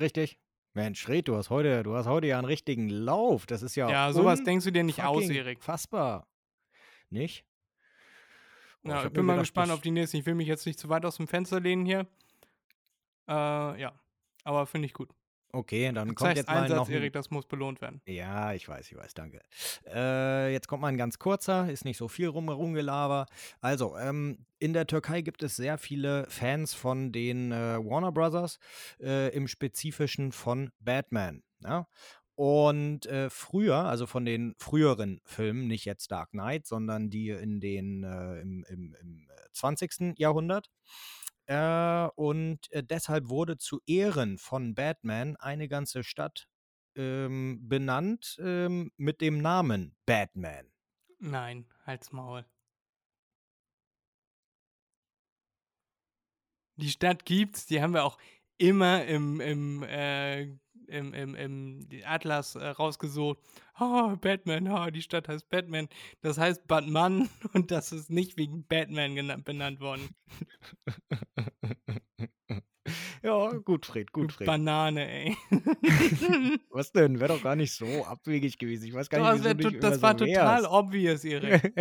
[0.00, 0.40] Richtig.
[0.72, 3.46] Mensch, Red, du hast heute, du hast heute ja einen richtigen Lauf.
[3.46, 3.90] Das ist ja.
[3.90, 5.62] Ja, sowas denkst du dir nicht aus, Erik.
[5.62, 6.26] Fassbar.
[7.08, 7.44] Nicht?
[8.82, 10.18] Boah, Ja, ich hab bin mal gedacht, gespannt auf die nächsten.
[10.18, 12.06] Ich will mich jetzt nicht zu weit aus dem Fenster lehnen hier.
[13.28, 13.92] Äh, ja.
[14.44, 15.10] Aber finde ich gut.
[15.52, 18.00] Okay, dann Du kommt jetzt mal Einsatz, noch ein, Erik, das muss belohnt werden.
[18.06, 19.40] Ja, ich weiß, ich weiß, danke.
[19.86, 23.26] Äh, jetzt kommt mal ein ganz kurzer, ist nicht so viel rum, rumgelaber.
[23.60, 28.58] Also, ähm, in der Türkei gibt es sehr viele Fans von den äh, Warner Brothers,
[29.00, 31.42] äh, im Spezifischen von Batman.
[31.64, 31.88] Ja?
[32.36, 37.60] Und äh, früher, also von den früheren Filmen, nicht jetzt Dark Knight, sondern die in
[37.60, 40.18] den äh, im, im, im äh, 20.
[40.18, 40.70] Jahrhundert.
[41.50, 46.46] Äh, und äh, deshalb wurde zu Ehren von Batman eine ganze Stadt
[46.94, 50.70] ähm, benannt ähm, mit dem Namen Batman.
[51.18, 52.46] Nein, halt's Maul.
[56.76, 58.18] Die Stadt gibt's, die haben wir auch
[58.56, 60.56] immer im, im, äh,
[60.90, 63.38] im, im, im Atlas äh, rausgesucht.
[63.78, 65.88] Oh, Batman, oh, die Stadt heißt Batman.
[66.20, 70.08] Das heißt Batman und das ist nicht wegen Batman genannt, benannt worden.
[73.22, 74.46] ja, gut, Fred, gut, Fred.
[74.46, 75.36] Banane, ey.
[76.70, 77.20] Was denn?
[77.20, 78.86] Wäre doch gar nicht so abwegig gewesen.
[78.86, 80.70] Ich weiß gar Doch, nicht, wieso wär du dich to- das war so total wehrst.
[80.70, 81.72] obvious, Erik.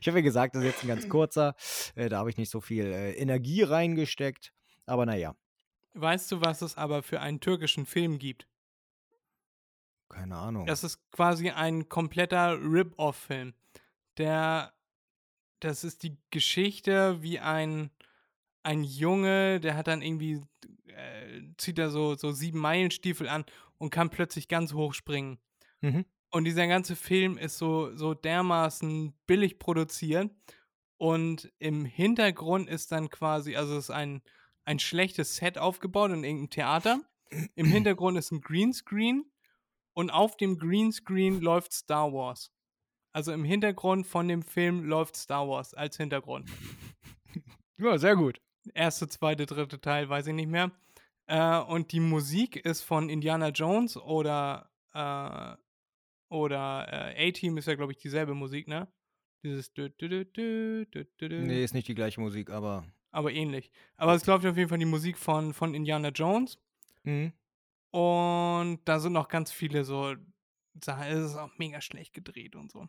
[0.00, 1.54] ich habe ja gesagt, das ist jetzt ein ganz kurzer.
[1.94, 4.52] Äh, da habe ich nicht so viel äh, Energie reingesteckt.
[4.84, 5.34] Aber naja,
[5.94, 8.46] Weißt du, was es aber für einen türkischen Film gibt?
[10.12, 10.66] keine Ahnung.
[10.66, 13.54] Das ist quasi ein kompletter Rip-Off-Film.
[14.18, 14.72] Der,
[15.60, 17.90] das ist die Geschichte, wie ein,
[18.62, 20.42] ein Junge, der hat dann irgendwie,
[20.86, 23.44] äh, zieht er so, so sieben Meilenstiefel an
[23.78, 25.38] und kann plötzlich ganz hoch springen.
[25.80, 26.04] mhm.
[26.34, 30.30] Und dieser ganze Film ist so, so dermaßen billig produziert.
[30.96, 34.22] Und im Hintergrund ist dann quasi, also es ist ein,
[34.64, 37.00] ein schlechtes Set aufgebaut in irgendeinem Theater.
[37.54, 39.24] Im Hintergrund ist ein Greenscreen
[39.94, 42.52] und auf dem Greenscreen läuft Star Wars.
[43.12, 46.50] Also im Hintergrund von dem Film läuft Star Wars als Hintergrund.
[47.78, 48.40] Ja, sehr gut.
[48.74, 50.70] Erste, zweite, dritte Teil, weiß ich nicht mehr.
[51.26, 55.56] Äh, und die Musik ist von Indiana Jones oder äh,
[56.32, 56.86] oder
[57.16, 58.88] äh, A-Team ist ja, glaube ich, dieselbe Musik, ne?
[59.44, 61.40] Dieses dü -dü -dü -dü -dü -dü -dü.
[61.40, 62.84] Nee, ist nicht die gleiche Musik, aber.
[63.12, 63.70] Aber ähnlich.
[63.96, 66.58] Aber es läuft auf jeden Fall die Musik von, von Indiana Jones.
[67.04, 67.32] Mhm.
[67.90, 70.16] Und da sind noch ganz viele so
[70.82, 71.04] Sachen.
[71.04, 72.88] Es ist auch mega schlecht gedreht und so.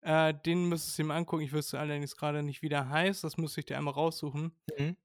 [0.00, 1.44] Äh, den müsstest du mal angucken.
[1.44, 3.22] Ich wüsste allerdings gerade nicht, wie der heißt.
[3.22, 4.52] Das müsste ich dir einmal raussuchen.
[4.78, 4.96] Mhm.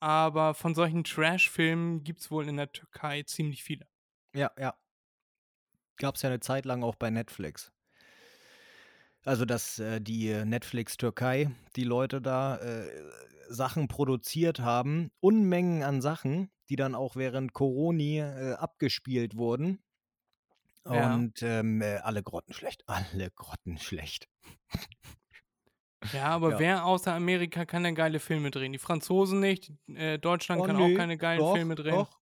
[0.00, 3.86] Aber von solchen Trash-Filmen gibt es wohl in der Türkei ziemlich viele.
[4.34, 4.74] Ja, ja.
[5.98, 7.72] Gab es ja eine Zeit lang auch bei Netflix.
[9.26, 12.86] Also, dass äh, die Netflix Türkei, die Leute da äh,
[13.48, 19.80] Sachen produziert haben, Unmengen an Sachen, die dann auch während Coroni äh, abgespielt wurden.
[20.84, 21.16] Ja.
[21.16, 22.84] Und ähm, äh, alle grottenschlecht.
[22.86, 24.28] Alle grottenschlecht.
[26.12, 26.58] Ja, aber Ja.
[26.58, 28.72] wer außer Amerika kann denn geile Filme drehen?
[28.72, 29.72] Die Franzosen nicht.
[29.88, 31.94] Äh, Deutschland Oh, kann nö, auch keine geilen doch, Filme drehen.
[31.94, 32.20] Doch,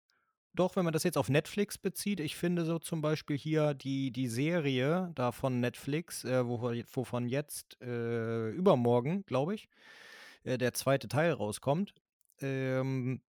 [0.55, 4.11] doch, wenn man das jetzt auf Netflix bezieht, ich finde so zum Beispiel hier die,
[4.13, 9.69] die Serie da von Netflix, äh, wovon, jetzt äh, übermorgen, glaube ich,
[10.45, 11.95] äh, der zweite Teil rauskommt.
[12.41, 13.21] Ähm,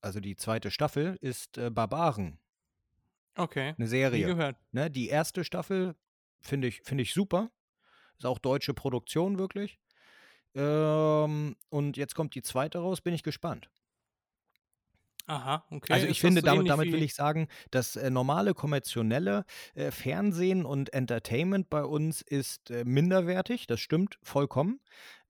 [0.00, 2.38] also die zweite Staffel ist äh, Barbaren,
[3.36, 3.68] Okay.
[3.68, 4.26] eine Nie Serie.
[4.26, 4.56] gehört.
[4.72, 4.90] Ne?
[4.90, 5.94] Die erste Staffel
[6.40, 7.50] finde ich, finde ich super.
[8.18, 9.78] Ist auch deutsche Produktion wirklich.
[10.54, 13.70] Ähm, und jetzt kommt die zweite raus, bin ich gespannt.
[15.28, 15.92] Aha, okay.
[15.92, 20.64] Also ich finde, so damit, damit will ich sagen, das äh, normale kommerzielle äh, Fernsehen
[20.64, 24.80] und Entertainment bei uns ist äh, minderwertig, das stimmt vollkommen.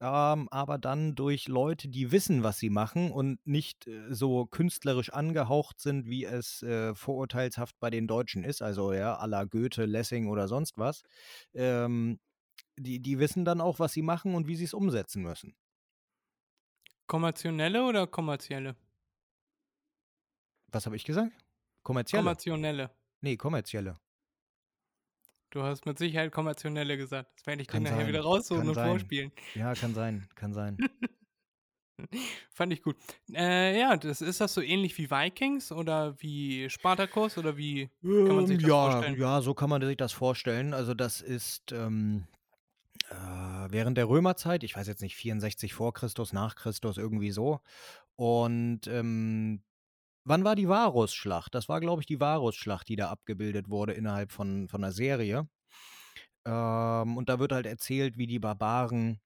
[0.00, 5.12] Ähm, aber dann durch Leute, die wissen, was sie machen und nicht äh, so künstlerisch
[5.12, 9.84] angehaucht sind, wie es äh, vorurteilshaft bei den Deutschen ist, also ja, à la Goethe,
[9.84, 11.02] Lessing oder sonst was,
[11.54, 12.20] ähm,
[12.78, 15.56] die, die wissen dann auch, was sie machen und wie sie es umsetzen müssen.
[17.08, 18.76] Kommerzielle oder kommerzielle?
[20.70, 21.32] Was habe ich gesagt?
[21.82, 22.22] Kommerzielle?
[22.22, 22.90] Kommerzielle.
[23.20, 23.98] nee, kommerzielle.
[25.50, 27.30] Du hast mit Sicherheit kommerzielle gesagt.
[27.36, 29.32] Das werde ich dir Kann nachher sein, wieder raussuchen und vorspielen.
[29.54, 30.76] Ja, kann sein, kann sein.
[32.50, 32.96] Fand ich gut.
[33.32, 38.36] Äh, ja, das, ist das so ähnlich wie Vikings oder wie Spartacus oder wie kann
[38.36, 39.20] man sich Ähm, das ja, vorstellen?
[39.20, 40.74] ja, so kann man sich das vorstellen.
[40.74, 42.26] Also das ist ähm,
[43.10, 43.14] äh,
[43.70, 47.60] während der Römerzeit, ich weiß jetzt nicht, 64 vor Christus, nach Christus, irgendwie so.
[48.16, 49.62] Und ähm,
[50.28, 51.54] wann war die Varusschlacht?
[51.54, 55.48] Das war, glaube ich, die Varusschlacht, die da abgebildet wurde innerhalb von, von einer Serie.
[56.46, 59.20] Ähm, und da wird halt erzählt, wie die Barbaren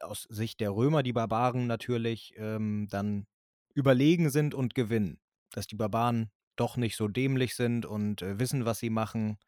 [0.00, 3.26] aus Sicht der Römer, die Barbaren natürlich ähm, dann
[3.74, 5.20] überlegen sind und gewinnen.
[5.52, 9.38] Dass die Barbaren doch nicht so dämlich sind und äh, wissen, was sie machen.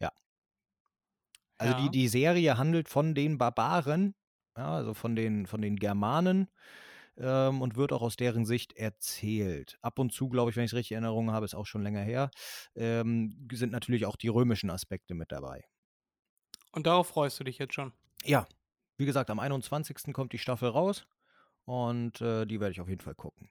[0.00, 0.12] Ja.
[1.58, 1.90] Also die, Ja.
[1.90, 4.14] die Serie handelt von den Barbaren,
[4.56, 6.48] ja, also von den, von den Germanen
[7.18, 9.78] ähm, und wird auch aus deren Sicht erzählt.
[9.82, 11.82] Ab und zu, glaube ich, wenn ich es richtig in Erinnerung habe, ist auch schon
[11.82, 12.30] länger her,
[12.74, 15.64] ähm, sind natürlich auch die römischen Aspekte mit dabei.
[16.72, 17.92] Und darauf freust du dich jetzt schon.
[18.24, 18.46] Ja,
[18.98, 20.12] wie gesagt, am 21.
[20.12, 21.06] kommt die Staffel raus
[21.64, 23.50] und äh, die werde ich auf jeden Fall gucken.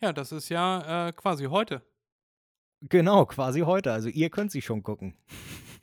[0.00, 1.82] Ja, das ist ja äh, quasi heute.
[2.80, 3.92] Genau, quasi heute.
[3.92, 5.16] Also ihr könnt sie schon gucken.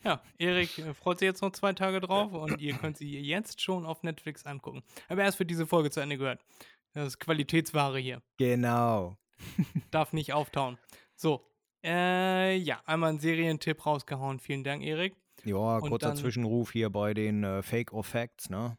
[0.05, 3.59] Ja, Erik äh, freut sich jetzt noch zwei Tage drauf und ihr könnt sie jetzt
[3.59, 4.83] schon auf Netflix angucken.
[5.09, 6.45] Aber erst für diese Folge zu Ende gehört.
[6.95, 8.21] Das ist Qualitätsware hier.
[8.37, 9.17] Genau.
[9.91, 10.77] Darf nicht auftauen.
[11.15, 11.45] So,
[11.83, 14.39] äh, ja, einmal einen Serientipp rausgehauen.
[14.39, 15.13] Vielen Dank, Erik.
[15.43, 18.77] Ja, Und kurzer dann- Zwischenruf hier bei den äh, Fake or Facts, ne?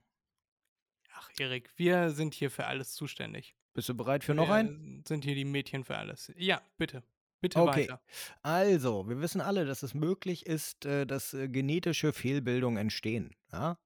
[1.12, 3.54] Ach, Erik, wir sind hier für alles zuständig.
[3.74, 5.04] Bist du bereit für noch wir einen?
[5.06, 6.32] sind hier die Mädchen für alles.
[6.36, 7.02] Ja, bitte.
[7.42, 7.82] Bitte Okay.
[7.82, 8.00] weiter.
[8.42, 13.36] Also, wir wissen alle, dass es möglich ist, äh, dass äh, genetische Fehlbildungen entstehen.
[13.52, 13.78] Ja,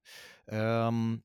[0.46, 1.24] ähm,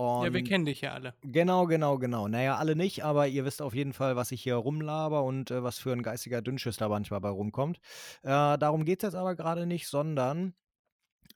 [0.00, 1.14] Ja, wir und- kennen dich ja alle.
[1.22, 2.28] Genau, genau, genau.
[2.28, 5.62] Naja, alle nicht, aber ihr wisst auf jeden Fall, was ich hier rumlaber und äh,
[5.62, 7.78] was für ein geistiger Dünnschiss da manchmal bei rumkommt.
[8.22, 10.54] Äh, darum geht es jetzt aber gerade nicht, sondern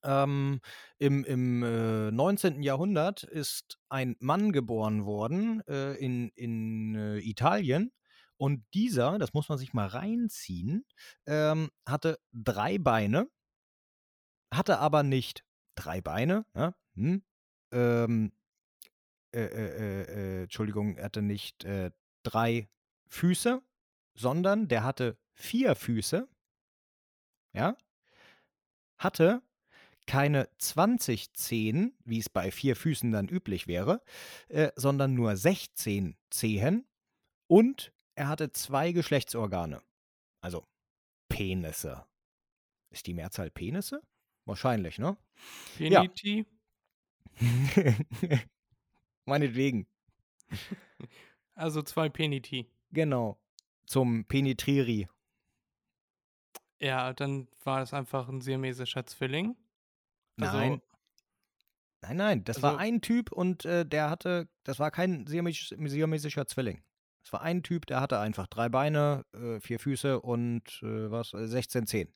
[0.02, 0.60] ähm,
[0.98, 2.62] im, im äh, 19.
[2.62, 7.92] Jahrhundert ist ein Mann geboren worden äh, in, in äh, Italien.
[8.36, 10.84] Und dieser, das muss man sich mal reinziehen,
[11.26, 13.28] ähm, hatte drei Beine,
[14.52, 15.44] hatte aber nicht
[15.76, 16.74] drei Beine, ja?
[16.94, 17.22] hm?
[17.72, 18.32] ähm,
[19.34, 21.90] äh, äh, äh, Entschuldigung, er hatte nicht äh,
[22.22, 22.68] drei
[23.06, 23.62] Füße,
[24.14, 26.28] sondern der hatte vier Füße,
[27.52, 27.76] ja,
[28.98, 29.42] hatte
[30.06, 34.02] keine 20 Zehen, wie es bei vier Füßen dann üblich wäre,
[34.48, 36.86] äh, sondern nur 16 Zehen
[37.46, 39.82] und er hatte zwei Geschlechtsorgane,
[40.40, 40.66] also
[41.28, 42.06] Penisse.
[42.90, 44.02] Ist die Mehrzahl Penisse?
[44.44, 45.16] Wahrscheinlich, ne?
[45.78, 46.04] Ja.
[49.26, 49.86] Meinetwegen.
[51.54, 52.66] Also zwei Peniti.
[52.90, 53.38] Genau.
[53.86, 55.08] Zum Penetriri.
[56.80, 59.56] Ja, dann war das einfach ein siamesischer Zwilling.
[60.40, 60.82] Also, Nein.
[62.02, 65.70] Nein, nein, das war Also- ein Typ und äh, der hatte, das war kein siamesisch,
[65.78, 66.82] siamesischer Zwilling.
[67.22, 71.32] Das war ein Typ, der hatte einfach drei Beine, äh, vier Füße und äh, was,
[71.32, 72.12] äh, 16 Zehen.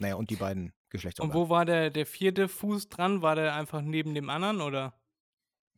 [0.00, 1.34] Naja, und die beiden Und Geschlechtsorgane.
[1.38, 3.22] wo war der, der vierte Fuß dran?
[3.22, 4.99] War der einfach neben dem anderen oder?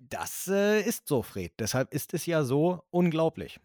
[0.09, 1.53] Das äh, ist so, Fred.
[1.59, 3.61] Deshalb ist es ja so unglaublich.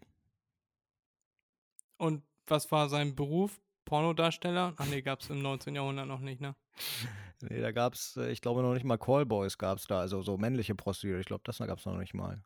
[1.96, 3.60] Und was war sein Beruf?
[3.84, 4.74] Pornodarsteller?
[4.76, 5.74] Ach nee, gab es im 19.
[5.74, 6.54] Jahrhundert noch nicht, ne?
[7.40, 10.22] Nee, da gab es, äh, ich glaube noch nicht mal Callboys gab es da, also
[10.22, 11.20] so männliche Prostituierte.
[11.20, 12.42] Ich glaube, das gab es noch nicht mal.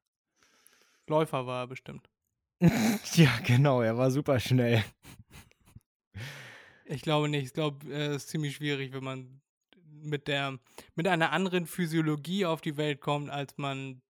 [1.07, 2.11] Läufer war er bestimmt.
[3.15, 4.85] ja, genau, er war super schnell.
[6.85, 7.45] Ich glaube nicht.
[7.47, 9.41] Ich glaube, es ist ziemlich schwierig, wenn man
[10.03, 10.59] mit der
[10.95, 14.03] mit einer anderen Physiologie auf die Welt kommt, als man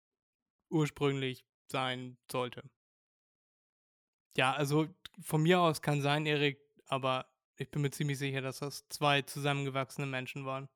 [0.70, 2.62] ursprünglich sein sollte.
[4.36, 4.88] Ja, also
[5.20, 7.26] von mir aus kann sein, Erik, aber
[7.56, 10.68] ich bin mir ziemlich sicher, dass das zwei zusammengewachsene Menschen waren.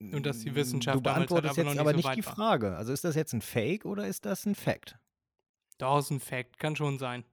[0.00, 2.16] Und dass die Wissenschaft Du damals halt beantwortest aber jetzt nicht aber so nicht weit
[2.18, 2.34] die war.
[2.34, 2.76] Frage.
[2.76, 4.96] Also ist das jetzt ein Fake oder ist das ein Fact?
[5.76, 7.24] Da ist ein Fact, kann schon sein.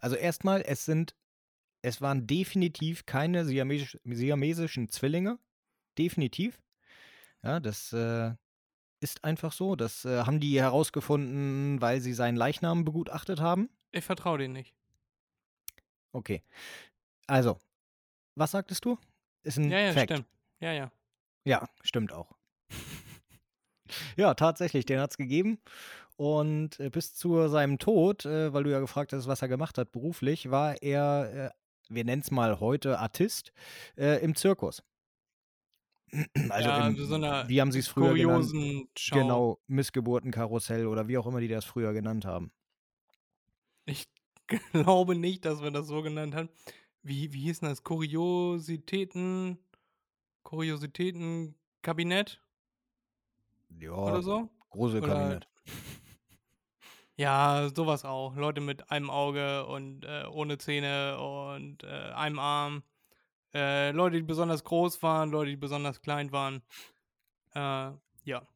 [0.00, 1.14] Also erstmal, es sind,
[1.84, 5.38] es waren definitiv keine siamesisch, siamesischen Zwillinge.
[5.98, 6.60] Definitiv.
[7.42, 8.32] Ja, das äh,
[9.00, 9.76] ist einfach so.
[9.76, 13.68] Das äh, haben die herausgefunden, weil sie seinen Leichnam begutachtet haben.
[13.92, 14.74] Ich vertraue denen nicht.
[16.12, 16.42] Okay.
[17.26, 17.58] Also,
[18.34, 18.98] was sagtest du?
[19.42, 20.10] Ist ein Ja, ja, Fact.
[20.10, 20.26] stimmt.
[20.60, 20.90] Ja, ja.
[21.44, 22.32] Ja, stimmt auch.
[24.16, 25.58] ja, tatsächlich, den hat es gegeben.
[26.16, 29.76] Und äh, bis zu seinem Tod, äh, weil du ja gefragt hast, was er gemacht
[29.76, 33.52] hat beruflich, war er, äh, wir nennen es mal heute Artist,
[33.96, 34.82] äh, im Zirkus.
[36.48, 38.88] Also, ja, im, so wie haben sie es früher genannt?
[38.96, 39.16] Show.
[39.16, 42.52] Genau, Missgeburtenkarussell oder wie auch immer die das früher genannt haben.
[43.84, 44.06] Ich
[44.72, 46.48] glaube nicht, dass wir das so genannt haben.
[47.02, 47.82] Wie, wie hieß denn das?
[47.82, 49.58] Kuriositäten.
[50.42, 52.40] Kuriositätenkabinett
[53.80, 54.48] Ja, oder so?
[54.70, 55.48] Gruselkabinett.
[57.16, 58.34] Ja, sowas auch.
[58.34, 62.82] Leute mit einem Auge und äh, ohne Zähne und äh, einem Arm.
[63.54, 66.62] Äh, Leute, die besonders groß waren, Leute, die besonders klein waren.
[67.54, 67.92] Äh,
[68.24, 68.48] ja.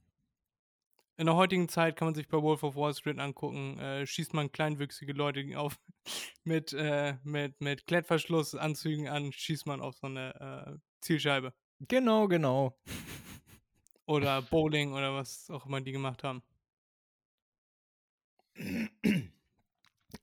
[1.16, 4.34] In der heutigen Zeit kann man sich bei Wolf of Wall Street angucken, äh, schießt
[4.34, 5.78] man kleinwüchsige Leute auf
[6.44, 11.52] mit, äh, mit, mit Klettverschlussanzügen an, schießt man auf so eine Zielscheibe.
[11.80, 12.76] Genau, genau.
[14.06, 16.42] Oder Bowling oder was auch immer die gemacht haben.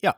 [0.01, 0.15] Ja,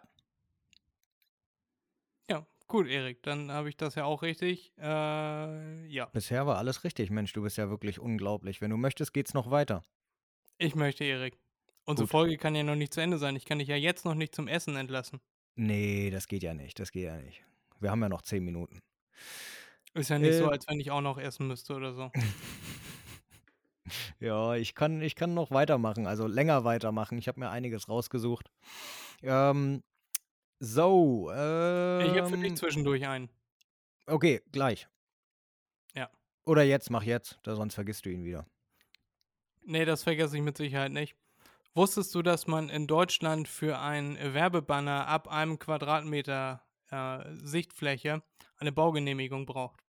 [2.30, 4.74] Ja, gut, Erik, dann habe ich das ja auch richtig.
[4.80, 7.10] Äh, ja, bisher war alles richtig.
[7.10, 8.62] Mensch, du bist ja wirklich unglaublich.
[8.62, 9.84] Wenn du möchtest, geht's noch weiter.
[10.58, 11.38] ich möchte, Erik.
[11.86, 12.12] Unsere Gut.
[12.12, 13.36] Folge kann ja noch nicht zu Ende sein.
[13.38, 15.22] Ich kann dich ja jetzt noch nicht zum Essen entlassen.
[15.56, 16.80] Nee, das geht ja nicht.
[16.80, 17.44] Das geht ja nicht.
[17.80, 18.80] Wir haben ja noch zehn Minuten.
[19.94, 20.52] Ist ja nicht so, Äh.
[20.52, 22.12] als wenn ich auch noch essen müsste oder so.
[24.20, 27.18] Ja, ich kann, ich kann noch weitermachen, also länger weitermachen.
[27.18, 28.52] Ich habe mir einiges rausgesucht.
[29.24, 29.84] Ähm,
[30.60, 33.30] so, ähm, Ich habe für dich zwischendurch einen.
[34.08, 34.88] Okay, gleich.
[35.94, 36.10] Ja.
[36.46, 38.46] Oder jetzt, mach jetzt, da sonst vergisst du ihn wieder.
[39.62, 41.16] Nee, das vergesse ich mit Sicherheit nicht.
[41.76, 48.24] Wusstest du, dass man in Deutschland für einen Werbebanner ab einem Quadratmeter äh, Sichtfläche
[48.58, 49.84] eine Baugenehmigung braucht?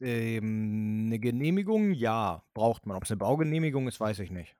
[0.00, 2.96] Ähm, eine Genehmigung, ja, braucht man.
[2.96, 4.56] Ob es eine Baugenehmigung ist, weiß ich nicht.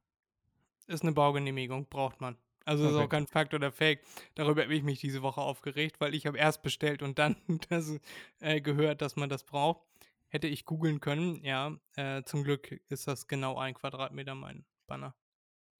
[0.87, 2.37] Ist eine Baugenehmigung, braucht man.
[2.66, 2.97] Also ist Okay.
[2.97, 4.03] auch kein Fakt oder Fake.
[4.35, 7.37] Darüber habe ich mich diese Woche aufgeregt, weil ich habe erst bestellt und dann
[7.70, 7.99] das,
[8.41, 9.82] äh, gehört, dass man das braucht.
[10.28, 11.78] Hätte ich googeln können, ja.
[11.97, 15.14] Äh, zum Glück ist das genau ein Quadratmeter mein Banner.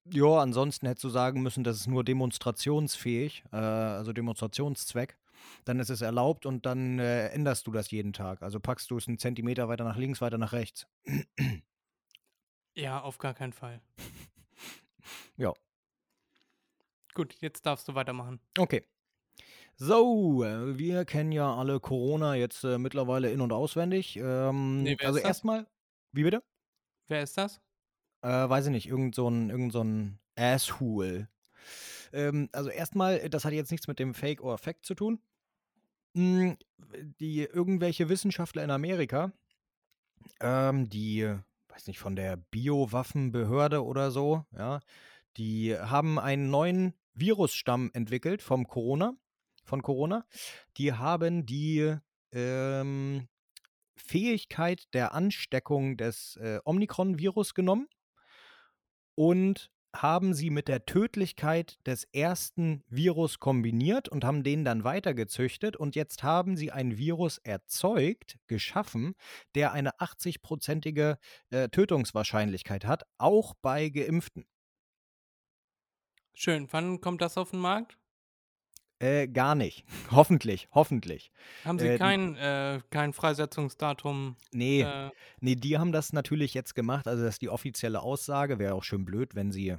[0.07, 5.17] Ja, ansonsten hättest du sagen müssen, das ist nur demonstrationsfähig, äh, also Demonstrationszweck.
[5.65, 8.41] Dann ist es erlaubt und dann äh, änderst du das jeden Tag.
[8.41, 10.87] Also packst du es einen Zentimeter weiter nach links, weiter nach rechts.
[12.75, 13.81] Ja, auf gar keinen Fall.
[15.37, 15.53] Ja.
[17.13, 18.39] Gut, jetzt darfst du weitermachen.
[18.57, 18.83] Okay.
[19.77, 24.17] So, äh, wir kennen ja alle Corona jetzt äh, mittlerweile in- und auswendig.
[24.17, 25.67] Ähm, Nee, also erstmal,
[26.11, 26.41] wie bitte?
[27.07, 27.61] Wer ist das?
[28.21, 31.27] Äh, weiß ich nicht, irgend so ein, irgend so ein Asshole.
[32.13, 35.19] Ähm, also erstmal, das hat jetzt nichts mit dem Fake or Fact zu tun.
[36.15, 36.53] Mm,
[37.19, 39.31] Die irgendwelche Wissenschaftler in Amerika,
[40.39, 41.23] ähm, die,
[41.69, 44.79] weiß nicht, von der Biowaffenbehörde oder so, ja,
[45.37, 49.13] die haben einen neuen Virusstamm entwickelt vom Corona,
[49.65, 50.25] von Corona.
[50.77, 51.95] Die haben die
[52.31, 53.27] ähm,
[53.97, 57.87] Fähigkeit der Ansteckung des äh, Omikron-Virus genommen
[59.15, 65.75] und haben sie mit der Tödlichkeit des ersten Virus kombiniert und haben den dann weitergezüchtet.
[65.75, 69.15] Und jetzt haben sie ein Virus erzeugt, geschaffen,
[69.55, 71.17] der eine 80-prozentige
[71.49, 74.45] äh, Tötungswahrscheinlichkeit hat, auch bei Geimpften.
[76.33, 76.67] Schön.
[76.71, 77.97] Wann kommt das auf den Markt?
[78.99, 79.85] Äh, gar nicht.
[80.11, 81.31] hoffentlich, hoffentlich.
[81.65, 84.37] Haben Sie Äh, kein, äh, kein Freisetzungsdatum?
[84.51, 87.07] Nee, Äh, Nee, die haben das natürlich jetzt gemacht.
[87.07, 88.57] Also, das ist die offizielle Aussage.
[88.57, 89.75] Wäre auch schön blöd, wenn sie.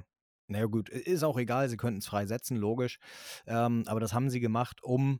[0.49, 2.99] Naja, gut, ist auch egal, sie könnten es freisetzen, logisch.
[3.47, 5.19] Ähm, aber das haben sie gemacht, um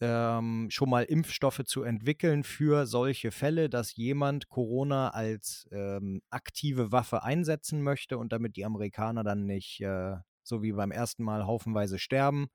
[0.00, 6.90] ähm, schon mal Impfstoffe zu entwickeln für solche Fälle, dass jemand Corona als ähm, aktive
[6.90, 11.46] Waffe einsetzen möchte und damit die Amerikaner dann nicht äh, so wie beim ersten Mal
[11.46, 12.48] haufenweise sterben.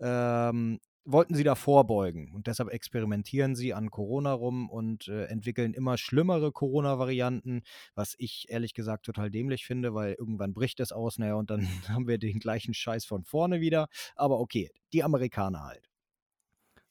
[0.00, 2.32] Ähm, wollten sie da vorbeugen.
[2.32, 7.62] Und deshalb experimentieren sie an Corona rum und äh, entwickeln immer schlimmere Corona-Varianten,
[7.94, 11.60] was ich ehrlich gesagt total dämlich finde, weil irgendwann bricht es aus, naja, und dann
[11.88, 13.88] haben wir den gleichen Scheiß von vorne wieder.
[14.16, 15.90] Aber okay, die Amerikaner halt.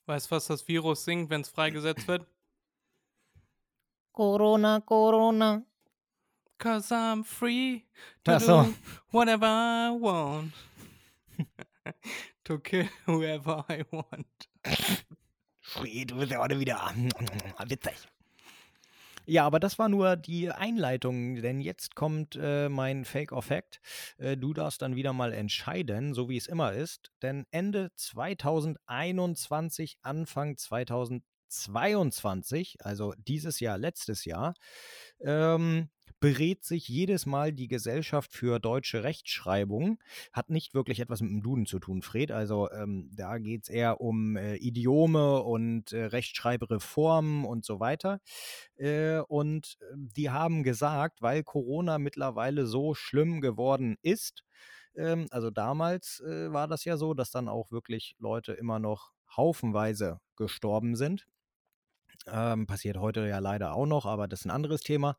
[0.06, 2.28] weißt du, was das Virus singt, wenn es freigesetzt wird?
[4.12, 5.64] Corona, Corona.
[6.60, 7.82] Cause I'm free
[8.24, 8.64] to so.
[8.64, 8.74] do
[9.12, 10.54] whatever I want.
[12.44, 14.28] to kill whoever I want.
[15.62, 16.92] Free, du bist ja heute wieder
[17.66, 17.96] witzig.
[19.26, 23.80] Ja, aber das war nur die Einleitung, denn jetzt kommt äh, mein Fake or Fact.
[24.18, 30.00] Äh, du darfst dann wieder mal entscheiden, so wie es immer ist, denn Ende 2021,
[30.02, 34.56] Anfang 2022, also dieses Jahr, letztes Jahr,
[35.22, 35.88] ähm,
[36.24, 40.00] berät sich jedes Mal die Gesellschaft für deutsche Rechtschreibung.
[40.32, 42.32] Hat nicht wirklich etwas mit dem Duden zu tun, Fred.
[42.32, 48.22] Also ähm, da geht es eher um äh, Idiome und äh, Rechtschreibreformen und so weiter.
[48.78, 54.46] Äh, und äh, die haben gesagt, weil Corona mittlerweile so schlimm geworden ist,
[54.96, 59.12] ähm, also damals äh, war das ja so, dass dann auch wirklich Leute immer noch
[59.36, 61.28] haufenweise gestorben sind.
[62.28, 65.18] Ähm, passiert heute ja leider auch noch, aber das ist ein anderes Thema.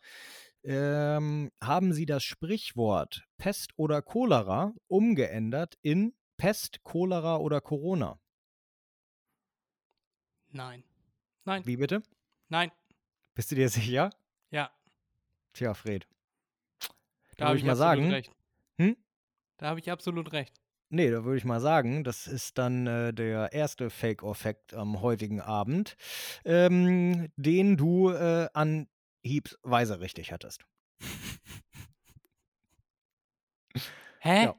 [0.64, 8.18] Ähm, haben sie das Sprichwort Pest oder Cholera umgeändert in Pest, Cholera oder Corona.
[10.50, 10.84] Nein.
[11.44, 11.62] Nein.
[11.66, 12.02] Wie bitte?
[12.48, 12.70] Nein.
[13.34, 14.10] Bist du dir sicher?
[14.50, 14.70] Ja.
[15.52, 16.06] Tja, Fred.
[17.36, 18.32] Da habe ich ich mal sagen- recht.
[18.78, 18.96] Hm?
[19.58, 20.54] Da habe ich absolut recht.
[20.90, 25.40] Nee, da würde ich mal sagen, das ist dann äh, der erste Fake-Effekt am heutigen
[25.40, 25.96] Abend,
[26.44, 28.48] ähm, den du äh,
[29.24, 30.64] anhiebsweise richtig hattest.
[34.20, 34.44] Hä?
[34.44, 34.54] Ja.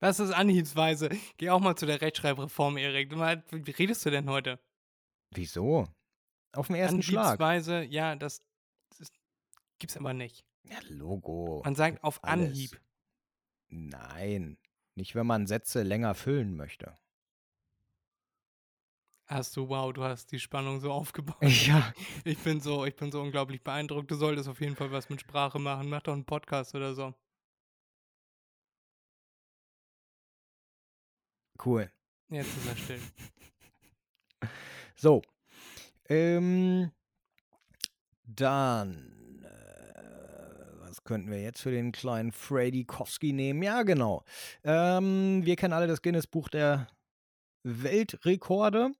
[0.00, 1.10] Was ist anhiebsweise?
[1.36, 3.12] Geh auch mal zu der Rechtschreibreform, Erik.
[3.12, 4.58] Wie redest du denn heute?
[5.30, 5.88] Wieso?
[6.52, 7.40] Auf den ersten Schlag.
[7.40, 8.42] Anhiebsweise, ja, das,
[8.98, 9.12] das
[9.78, 10.44] gibt's aber nicht.
[10.64, 11.62] Ja, Logo.
[11.64, 12.50] Man sagt auf alles.
[12.50, 12.80] Anhieb.
[13.68, 14.58] Nein,
[14.96, 16.98] nicht wenn man Sätze länger füllen möchte.
[19.26, 21.42] Hast du, wow, du hast die Spannung so aufgebaut.
[21.42, 21.92] Ja.
[22.24, 24.10] Ich bin so, ich bin so unglaublich beeindruckt.
[24.10, 25.88] Du solltest auf jeden Fall was mit Sprache machen.
[25.88, 27.14] Mach doch einen Podcast oder so.
[31.64, 31.90] Cool.
[32.28, 33.00] Jetzt ist er still.
[34.96, 35.22] So.
[36.08, 36.90] Ähm,
[38.24, 43.62] dann, äh, was könnten wir jetzt für den kleinen Freddy Kowski nehmen?
[43.62, 44.24] Ja, genau.
[44.64, 46.88] Ähm, wir kennen alle das Guinness-Buch der
[47.64, 48.92] Weltrekorde.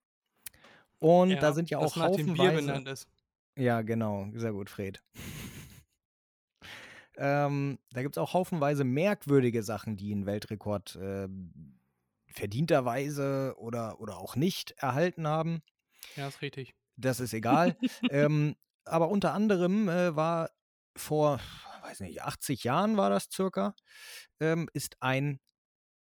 [1.02, 2.66] Und da sind ja das auch nach dem Bier haufenweise.
[2.66, 3.08] benannt ist.
[3.56, 4.28] Ja, genau.
[4.34, 5.02] Sehr gut, Fred.
[7.16, 11.28] ähm, da gibt es auch haufenweise merkwürdige Sachen, die einen Weltrekord äh,
[12.28, 15.62] verdienterweise oder, oder auch nicht erhalten haben.
[16.16, 16.74] Ja, ist richtig.
[16.96, 17.76] Das ist egal.
[18.10, 20.50] ähm, aber unter anderem äh, war
[20.96, 21.40] vor,
[21.82, 23.74] weiß nicht, 80 Jahren war das circa,
[24.40, 25.40] ähm, ist ein,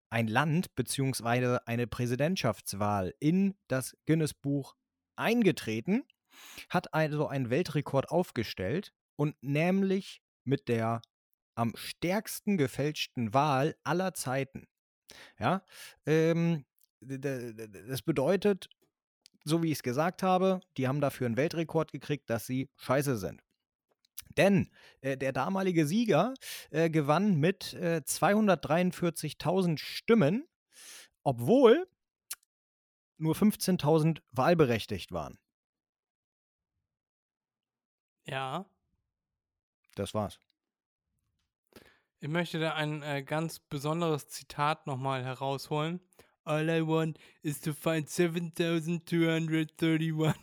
[0.09, 4.75] ein Land beziehungsweise eine Präsidentschaftswahl in das Guinness-Buch
[5.15, 6.03] eingetreten,
[6.69, 11.01] hat also einen Weltrekord aufgestellt und nämlich mit der
[11.55, 14.67] am stärksten gefälschten Wahl aller Zeiten.
[15.39, 15.63] Ja,
[16.05, 16.65] ähm,
[16.99, 18.69] das bedeutet,
[19.43, 23.17] so wie ich es gesagt habe, die haben dafür einen Weltrekord gekriegt, dass sie scheiße
[23.17, 23.41] sind.
[24.37, 24.71] Denn
[25.01, 26.35] äh, der damalige Sieger
[26.69, 30.47] äh, gewann mit äh, 243.000 Stimmen,
[31.23, 31.87] obwohl
[33.17, 35.37] nur 15.000 wahlberechtigt waren.
[38.25, 38.69] Ja.
[39.95, 40.39] Das war's.
[42.19, 46.01] Ich möchte da ein äh, ganz besonderes Zitat nochmal herausholen.
[46.43, 50.33] All I want is to find 7231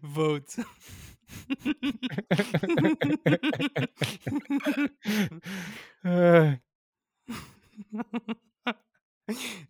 [0.02, 0.60] votes.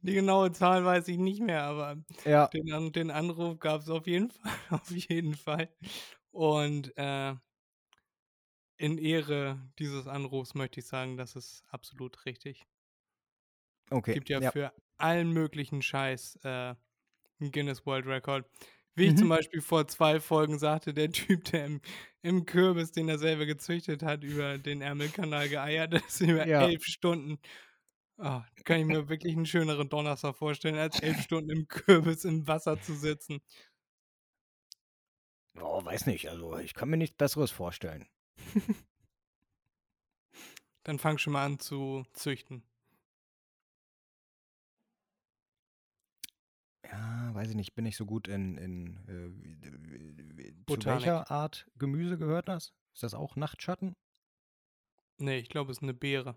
[0.02, 4.06] Die genaue Zahl weiß ich nicht mehr, aber ja, den, den Anruf gab es auf
[4.06, 4.52] jeden Fall.
[4.70, 5.68] Auf jeden Fall.
[6.32, 7.34] Und äh,
[8.76, 12.66] in Ehre dieses Anrufs möchte ich sagen, das ist absolut richtig.
[13.90, 14.14] okay.
[14.14, 14.50] gibt ja, ja.
[14.50, 16.74] für allen möglichen Scheiß äh,
[17.40, 18.46] einen Guinness World Record.
[18.97, 19.30] Wie ich zum Mhm.
[19.30, 21.80] Beispiel vor zwei Folgen sagte, der Typ, der im,
[22.22, 26.59] im Kürbis, den er selber gezüchtet hat, über den Ärmelkanal geeiert ist, über Ja.
[26.59, 27.38] elf Stunden.
[28.18, 32.47] Ah, kann ich mir wirklich einen schöneren Donnerstag vorstellen, als elf Stunden im Kürbis im
[32.49, 33.40] Wasser zu sitzen.
[35.61, 38.07] Oh, weiß nicht, also ich kann mir nichts Besseres vorstellen.
[40.84, 42.62] Dann fang schon mal an zu züchten.
[47.35, 52.49] Weiß ich nicht, bin ich so gut in, in äh, zu welcher Art Gemüse gehört
[52.49, 52.72] das?
[52.95, 53.97] Ist das auch Nachtschatten?
[55.18, 56.37] Nee, ich glaube, es ist eine Beere.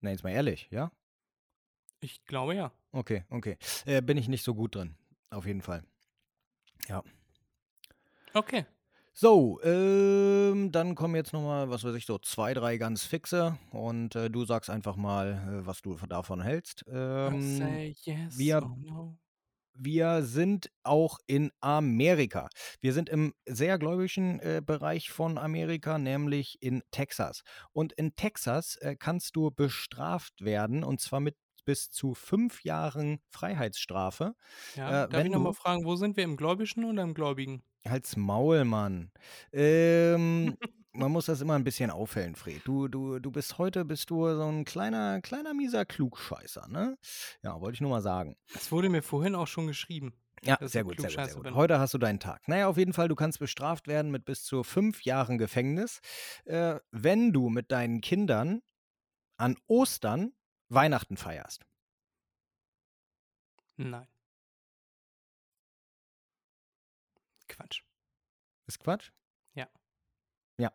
[0.00, 0.92] Na, jetzt mal ehrlich, ja?
[2.00, 2.72] Ich glaube ja.
[2.92, 3.58] Okay, okay.
[3.84, 4.96] Äh, bin ich nicht so gut drin,
[5.30, 5.84] auf jeden Fall.
[8.32, 8.64] Okay.
[9.12, 14.14] So, ähm, dann kommen jetzt nochmal, was weiß ich, so zwei, drei ganz fixe und
[14.14, 16.84] äh, du sagst einfach mal, äh, was du davon hältst.
[16.88, 19.18] Ähm, yes wir- or no.
[19.74, 22.48] Wir sind auch in Amerika.
[22.80, 27.42] Wir sind im sehr gläubigen äh, Bereich von Amerika, nämlich in Texas.
[27.72, 33.20] Und in Texas äh, kannst du bestraft werden und zwar mit bis zu fünf Jahren
[33.28, 34.34] Freiheitsstrafe.
[34.76, 36.24] Ja, äh, darf wenn ich nochmal fragen, wo sind wir?
[36.24, 37.62] Im Gläubischen oder im Gläubigen?
[37.86, 39.12] Halt's Maul, Mann.
[39.52, 40.56] Ähm,
[40.92, 42.62] man muss das immer ein bisschen aufhellen, Fred.
[42.64, 46.98] Du, du, du bist heute bist du so ein kleiner, kleiner mieser Klugscheißer, ne?
[47.42, 48.36] Ja, wollte ich nur mal sagen.
[48.52, 50.14] Das wurde mir vorhin auch schon geschrieben.
[50.42, 51.54] Ja, sehr gut, sehr gut, sehr gut.
[51.54, 52.48] Heute hast du deinen Tag.
[52.48, 56.00] Naja, auf jeden Fall, du kannst bestraft werden mit bis zu fünf Jahren Gefängnis,
[56.44, 58.62] äh, wenn du mit deinen Kindern
[59.36, 60.32] an Ostern
[60.68, 61.66] Weihnachten feierst.
[63.76, 64.06] Nein.
[67.48, 67.82] Quatsch.
[68.66, 69.10] Ist Quatsch?
[69.54, 69.68] Ja.
[70.58, 70.72] Ja.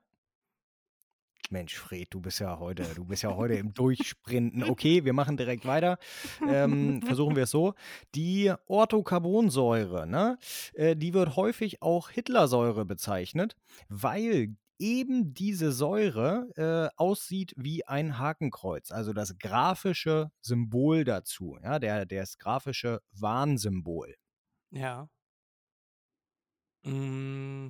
[1.55, 4.65] Mensch, Fred, du bist ja heute, du bist ja heute im Durchsprinten.
[4.65, 5.97] Okay, wir machen direkt weiter.
[6.45, 7.75] Ähm, versuchen wir es so.
[8.13, 10.37] Die Orthocarbonsäure, ne,
[10.73, 13.55] äh, die wird häufig auch Hitlersäure bezeichnet,
[13.87, 21.79] weil eben diese Säure äh, aussieht wie ein Hakenkreuz, also das grafische Symbol dazu, ja,
[21.79, 24.13] der, das grafische Warnsymbol.
[24.71, 25.07] Ja.
[26.83, 27.69] Mm,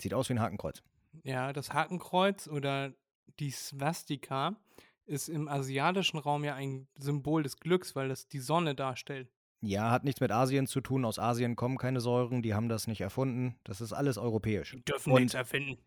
[0.00, 0.82] Sieht aus wie ein Hakenkreuz.
[1.22, 2.94] ja, das Hakenkreuz oder
[3.38, 4.56] die Swastika
[5.04, 9.30] ist im asiatischen Raum ja ein Symbol des Glücks, weil das die Sonne darstellt.
[9.60, 11.04] Ja, hat nichts mit Asien zu tun.
[11.04, 13.58] Aus Asien kommen keine Säuren, die haben das nicht erfunden.
[13.64, 14.72] Das ist alles europäisch.
[14.72, 15.78] Die dürfen Und- nichts erfinden.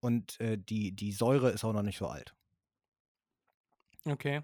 [0.00, 2.34] Und äh, die, die Säure ist auch noch nicht so alt.
[4.04, 4.42] Okay.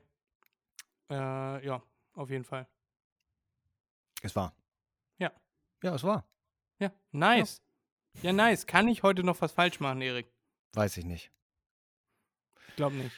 [1.11, 1.83] Äh, ja,
[2.15, 2.67] auf jeden Fall.
[4.23, 4.55] Es war.
[5.19, 5.31] Ja.
[5.83, 6.27] Ja, es war.
[6.81, 7.63] Ja, nice.
[8.23, 8.67] Ja, nice.
[8.67, 10.27] Kann ich heute noch was falsch machen, Erik?
[10.73, 11.31] Weiß ich nicht.
[12.73, 13.15] Ich glaube nicht.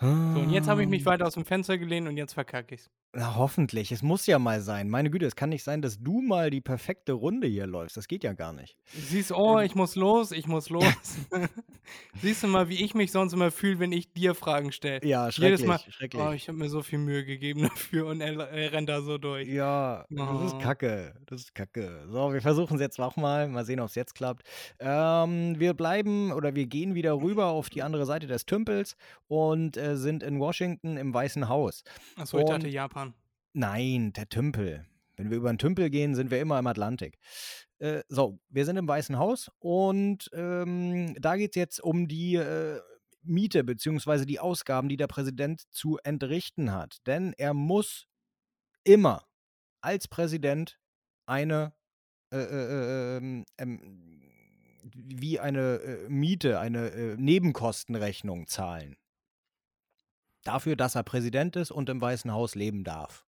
[0.00, 2.90] So, und jetzt habe ich mich weiter aus dem Fenster gelehnt und jetzt verkacke ich's.
[3.12, 3.90] Na, hoffentlich.
[3.90, 4.88] Es muss ja mal sein.
[4.88, 7.96] Meine Güte, es kann nicht sein, dass du mal die perfekte Runde hier läufst.
[7.96, 8.76] Das geht ja gar nicht.
[8.86, 9.66] Siehst, oh, Ähm.
[9.66, 10.84] ich muss los, ich muss los.
[12.22, 15.04] Siehst du mal, wie ich mich sonst immer fühle, wenn ich dir Fragen stelle.
[15.04, 15.66] Ja, Jedes schrecklich.
[15.66, 16.22] Mal, schrecklich.
[16.22, 19.18] Oh, ich habe mir so viel Mühe gegeben dafür und er, er rennt da so
[19.18, 19.48] durch.
[19.48, 20.46] Ja, das Oh.
[20.46, 21.14] ist kacke.
[21.26, 22.06] Das ist kacke.
[22.10, 23.48] So, wir versuchen es jetzt nochmal.
[23.48, 24.44] Mal sehen, ob es jetzt klappt.
[24.78, 28.94] Ähm, wir bleiben oder wir gehen wieder rüber auf die andere Seite des Tümpels
[29.26, 31.82] und äh, sind in Washington im Weißen Haus.
[32.16, 33.09] Achso, ich dachte Japan.
[33.52, 34.86] Nein, der Tümpel.
[35.16, 37.18] Wenn wir über den Tümpel gehen, sind wir immer im Atlantik.
[37.78, 42.36] Äh, so, wir sind im Weißen Haus und ähm, da geht es jetzt um die
[42.36, 42.80] äh,
[43.22, 44.24] Miete bzw.
[44.24, 46.98] die Ausgaben, die der Präsident zu entrichten hat.
[47.06, 48.06] Denn er muss
[48.84, 49.26] immer
[49.80, 50.78] als Präsident
[51.26, 51.72] eine
[52.32, 54.22] äh, äh, ähm, ähm,
[54.94, 58.96] wie eine äh, Miete, eine äh, Nebenkostenrechnung zahlen.
[60.44, 63.26] Dafür, dass er Präsident ist und im Weißen Haus leben darf.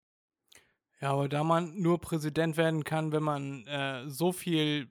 [1.04, 4.90] Ja, aber da man nur Präsident werden kann, wenn man äh, so viel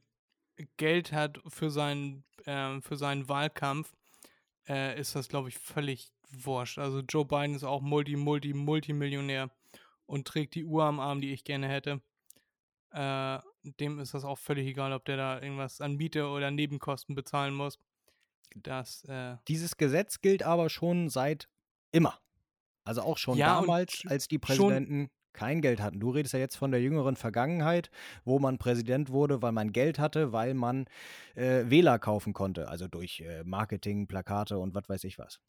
[0.77, 3.95] Geld hat für seinen, ähm, für seinen Wahlkampf,
[4.67, 6.77] äh, ist das, glaube ich, völlig wurscht.
[6.77, 9.49] Also Joe Biden ist auch Multi, Multi, Multimillionär
[10.05, 11.99] und trägt die Uhr am Arm, die ich gerne hätte.
[12.91, 13.39] Äh,
[13.79, 17.55] dem ist das auch völlig egal, ob der da irgendwas an Miete oder Nebenkosten bezahlen
[17.55, 17.79] muss.
[18.55, 21.49] Das, äh, Dieses Gesetz gilt aber schon seit
[21.91, 22.19] immer.
[22.83, 25.99] Also auch schon Ja, damals, als die Präsidenten kein Geld hatten.
[25.99, 27.89] Du redest ja jetzt von der jüngeren Vergangenheit,
[28.25, 30.85] wo man Präsident wurde, weil man Geld hatte, weil man
[31.35, 32.67] äh, Wähler kaufen konnte.
[32.69, 35.39] Also durch äh, Marketing, Plakate und was weiß ich was.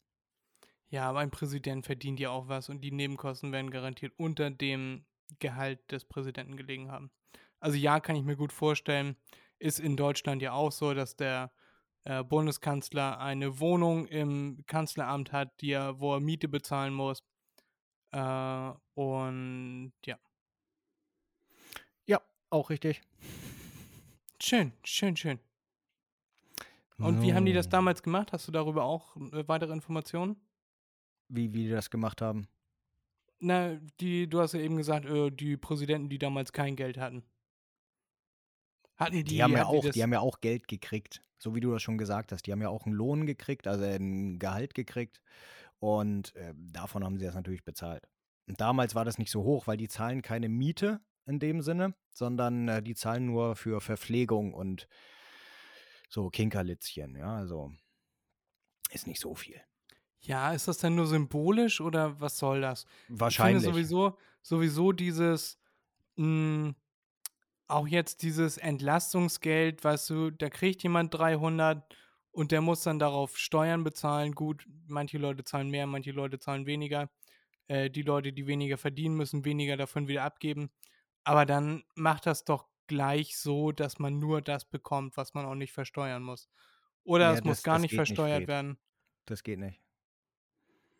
[0.89, 5.05] Ja, aber ein Präsident verdient ja auch was und die Nebenkosten werden garantiert unter dem
[5.39, 7.11] Gehalt des Präsidenten gelegen haben.
[7.59, 9.15] Also ja, kann ich mir gut vorstellen.
[9.57, 11.51] Ist in Deutschland ja auch so, dass der
[12.03, 17.23] äh, Bundeskanzler eine Wohnung im Kanzleramt hat, die er, wo er Miete bezahlen muss.
[18.15, 20.17] Äh, und ja,
[22.07, 23.01] Ja, auch richtig.
[24.41, 25.39] schön, schön, schön.
[26.97, 27.69] Und wie haben die das So.
[27.69, 28.31] damals gemacht?
[28.33, 30.35] Hast du darüber auch äh, weitere Informationen?
[31.27, 32.47] Wie, wie die das gemacht haben?
[33.39, 37.23] Na, die, du hast ja eben gesagt, äh, die Präsidenten, die damals kein Geld hatten.
[38.97, 41.59] Hatten die, Die, haben ja auch, das, die haben ja auch Geld gekriegt, so wie
[41.59, 42.43] du das schon gesagt hast.
[42.47, 45.21] Die haben ja auch einen Lohn gekriegt, also ein Gehalt gekriegt.
[45.79, 48.07] Und äh, davon haben sie das natürlich bezahlt.
[48.47, 51.95] Und damals war das nicht so hoch, weil die zahlen keine Miete in dem Sinne,
[52.11, 54.87] sondern äh, die zahlen nur für Verpflegung und
[56.09, 57.71] so Kinkerlitzchen, ja, also
[58.91, 59.59] ist nicht so viel.
[60.21, 62.85] Ja, ist das denn nur symbolisch oder was soll das?
[63.09, 63.57] Wahrscheinlich.
[63.57, 65.59] Ich finde sowieso, sowieso dieses,
[66.15, 66.73] mh,
[67.67, 71.95] auch jetzt dieses Entlastungsgeld, weißt du, da kriegt jemand 300
[72.35, 74.33] und der muss dann darauf Steuern bezahlen.
[74.33, 77.09] Gut, manche Leute zahlen mehr, manche Leute zahlen weniger.
[77.67, 80.69] Äh, die Leute, die weniger verdienen, müssen weniger davon wieder abgeben.
[81.23, 85.55] Aber dann macht das doch gleich so, dass man nur das bekommt, was man auch
[85.55, 86.49] nicht versteuern muss.
[87.03, 88.47] Oder Ja, es muss das- gar das nicht nicht, versteuert Fred.
[88.47, 88.77] werden.
[89.25, 89.81] das geht nicht.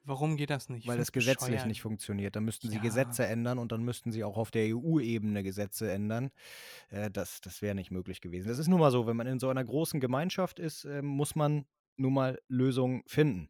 [0.07, 0.83] Warum geht das nicht?
[0.83, 1.67] Ich Weil das gesetzlich bescheuert.
[1.67, 2.35] nicht funktioniert.
[2.35, 2.81] Da müssten sie Ja.
[2.81, 6.31] Gesetze ändern und dann müssten sie auch auf der EU-Ebene Gesetze ändern.
[6.89, 8.47] Äh, das das wäre nicht möglich gewesen.
[8.47, 11.35] Das ist nun mal so, wenn man in so einer großen Gemeinschaft ist, äh, muss
[11.35, 11.65] man
[11.97, 13.49] nun mal Lösungen finden.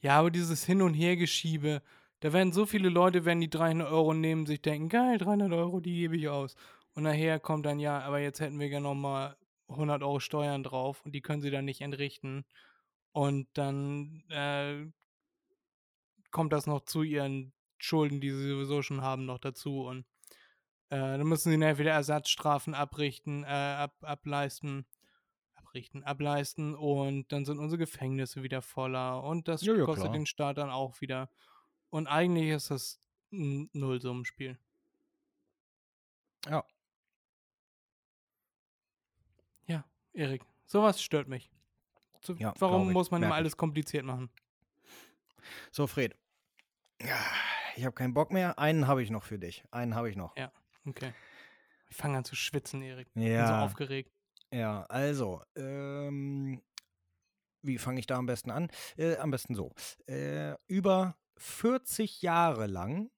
[0.00, 1.82] Ja, aber dieses Hin- und Hergeschiebe,
[2.20, 5.80] da werden so viele Leute, werden die 300 Euro nehmen, sich denken, geil, 300 Euro,
[5.80, 6.54] die gebe ich aus.
[6.94, 9.36] Und nachher kommt dann, ja, aber jetzt hätten wir gerne nochmal
[9.68, 12.44] 100 Euro Steuern drauf und die können sie dann nicht entrichten.
[13.14, 14.86] Und dann äh,
[16.32, 19.86] kommt das noch zu ihren Schulden, die sie sowieso schon haben, noch dazu.
[19.86, 20.04] Und
[20.90, 24.84] äh, dann müssen sie wieder Ersatzstrafen abrichten, äh, ab, ableisten.
[25.54, 30.12] ausrichten, ableisten und dann sind unsere Gefängnisse wieder voller und das Ja, ja, kostet klar.
[30.12, 31.28] den Staat dann auch wieder.
[31.90, 33.00] Und eigentlich ist das
[33.32, 34.58] ein Nullsummenspiel.
[36.48, 36.64] Ja.
[39.66, 41.50] Ja, Erik, sowas stört mich.
[42.24, 44.30] So, Ja, warum muss man immer alles kompliziert machen?
[45.70, 46.16] So, Fred.
[47.02, 47.18] Ja,
[47.76, 48.58] Ich habe keinen Bock mehr.
[48.58, 49.64] Einen habe ich noch für dich.
[49.70, 50.36] Einen habe ich noch.
[50.36, 50.52] Ja.
[50.86, 51.12] Okay.
[51.90, 53.12] Ich fange an zu schwitzen, Erik.
[53.14, 53.64] Bin so Ja.
[53.64, 54.10] aufgeregt.
[54.52, 56.62] Ja, also, ähm,
[57.62, 58.68] wie fange ich da am besten an?
[58.96, 59.72] Äh, am besten so.
[60.06, 63.10] Äh, über 40 Jahre lang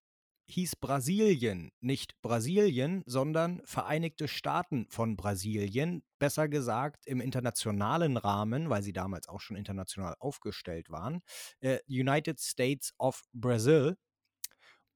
[0.49, 6.03] hieß Brasilien nicht Brasilien, sondern Vereinigte Staaten von Brasilien.
[6.19, 11.21] Besser gesagt im internationalen Rahmen, weil sie damals auch schon international aufgestellt waren,
[11.61, 13.97] äh, United States of Brazil.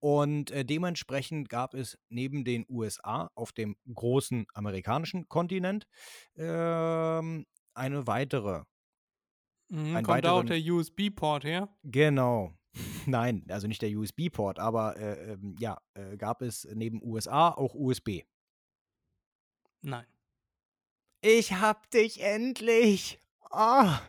[0.03, 5.84] Und äh, dementsprechend gab es neben den USA auf dem großen amerikanischen Kontinent
[6.36, 7.44] ähm,
[7.74, 8.62] eine weitere.
[9.68, 11.68] Mhm, kommt da auch weiteren- der USB-Port her?
[11.82, 12.55] Genau.
[13.07, 17.75] Nein, also nicht der USB-Port, aber äh, ähm, ja, äh, gab es neben USA auch
[17.75, 18.23] USB.
[19.83, 20.07] Nein.
[21.23, 23.21] Ich hab dich endlich.
[23.51, 24.01] Ah.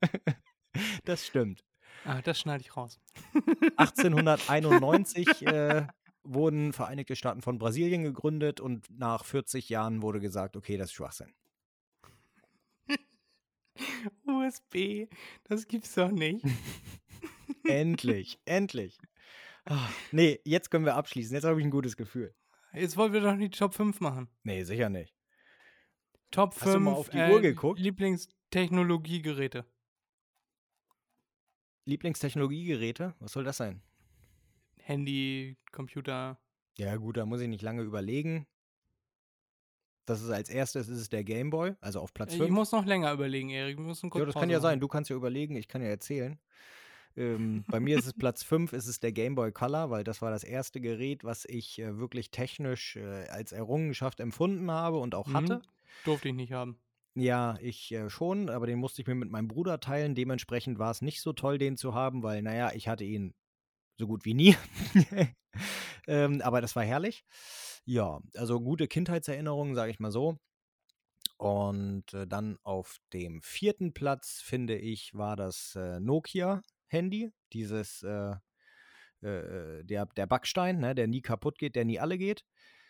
[1.04, 1.64] das stimmt.
[2.04, 3.00] Ah, das schneide ich raus.
[3.76, 5.86] 1891 äh,
[6.24, 10.94] wurden Vereinigte Staaten von Brasilien gegründet und nach 40 Jahren wurde gesagt, okay, das ist
[10.94, 11.32] Schwachsinn.
[14.26, 15.08] USB,
[15.44, 16.44] das gibt's doch nicht.
[17.64, 18.98] Endlich, endlich.
[19.64, 21.34] Ah, nee, jetzt können wir abschließen.
[21.34, 22.34] Jetzt habe ich ein gutes Gefühl.
[22.72, 24.28] Jetzt wollen wir doch die Top 5 machen.
[24.42, 25.14] Nee, sicher nicht.
[26.30, 27.78] Top Hast 5 du mal auf die äh, Uhr geguckt?
[27.78, 29.66] Lieblingstechnologiegeräte.
[31.84, 33.14] Lieblingstechnologiegeräte?
[33.18, 33.82] Was soll das sein?
[34.78, 36.38] Handy, Computer.
[36.78, 38.46] Ja, gut, da muss ich nicht lange überlegen.
[40.06, 42.50] Das ist als erstes ist es der Gameboy, also auf Platz Ich 5.
[42.50, 43.78] muss noch länger überlegen, Erik.
[43.78, 44.80] Wir müssen kurz Ja, das kann ja sein.
[44.80, 46.40] Du kannst ja überlegen, ich kann ja erzählen.
[47.16, 50.22] Ähm, bei mir ist es Platz 5, ist es der Game Boy Color, weil das
[50.22, 55.14] war das erste Gerät, was ich äh, wirklich technisch äh, als Errungenschaft empfunden habe und
[55.14, 55.34] auch Mhm.
[55.34, 55.62] hatte.
[56.04, 56.80] Durfte ich nicht haben.
[57.14, 60.14] Ja, ich äh, schon, aber den musste ich mir mit meinem Bruder teilen.
[60.14, 63.34] Dementsprechend war es nicht so toll, den zu haben, weil, naja, ich hatte ihn
[63.98, 64.56] so gut wie nie.
[66.08, 67.24] ähm, aber das war herrlich.
[67.84, 70.38] Ja, also gute Kindheitserinnerungen, sage ich mal so.
[71.38, 76.00] Und äh, dann auf dem vierten Platz, finde ich, war das äh,
[76.92, 77.32] Nokia-Handy.
[77.52, 78.34] Dieses, äh,
[79.22, 82.44] äh, der, der Backstein, ne, der nie kaputt geht, der nie alle geht.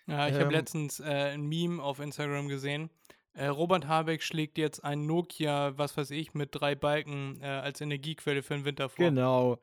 [0.07, 2.91] Ja, ich habe Ähm, letztens äh, ein Meme auf Instagram gesehen.
[3.35, 7.81] Äh, Robert Habeck schlägt jetzt ein Nokia, was weiß ich, mit drei Balken äh, als
[7.81, 9.07] Energiequelle für den Winter vor.
[9.07, 9.59] Genau.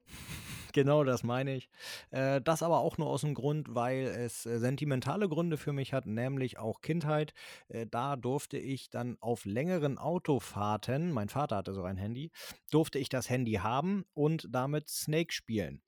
[0.74, 1.70] Genau das meine ich.
[2.12, 5.94] Äh, das aber auch nur aus dem Grund, weil es äh, sentimentale Gründe für mich
[5.94, 7.34] hat, nämlich auch Kindheit.
[7.70, 12.32] Äh, da durfte ich dann auf längeren Autofahrten, mein Vater hatte so ein Handy,
[12.72, 15.82] durfte ich das Handy haben und damit Snake spielen.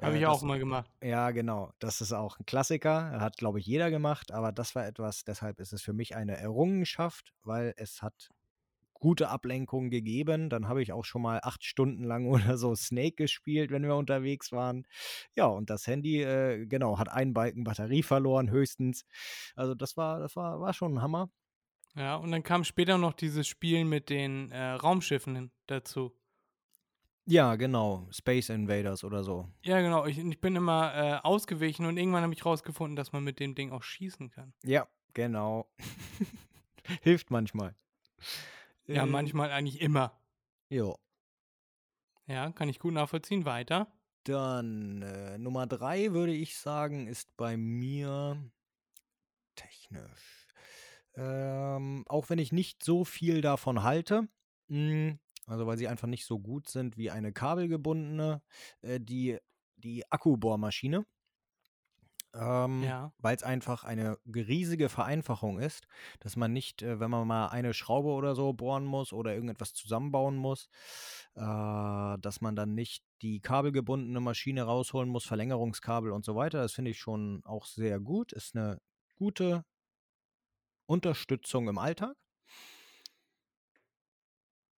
[0.00, 0.90] Habe ich auch das- mal gemacht.
[1.02, 1.72] Ja, genau.
[1.78, 3.20] Das ist auch ein Klassiker.
[3.20, 4.32] Hat, glaube ich, jeder gemacht.
[4.32, 8.30] Aber das war etwas, deshalb ist es für mich eine Errungenschaft, weil es hat
[9.04, 10.48] gute Ablenkung gegeben.
[10.48, 13.96] Dann habe ich auch schon mal acht Stunden lang oder so Snake gespielt, wenn wir
[13.96, 14.86] unterwegs waren.
[15.36, 19.04] Ja, und das Handy, äh, genau, hat einen Balken Batterie verloren, höchstens.
[19.54, 21.28] Also das war, das war, war schon ein Hammer.
[21.94, 26.16] Ja, und dann kam später noch dieses Spiel mit den äh, Raumschiffen hin- dazu.
[27.26, 28.08] Ja, genau.
[28.10, 29.48] Space Invaders oder so.
[29.62, 30.06] Ja, genau.
[30.06, 33.54] Ich, ich bin immer äh, ausgewichen und irgendwann habe ich rausgefunden, dass man mit dem
[33.54, 34.54] Ding auch schießen kann.
[34.62, 35.70] Ja, genau.
[37.02, 37.74] Hilft manchmal.
[38.86, 40.20] Ja, Ähm, manchmal eigentlich immer.
[40.68, 40.96] Jo.
[42.26, 43.44] Ja, kann ich gut nachvollziehen.
[43.44, 43.88] Weiter.
[44.24, 48.50] Dann äh, Nummer drei würde ich sagen, ist bei mir
[49.54, 50.46] technisch.
[51.16, 54.28] Ähm, auch wenn ich nicht so viel davon halte,
[54.68, 58.42] mh, also weil sie einfach nicht so gut sind wie eine kabelgebundene,
[58.80, 59.38] äh, die,
[59.76, 61.06] die Akkubohrmaschine.
[62.34, 63.12] Ähm, Ja.
[63.18, 65.86] Weil es einfach eine riesige Vereinfachung ist,
[66.20, 69.72] dass man nicht, äh, wenn man mal eine Schraube oder so bohren muss oder irgendetwas
[69.72, 70.68] zusammenbauen muss,
[71.34, 76.58] äh, dass man dann nicht die kabelgebundene Maschine rausholen muss, Verlängerungskabel und so weiter.
[76.58, 78.32] Das finde ich schon auch sehr gut.
[78.32, 78.80] Ist eine
[79.16, 79.64] gute
[80.86, 82.16] Unterstützung im Alltag.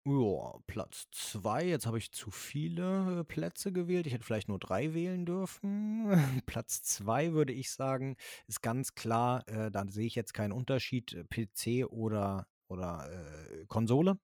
[0.07, 1.65] Ja, Platz zwei.
[1.65, 4.05] Jetzt habe ich zu viele äh, Plätze gewählt.
[4.05, 6.05] Ich hätte vielleicht nur drei wählen dürfen.
[6.45, 8.15] Platz zwei würde ich sagen,
[8.47, 13.65] ist ganz klar, äh, da sehe ich jetzt keinen Unterschied, äh, PC oder, oder äh,
[13.65, 14.19] Konsole.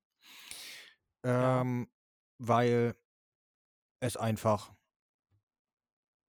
[1.24, 1.88] Ähm,
[2.38, 2.96] weil
[4.02, 4.74] es einfach,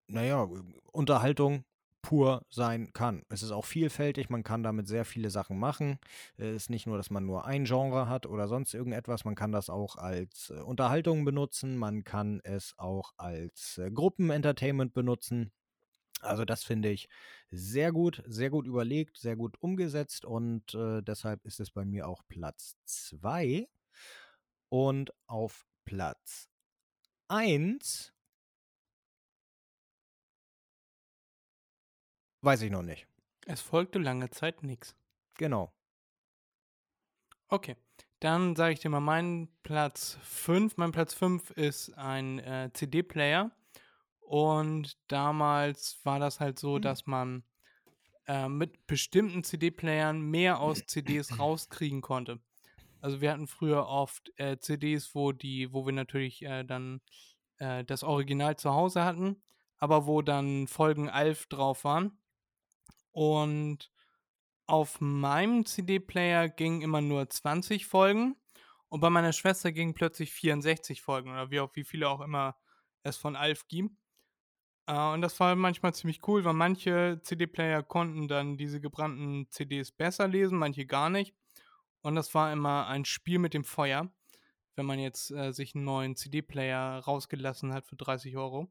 [0.07, 0.49] naja,
[0.93, 1.65] Unterhaltung
[2.03, 3.23] pur sein kann.
[3.29, 5.99] Es ist auch vielfältig, man kann damit sehr viele Sachen machen.
[6.37, 9.53] Es ist nicht nur, dass man nur ein Genre hat oder sonst irgendetwas, man kann
[9.53, 15.53] das auch als äh, Unterhaltung benutzen, man kann es auch als äh, Gruppenentertainment benutzen.
[16.21, 17.09] Also das finde ich
[17.51, 22.09] sehr gut, sehr gut überlegt, sehr gut umgesetzt und äh, deshalb ist es bei mir
[22.09, 23.69] auch Platz 2.
[24.69, 26.49] Und auf Platz
[27.29, 28.15] 1
[32.43, 33.07] weiß ich noch nicht.
[33.47, 34.95] Es folgte lange Zeit nichts.
[35.35, 35.73] Genau.
[37.49, 37.77] Okay,
[38.21, 40.77] dann sage ich dir mal meinen Platz 5.
[40.77, 43.51] Mein Platz 5 ist ein äh, CD-Player.
[44.21, 46.83] Und damals war das halt so, Hm.
[46.83, 47.45] dass man
[48.27, 52.41] äh, mit bestimmten CD-Playern mehr aus CDs rauskriegen konnte.
[53.01, 57.01] Also wir hatten früher oft äh, CDs, wo die, wo wir natürlich äh, dann
[57.59, 59.43] äh, das Original zu Hause hatten,
[59.79, 62.17] aber wo dann Folgen Alf drauf waren.
[63.13, 63.91] Und
[64.67, 68.37] auf meinem CD-Player gingen immer nur 20 Folgen
[68.89, 72.57] und bei meiner Schwester gingen plötzlich 64 Folgen oder wie, auch, wie viele auch immer
[73.03, 73.97] es von Alf gibt.
[74.87, 79.93] Äh, und das war manchmal ziemlich cool, weil manche CD-Player konnten dann diese gebrannten CDs
[79.93, 81.35] besser lesen, manche gar nicht.
[82.03, 84.13] Und das war immer ein Spiel mit dem Feuer,
[84.77, 88.71] wenn man jetzt äh, sich einen neuen CD-Player rausgelassen hat für 30 Euro.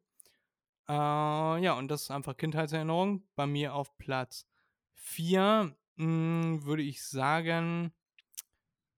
[0.87, 3.23] Äh, ja, und das ist einfach Kindheitserinnerung.
[3.35, 4.47] Bei mir auf Platz
[4.95, 7.93] 4 würde ich sagen,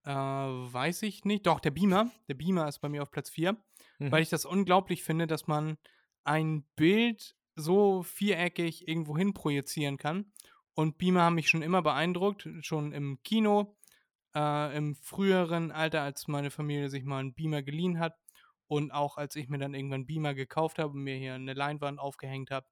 [0.05, 1.45] äh, weiß ich nicht.
[1.47, 2.09] Doch, der Beamer.
[2.27, 3.53] Der Beamer ist bei mir auf Platz 4,
[3.99, 4.11] Mhm.
[4.11, 5.77] weil ich das unglaublich finde, dass man
[6.23, 10.31] ein Bild so viereckig irgendwo hin projizieren kann.
[10.73, 13.77] Und Beamer haben mich schon immer beeindruckt, schon im Kino,
[14.33, 18.17] äh, im früheren Alter, als meine Familie sich mal einen Beamer geliehen hat
[18.73, 21.99] und auch als ich mir dann irgendwann Beamer gekauft habe und mir hier eine Leinwand
[21.99, 22.65] aufgehängt habe,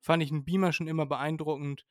[0.00, 1.84] fand ich einen Beamer schon immer beeindruckend.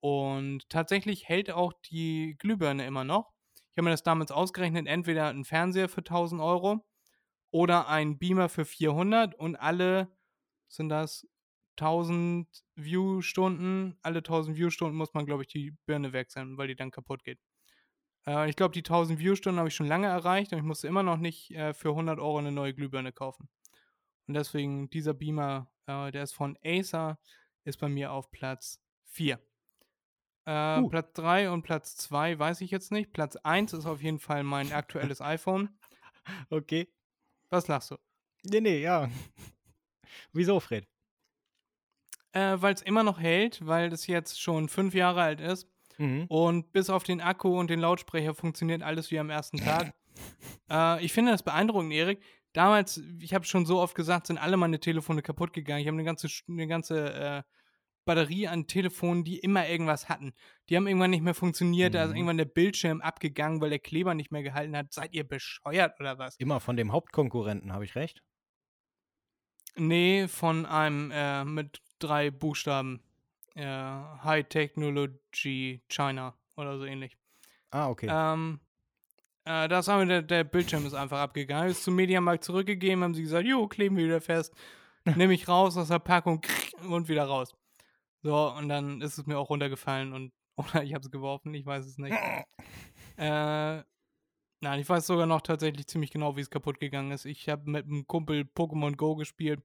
[0.00, 3.32] Und tatsächlich hält auch die Glühbirne immer noch.
[3.70, 6.84] Ich habe mir das damals ausgerechnet, entweder ein Fernseher für 1000 Euro
[7.52, 10.08] oder ein Beamer für 400 und alle
[10.66, 11.28] sind das
[11.78, 13.98] 1000 Viewstunden.
[14.02, 17.38] Alle 1000 Viewstunden muss man, glaube ich, die Birne wechseln, weil die dann kaputt geht.
[18.28, 21.02] Äh, ich glaube, die 1000 Viewstunden habe ich schon lange erreicht und ich musste immer
[21.02, 23.48] noch nicht äh, für 100 Euro eine neue Glühbirne kaufen.
[24.26, 27.18] Und deswegen dieser Beamer, äh, der ist von Acer,
[27.64, 29.40] ist bei mir auf Platz 4.
[30.46, 30.88] Äh, Uh.
[30.88, 33.12] Platz 3 und Platz 2 weiß ich jetzt nicht.
[33.12, 35.76] Platz 1 ist auf jeden Fall mein aktuelles iPhone.
[36.50, 36.88] Okay.
[37.50, 37.96] Was lachst du?
[38.44, 39.08] Nee, nee, ja.
[40.32, 40.86] Wieso, Fred?
[42.32, 45.68] Äh, weil es immer noch hält, weil es jetzt schon fünf Jahre alt ist.
[45.98, 46.26] Mhm.
[46.28, 49.94] Und bis auf den Akku und den Lautsprecher funktioniert alles wie am ersten Tag.
[50.70, 52.22] äh, ich finde das beeindruckend, Erik.
[52.52, 55.80] Damals, ich habe schon so oft gesagt, sind alle meine Telefone kaputt gegangen.
[55.80, 57.42] Ich habe eine ganze, eine ganze äh,
[58.06, 60.32] Batterie an Telefonen, die immer irgendwas hatten.
[60.68, 61.94] Die haben irgendwann nicht mehr funktioniert.
[61.94, 62.16] Da ist Mhm.
[62.16, 64.92] irgendwann der Bildschirm abgegangen, weil der Kleber nicht mehr gehalten hat.
[64.92, 66.36] Seid ihr bescheuert oder was?
[66.36, 68.22] Immer von dem Hauptkonkurrenten, habe ich recht?
[69.76, 73.02] Nee, von einem äh, mit drei Buchstaben.
[73.56, 73.64] Äh,
[74.22, 77.16] High Technology China oder so ähnlich.
[77.70, 78.06] Ah, okay.
[78.10, 78.60] Ähm,
[79.44, 81.70] äh, das haben wir, der, der Bildschirm ist einfach abgegangen.
[81.70, 84.54] Ist zum Mediamarkt zurückgegeben, haben sie gesagt, jo, kleben wir wieder fest.
[85.16, 86.44] Nehme ich raus aus der Packung
[86.88, 87.54] und wieder raus.
[88.22, 91.64] So, und dann ist es mir auch runtergefallen und oder ich habe es geworfen, ich
[91.64, 92.16] weiß es nicht.
[93.16, 93.82] äh,
[94.60, 97.24] nein, ich weiß sogar noch tatsächlich ziemlich genau, wie es kaputt gegangen ist.
[97.24, 99.62] Ich habe mit einem Kumpel Pokémon Go gespielt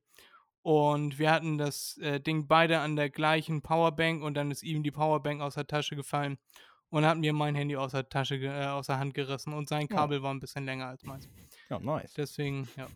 [0.63, 4.83] und wir hatten das äh, Ding beide an der gleichen Powerbank und dann ist ihm
[4.83, 6.37] die Powerbank aus der Tasche gefallen
[6.89, 9.87] und hat mir mein Handy aus der Tasche, äh, aus der Hand gerissen und sein
[9.89, 9.95] Ja.
[9.95, 11.27] Kabel war ein bisschen länger als meins.
[11.69, 12.13] Ja, nice.
[12.13, 12.87] Deswegen, ja.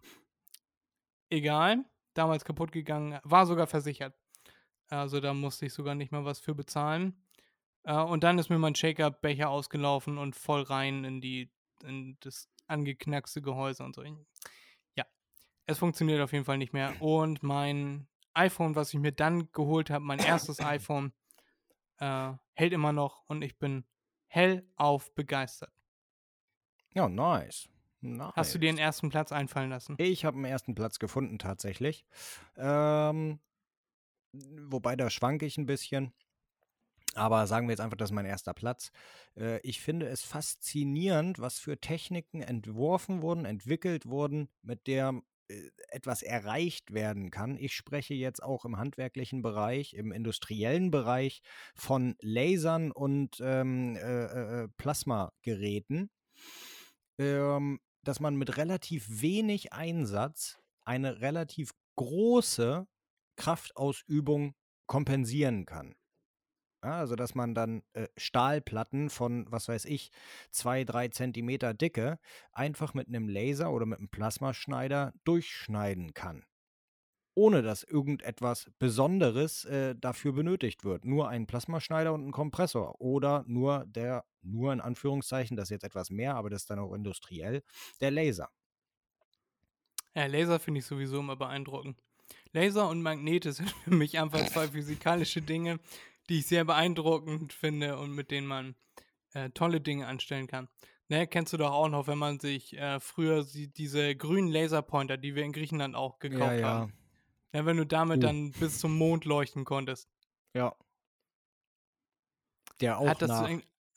[1.29, 1.83] Egal,
[2.13, 4.13] damals kaputt gegangen, war sogar versichert.
[4.89, 7.25] Also da musste ich sogar nicht mal was für bezahlen.
[7.83, 11.51] Äh, und dann ist mir mein Shaker-Becher ausgelaufen und voll rein in die,
[11.83, 14.03] in das angeknackste Gehäuse und so.
[15.65, 16.93] Es funktioniert auf jeden Fall nicht mehr.
[17.01, 21.13] Und mein iPhone, was ich mir dann geholt habe, mein erstes iPhone,
[21.97, 23.85] äh, hält immer noch und ich bin
[24.27, 25.71] hellauf begeistert.
[26.93, 27.67] Ja, nice.
[28.01, 28.33] nice.
[28.35, 29.95] Hast du dir den ersten Platz einfallen lassen?
[29.97, 32.05] Ich habe einen ersten Platz gefunden, tatsächlich.
[32.55, 33.39] Ähm,
[34.33, 36.13] wobei, da schwanke ich ein bisschen.
[37.15, 38.91] Aber sagen wir jetzt einfach, das ist mein erster Platz.
[39.37, 45.21] Äh, ich finde es faszinierend, was für Techniken entworfen wurden, entwickelt wurden, mit der
[45.89, 47.57] etwas erreicht werden kann.
[47.57, 51.41] Ich spreche jetzt auch im handwerklichen Bereich, im industriellen Bereich
[51.75, 56.09] von Lasern und ähm, äh, äh, Plasmageräten,
[57.19, 62.87] ähm, dass man mit relativ wenig Einsatz eine relativ große
[63.35, 64.53] Kraftausübung
[64.87, 65.95] kompensieren kann.
[66.85, 70.11] Ja, also, dass man dann äh, Stahlplatten von, was weiß ich,
[70.51, 72.19] zwei, drei Zentimeter Dicke
[72.51, 76.45] einfach mit einem Laser oder mit einem Plasmaschneider durchschneiden kann.
[77.33, 81.05] Ohne dass irgendetwas Besonderes äh, dafür benötigt wird.
[81.05, 83.01] Nur ein Plasmaschneider und ein Kompressor.
[83.01, 86.77] Oder nur der, nur in Anführungszeichen, das ist jetzt etwas mehr, aber das ist dann
[86.77, 87.63] auch industriell,
[87.99, 88.51] der Laser.
[90.13, 91.99] Ja, Laser finde ich sowieso immer beeindruckend.
[92.53, 95.79] Laser und Magnete sind für mich einfach zwei physikalische Dinge,
[96.29, 98.75] die ich sehr beeindruckend finde und mit denen man
[99.33, 100.67] äh, tolle Dinge anstellen kann.
[101.07, 105.17] Ne, kennst du doch auch noch, wenn man sich äh, früher sie, diese grünen Laserpointer,
[105.17, 106.67] die wir in Griechenland auch gekauft Ja, ja.
[106.67, 106.93] haben.
[107.53, 108.21] Ja, wenn du damit Uh.
[108.21, 110.09] dann bis zum Mond leuchten konntest.
[110.53, 110.75] Ja.
[112.81, 113.49] Der auch Hat das, nach.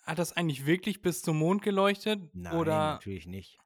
[0.02, 2.22] hat das eigentlich wirklich bis zum Mond geleuchtet?
[2.34, 3.59] Nein, oder natürlich nicht.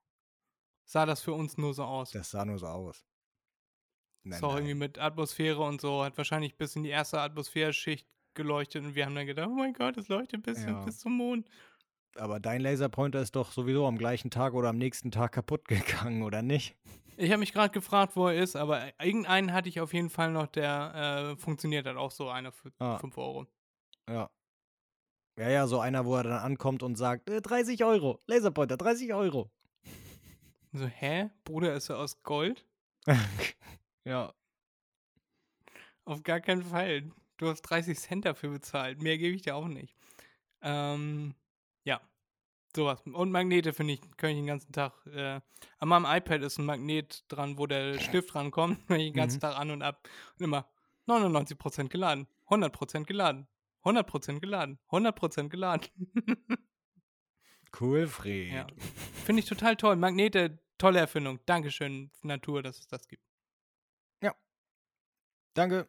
[0.85, 2.13] sah das für uns nur so aus?
[2.13, 3.05] Das sah nur so aus.
[4.23, 4.79] Nein, ist auch irgendwie nein.
[4.79, 9.15] mit Atmosphäre und so, hat wahrscheinlich bis in die erste Atmosphäreschicht geleuchtet und wir haben
[9.15, 10.83] dann gedacht, oh mein Gott, es leuchtet bis, Ja.
[10.85, 11.49] bis zum Mond.
[12.17, 16.23] Aber dein Laserpointer ist doch sowieso am gleichen Tag oder am nächsten Tag kaputt gegangen,
[16.23, 16.77] oder nicht?
[17.17, 20.31] Ich habe mich gerade gefragt, wo er ist, aber irgendeinen hatte ich auf jeden Fall
[20.33, 22.99] noch, der äh, funktioniert hat, auch so einer für Ah.
[22.99, 23.47] 5 Euro.
[24.09, 24.31] Ja.
[25.39, 29.15] Ja, ja, so einer, wo er dann ankommt und sagt, äh, 30 Euro, Laserpointer, 30
[29.15, 29.51] Euro.
[30.73, 31.31] So, hä?
[31.45, 32.67] Bruder, ist er aus Gold?
[34.05, 34.33] ja.
[36.05, 37.11] Auf gar keinen Fall.
[37.43, 39.03] Du hast 30 Cent dafür bezahlt.
[39.03, 39.97] Mehr gebe ich dir auch nicht.
[40.61, 41.35] Ähm,
[41.83, 42.01] ja.
[42.75, 43.03] Sowas.
[43.05, 44.93] Und Magnete, finde ich, kann ich den ganzen Tag.
[45.07, 45.41] Äh,
[45.79, 48.79] an meinem iPad ist ein Magnet dran, wo der Stift rankommt.
[48.89, 49.41] Wenn ich den ganzen Mhm.
[49.41, 50.09] Tag an und ab.
[50.39, 50.69] Und immer
[51.09, 52.29] 99% geladen.
[52.49, 53.49] 100% geladen.
[53.83, 54.79] 100% geladen.
[54.91, 55.89] 100% geladen.
[57.81, 58.53] Cool, Fred.
[58.53, 58.67] ja.
[59.25, 59.97] Finde ich total toll.
[59.97, 61.41] Magnete, tolle Erfindung.
[61.47, 63.25] Dankeschön, Natur, dass es das gibt.
[65.55, 65.87] Danke.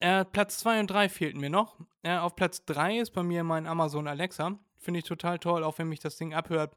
[0.00, 1.78] Äh, Platz 2 und 3 fehlten mir noch.
[2.02, 4.58] Äh, auf Platz 3 ist bei mir mein Amazon Alexa.
[4.78, 6.74] Finde ich total toll, auch wenn mich das Ding abhört.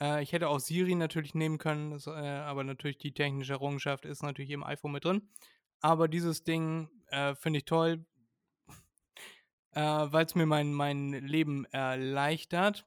[0.00, 4.04] Äh, ich hätte auch Siri natürlich nehmen können, das, äh, aber natürlich die technische Errungenschaft
[4.04, 5.28] ist natürlich im iPhone mit drin.
[5.80, 8.04] Aber dieses Ding äh, finde ich toll,
[9.72, 12.86] äh, weil es mir mein, mein Leben erleichtert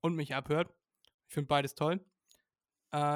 [0.00, 0.68] und mich abhört.
[1.28, 2.04] Ich finde beides toll.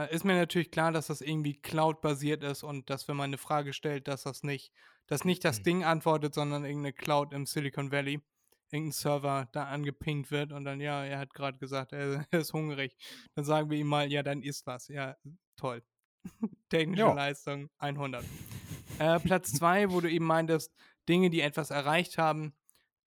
[0.09, 3.75] Ist mir natürlich klar, dass das irgendwie Cloud-basiert ist und dass, wenn man eine Frage
[3.75, 4.73] stellt, dass das nicht,
[5.07, 5.63] dass nicht das Mhm.
[5.65, 8.21] Ding antwortet, sondern irgendeine Cloud im Silicon Valley,
[8.71, 12.53] irgendein Server da angepinkt wird und dann, ja, er hat gerade gesagt, er, er ist
[12.53, 12.97] hungrig.
[13.35, 14.89] Dann sagen wir ihm mal, ja, dann isst was.
[14.89, 15.17] Ja,
[15.57, 15.83] toll.
[16.69, 17.13] Technische Ja.
[17.13, 18.25] Leistung 100.
[18.99, 20.73] äh, Platz 2, wo du eben meintest,
[21.09, 22.53] Dinge, die etwas erreicht haben.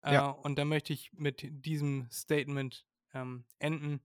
[0.02, 0.30] Äh, Ja.
[0.30, 4.00] Und da möchte ich mit diesem Statement ähm, enden.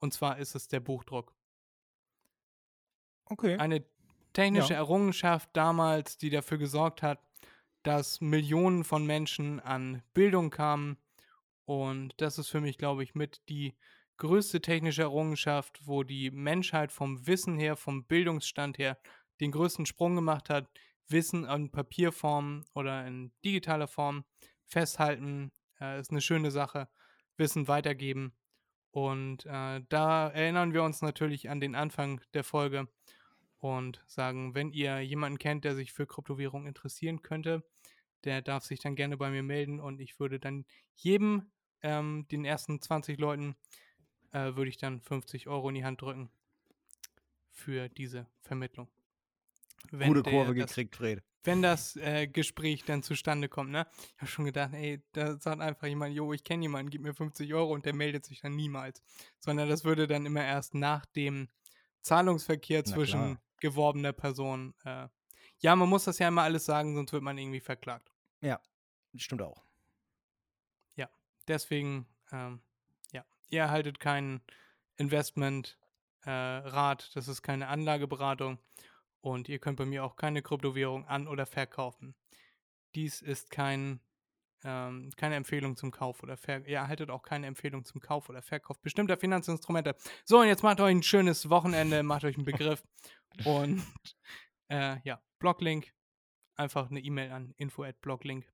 [0.00, 1.34] Und zwar ist es der Buchdruck.
[3.24, 3.56] Okay.
[3.56, 3.84] Eine
[4.32, 4.80] technische Ja.
[4.80, 7.20] Errungenschaft damals, die dafür gesorgt hat,
[7.88, 10.98] dass Millionen von Menschen an Bildung kamen.
[11.64, 13.78] Und das ist für mich, glaube ich, mit die
[14.18, 18.98] größte technische Errungenschaft, wo die Menschheit vom Wissen her, vom Bildungsstand her
[19.40, 20.68] den größten Sprung gemacht hat.
[21.08, 24.26] Wissen in Papierform oder in digitaler Form
[24.66, 25.50] festhalten,
[25.80, 26.90] äh, ist eine schöne Sache.
[27.38, 28.34] Wissen weitergeben.
[28.90, 32.86] Und äh, da erinnern wir uns natürlich an den Anfang der Folge
[33.56, 37.64] und sagen, wenn ihr jemanden kennt, der sich für Kryptowährung interessieren könnte,
[38.24, 40.64] der darf sich dann gerne bei mir melden und ich würde dann
[40.94, 41.50] jedem,
[41.82, 43.56] ähm, den ersten 20 Leuten,
[44.32, 46.30] äh, würde ich dann 50 Euro in die Hand drücken
[47.50, 48.88] für diese Vermittlung.
[49.90, 51.22] Wenn Gute der Kurve das gekriegt, Fred.
[51.44, 53.86] wenn das äh, Gespräch dann zustande kommt, ne?
[54.16, 57.14] Ich habe schon gedacht, ey, da sagt einfach jemand, jo, ich kenne jemanden, gib mir
[57.14, 59.02] 50 Euro und der meldet sich dann niemals.
[59.38, 61.48] Sondern das würde dann immer erst nach dem
[62.02, 63.42] Zahlungsverkehr Na zwischen klar.
[63.60, 64.74] geworbener Person.
[64.84, 65.08] Äh,
[65.60, 68.10] ja, man muss das ja immer alles sagen, sonst wird man irgendwie verklagt.
[69.16, 69.68] Stimmt auch.
[71.48, 72.60] Deswegen, ähm,
[73.10, 74.42] ja, ihr erhaltet keinen
[74.96, 78.58] Investment-Rat, äh, das ist keine Anlageberatung
[79.22, 82.14] und ihr könnt bei mir auch keine Kryptowährung an- oder verkaufen.
[82.94, 84.00] Dies ist kein,
[84.62, 86.68] ähm, keine Empfehlung zum Kauf oder Verkauf.
[86.68, 89.96] Ihr erhaltet auch keine Empfehlung zum Kauf oder Verkauf bestimmter Finanzinstrumente.
[90.24, 92.82] So, und jetzt macht euch ein schönes Wochenende, macht euch einen Begriff
[93.46, 93.82] und
[94.68, 95.92] äh, ja, Bloglink,
[96.54, 98.50] einfach eine E-Mail an info at bloglink.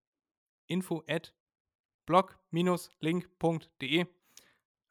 [0.67, 1.35] Info at
[2.07, 4.07] blog-link.de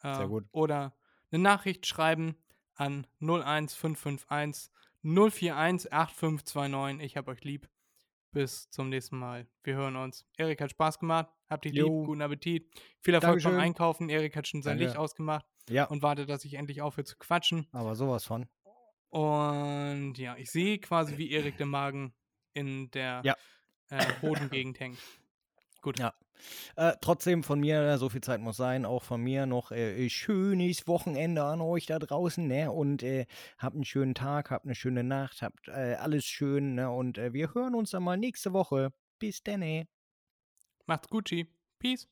[0.01, 0.45] Sehr äh, gut.
[0.51, 0.95] oder
[1.31, 2.35] eine Nachricht schreiben
[2.75, 4.71] an 01551
[5.03, 7.05] 041 8529.
[7.05, 7.69] Ich hab euch lieb.
[8.31, 9.45] Bis zum nächsten Mal.
[9.63, 10.25] Wir hören uns.
[10.37, 11.29] Erik hat Spaß gemacht.
[11.49, 11.85] Habt dich lieb.
[11.85, 12.03] Jo.
[12.03, 12.67] Guten Appetit.
[13.01, 13.59] Viel Erfolg beim Dankeschön.
[13.59, 14.09] Einkaufen.
[14.09, 14.85] Erik hat schon sein Danke.
[14.85, 17.67] Licht ausgemacht Ja, und wartet, dass ich endlich aufhöre zu quatschen.
[17.71, 18.47] aber sowas von.
[19.13, 22.15] Und ja, ich sehe quasi, wie Erik den Magen
[22.53, 23.35] in der Ja.
[23.89, 24.97] äh, Hodengegend hängt.
[25.81, 25.99] Gut.
[25.99, 26.15] Ja.
[26.75, 30.87] Äh, trotzdem von mir, so viel Zeit muss sein, auch von mir noch äh, schönes
[30.87, 32.71] Wochenende an euch da draußen, ne?
[32.71, 33.27] Und äh,
[33.59, 36.89] habt einen schönen Tag, habt eine schöne Nacht, habt äh, alles schön, ne?
[36.89, 38.93] Und äh, wir hören uns dann mal nächste Woche.
[39.19, 39.85] Bis dann.
[40.87, 41.47] Macht's Gucci.
[41.77, 42.07] Peace.